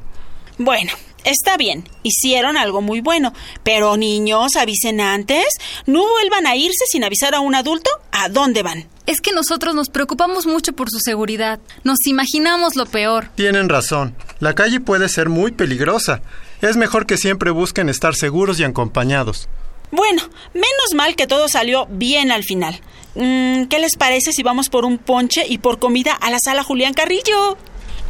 Bueno, 0.58 0.94
está 1.26 1.58
bien, 1.58 1.88
hicieron 2.02 2.56
algo 2.56 2.82
muy 2.82 3.02
bueno, 3.02 3.34
pero 3.64 3.98
niños, 3.98 4.56
avisen 4.56 5.02
antes. 5.02 5.46
No 5.86 6.08
vuelvan 6.10 6.48
a 6.48 6.56
irse 6.56 6.86
sin 6.90 7.04
avisar 7.04 7.36
a 7.36 7.42
un 7.42 7.54
adulto 7.54 7.92
a 8.14 8.30
dónde 8.30 8.64
van. 8.64 8.88
Es 9.06 9.20
que 9.20 9.34
nosotros 9.34 9.76
nos 9.76 9.90
preocupamos 9.90 10.48
mucho 10.48 10.72
por 10.72 10.90
su 10.90 11.00
seguridad. 11.00 11.60
Nos 11.84 12.08
imaginamos 12.08 12.78
lo 12.78 12.86
peor. 12.86 13.28
Tienen 13.36 13.68
razón. 13.68 14.16
La 14.40 14.56
calle 14.56 14.80
puede 14.80 15.10
ser 15.10 15.28
muy 15.28 15.52
peligrosa. 15.52 16.22
Es 16.62 16.78
mejor 16.78 17.05
que 17.05 17.18
siempre 17.18 17.51
busquen 17.51 17.89
estar 17.89 18.16
seguros 18.16 18.60
y 18.60 18.64
acompañados. 18.64 19.47
Bueno, 19.91 20.24
menos 20.53 20.93
mal 20.95 21.16
que 21.16 21.28
todo 21.28 21.47
salió 21.47 21.86
bien 21.89 22.32
al 22.32 22.43
final. 22.43 22.82
Mm, 23.16 23.66
¿Qué 23.66 23.80
les 23.80 23.95
parece 23.95 24.32
si 24.34 24.43
vamos 24.43 24.70
por 24.70 24.86
un 24.86 24.97
ponche 24.97 25.45
y 25.47 25.60
por 25.60 25.80
comida 25.80 26.14
a 26.14 26.30
la 26.30 26.39
sala 26.39 26.64
Julián 26.64 26.93
Carrillo? 26.93 27.58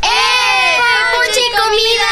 ¡Eh! 0.02 0.78
¡Ponche 1.14 1.39
y 1.39 1.52
comida! 1.56 2.08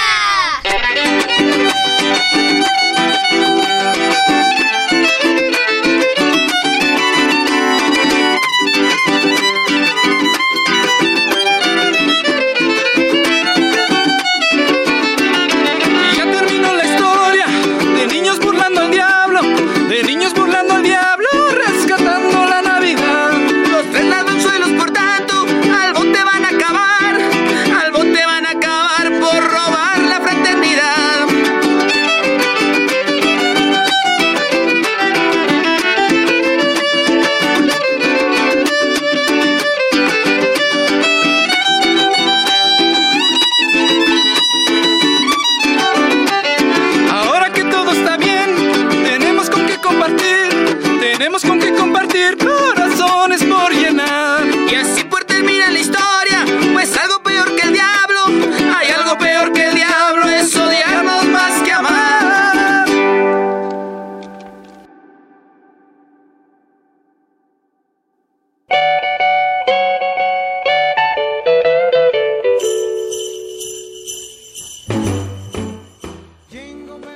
Tenemos 51.26 51.43
con 51.43 51.59
qué 51.59 51.73
compartir 51.73 52.38
corazones 52.38 53.43
por 53.45 53.73
llenar. 53.73 54.45
Y 54.71 54.76
así 54.76 55.03
por 55.05 55.23
termina 55.23 55.71
la 55.71 55.80
historia, 55.80 56.45
pues 56.71 56.95
algo 56.95 57.23
peor 57.23 57.55
que 57.55 57.63
el 57.63 57.73
diablo, 57.73 58.19
hay 58.78 58.91
algo 58.91 59.17
peor 59.17 59.51
que 59.51 59.65
el 59.65 59.73
diablo, 59.73 60.30
es 60.30 60.55
odiarnos 60.55 61.26
más 61.26 61.63
que 61.63 61.71
amar. 61.71 62.86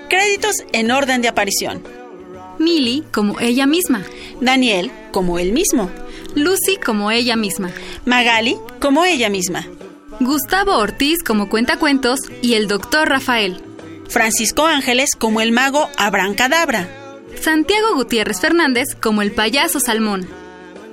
Créditos 0.09 0.55
en 0.73 0.89
orden 0.89 1.21
de 1.21 1.27
aparición. 1.27 1.98
Millie 2.59 3.03
como 3.11 3.39
ella 3.39 3.65
misma. 3.65 4.03
Daniel 4.41 4.91
como 5.11 5.39
él 5.39 5.51
mismo. 5.51 5.89
Lucy 6.35 6.77
como 6.77 7.11
ella 7.11 7.35
misma. 7.35 7.71
Magali 8.05 8.57
como 8.79 9.05
ella 9.05 9.29
misma. 9.29 9.65
Gustavo 10.19 10.75
Ortiz 10.77 11.23
como 11.23 11.49
cuentacuentos 11.49 12.19
y 12.41 12.53
el 12.53 12.67
doctor 12.67 13.09
Rafael. 13.09 13.61
Francisco 14.09 14.65
Ángeles 14.65 15.11
como 15.17 15.41
el 15.41 15.51
mago 15.51 15.89
Abrancadabra. 15.97 16.87
Santiago 17.39 17.95
Gutiérrez 17.95 18.41
Fernández 18.41 18.95
como 18.99 19.21
el 19.21 19.31
payaso 19.31 19.79
Salmón. 19.79 20.27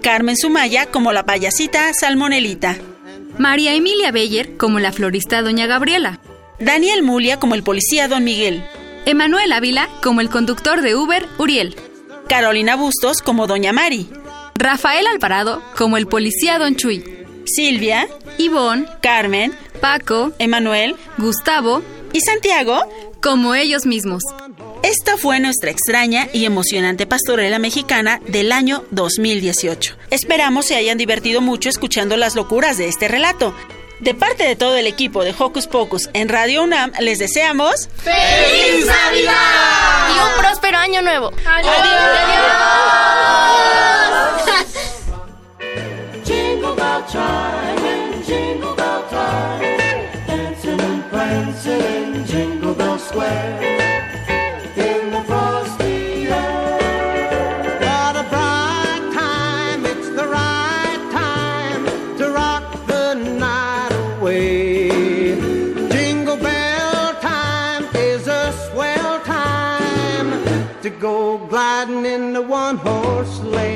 Carmen 0.03 0.37
Sumaya 0.37 0.87
como 0.87 1.12
la 1.12 1.27
payasita 1.27 1.93
Salmonelita. 1.93 2.77
María 3.39 3.75
Emilia 3.75 4.12
Beller 4.12 4.57
como 4.57 4.79
la 4.79 4.93
florista 4.93 5.43
Doña 5.43 5.67
Gabriela. 5.67 6.21
Daniel 6.61 7.03
Mulia 7.03 7.39
como 7.39 7.55
el 7.55 7.62
policía 7.62 8.07
Don 8.07 8.23
Miguel. 8.23 8.64
Emanuel 9.07 9.53
Ávila 9.53 9.89
como 10.03 10.21
el 10.21 10.29
conductor 10.29 10.83
de 10.83 10.97
Uber 10.97 11.29
Uriel. 11.39 11.77
Carolina 12.29 12.75
Bustos 12.75 13.23
como 13.23 13.47
Doña 13.47 13.73
Mari. 13.73 14.11
Rafael 14.57 15.07
Alvarado 15.07 15.63
como 15.77 15.97
el 15.97 16.09
policía 16.09 16.59
Don 16.59 16.75
Chuy. 16.75 17.05
Silvia, 17.45 18.09
Ivonne, 18.37 18.89
Carmen, 19.01 19.57
Paco, 19.81 20.33
Emanuel, 20.41 20.97
Gustavo 21.19 21.83
y 22.13 22.21
Santiago 22.21 22.83
como 23.23 23.55
ellos 23.55 23.87
mismos. 23.87 24.25
Esta 24.83 25.17
fue 25.17 25.39
nuestra 25.39 25.71
extraña 25.71 26.29
y 26.33 26.45
emocionante 26.45 27.07
pastorela 27.07 27.61
mexicana 27.61 28.21
del 28.27 28.51
año 28.51 28.85
2018. 28.91 29.97
Esperamos 30.11 30.67
se 30.67 30.75
hayan 30.75 30.99
divertido 30.99 31.41
mucho 31.41 31.69
escuchando 31.69 32.17
las 32.17 32.35
locuras 32.35 32.77
de 32.77 32.89
este 32.89 33.07
relato. 33.07 33.55
De 34.01 34.12
parte 34.14 34.44
de 34.44 34.57
todo 34.57 34.76
el 34.76 34.86
equipo 34.86 35.24
de 35.24 35.34
Hocus 35.36 35.66
Pocus 35.66 36.11
en 36.12 36.28
Radio 36.28 36.62
UNAM, 36.62 36.92
les 37.01 37.18
deseamos 37.18 37.88
¡Feliz 37.97 38.86
Navidad! 38.86 40.09
Y 40.14 40.18
un 40.18 40.38
próspero 40.38 40.76
año 40.76 41.01
nuevo. 41.01 41.30
Jingle 41.30 41.72
go 71.57 71.63
gliding 71.63 72.05
in 72.05 72.35
the 72.35 72.43
one 72.43 72.77
horse 72.77 73.37
sleigh. 73.39 73.76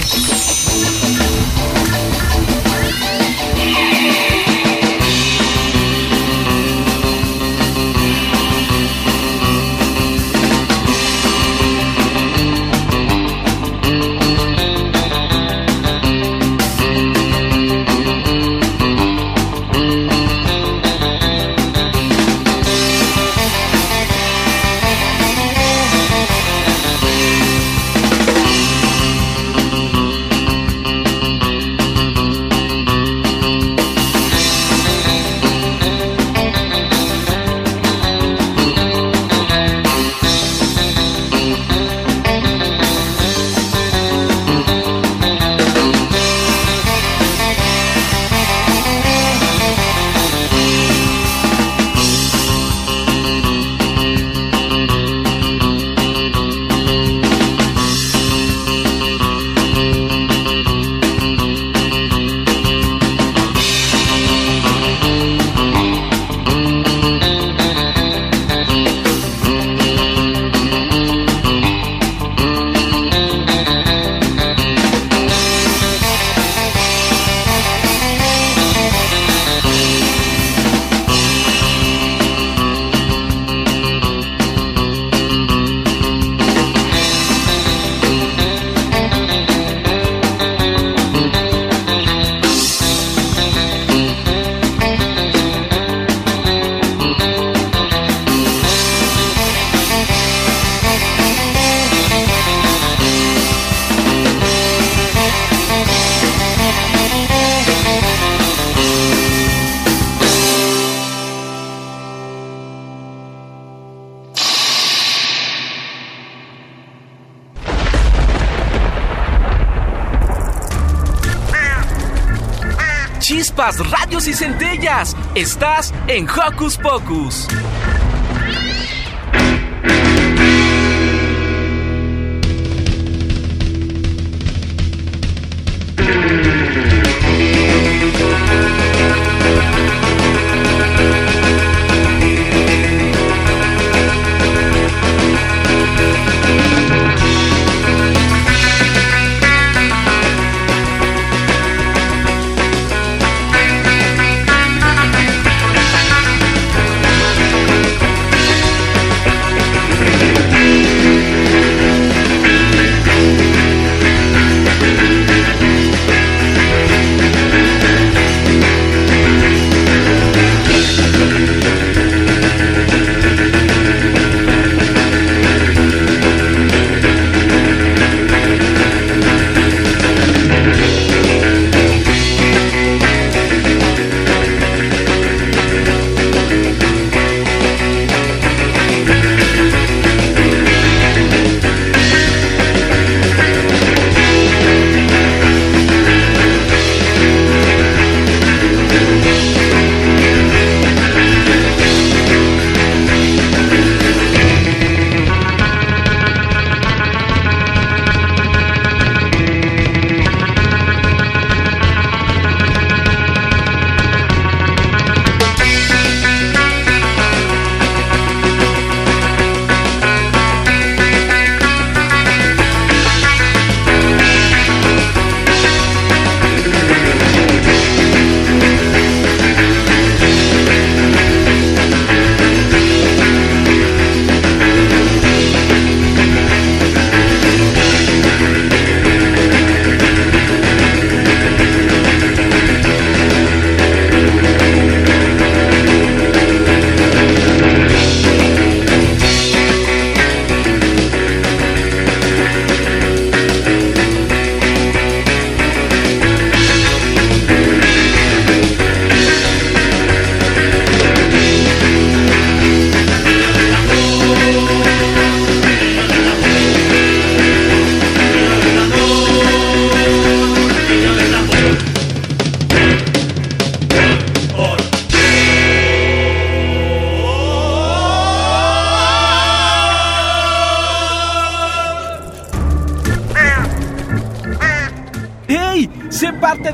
Estás 125.35 125.93
en 126.07 126.27
Hocus 126.27 126.75
Pocus. 126.75 127.47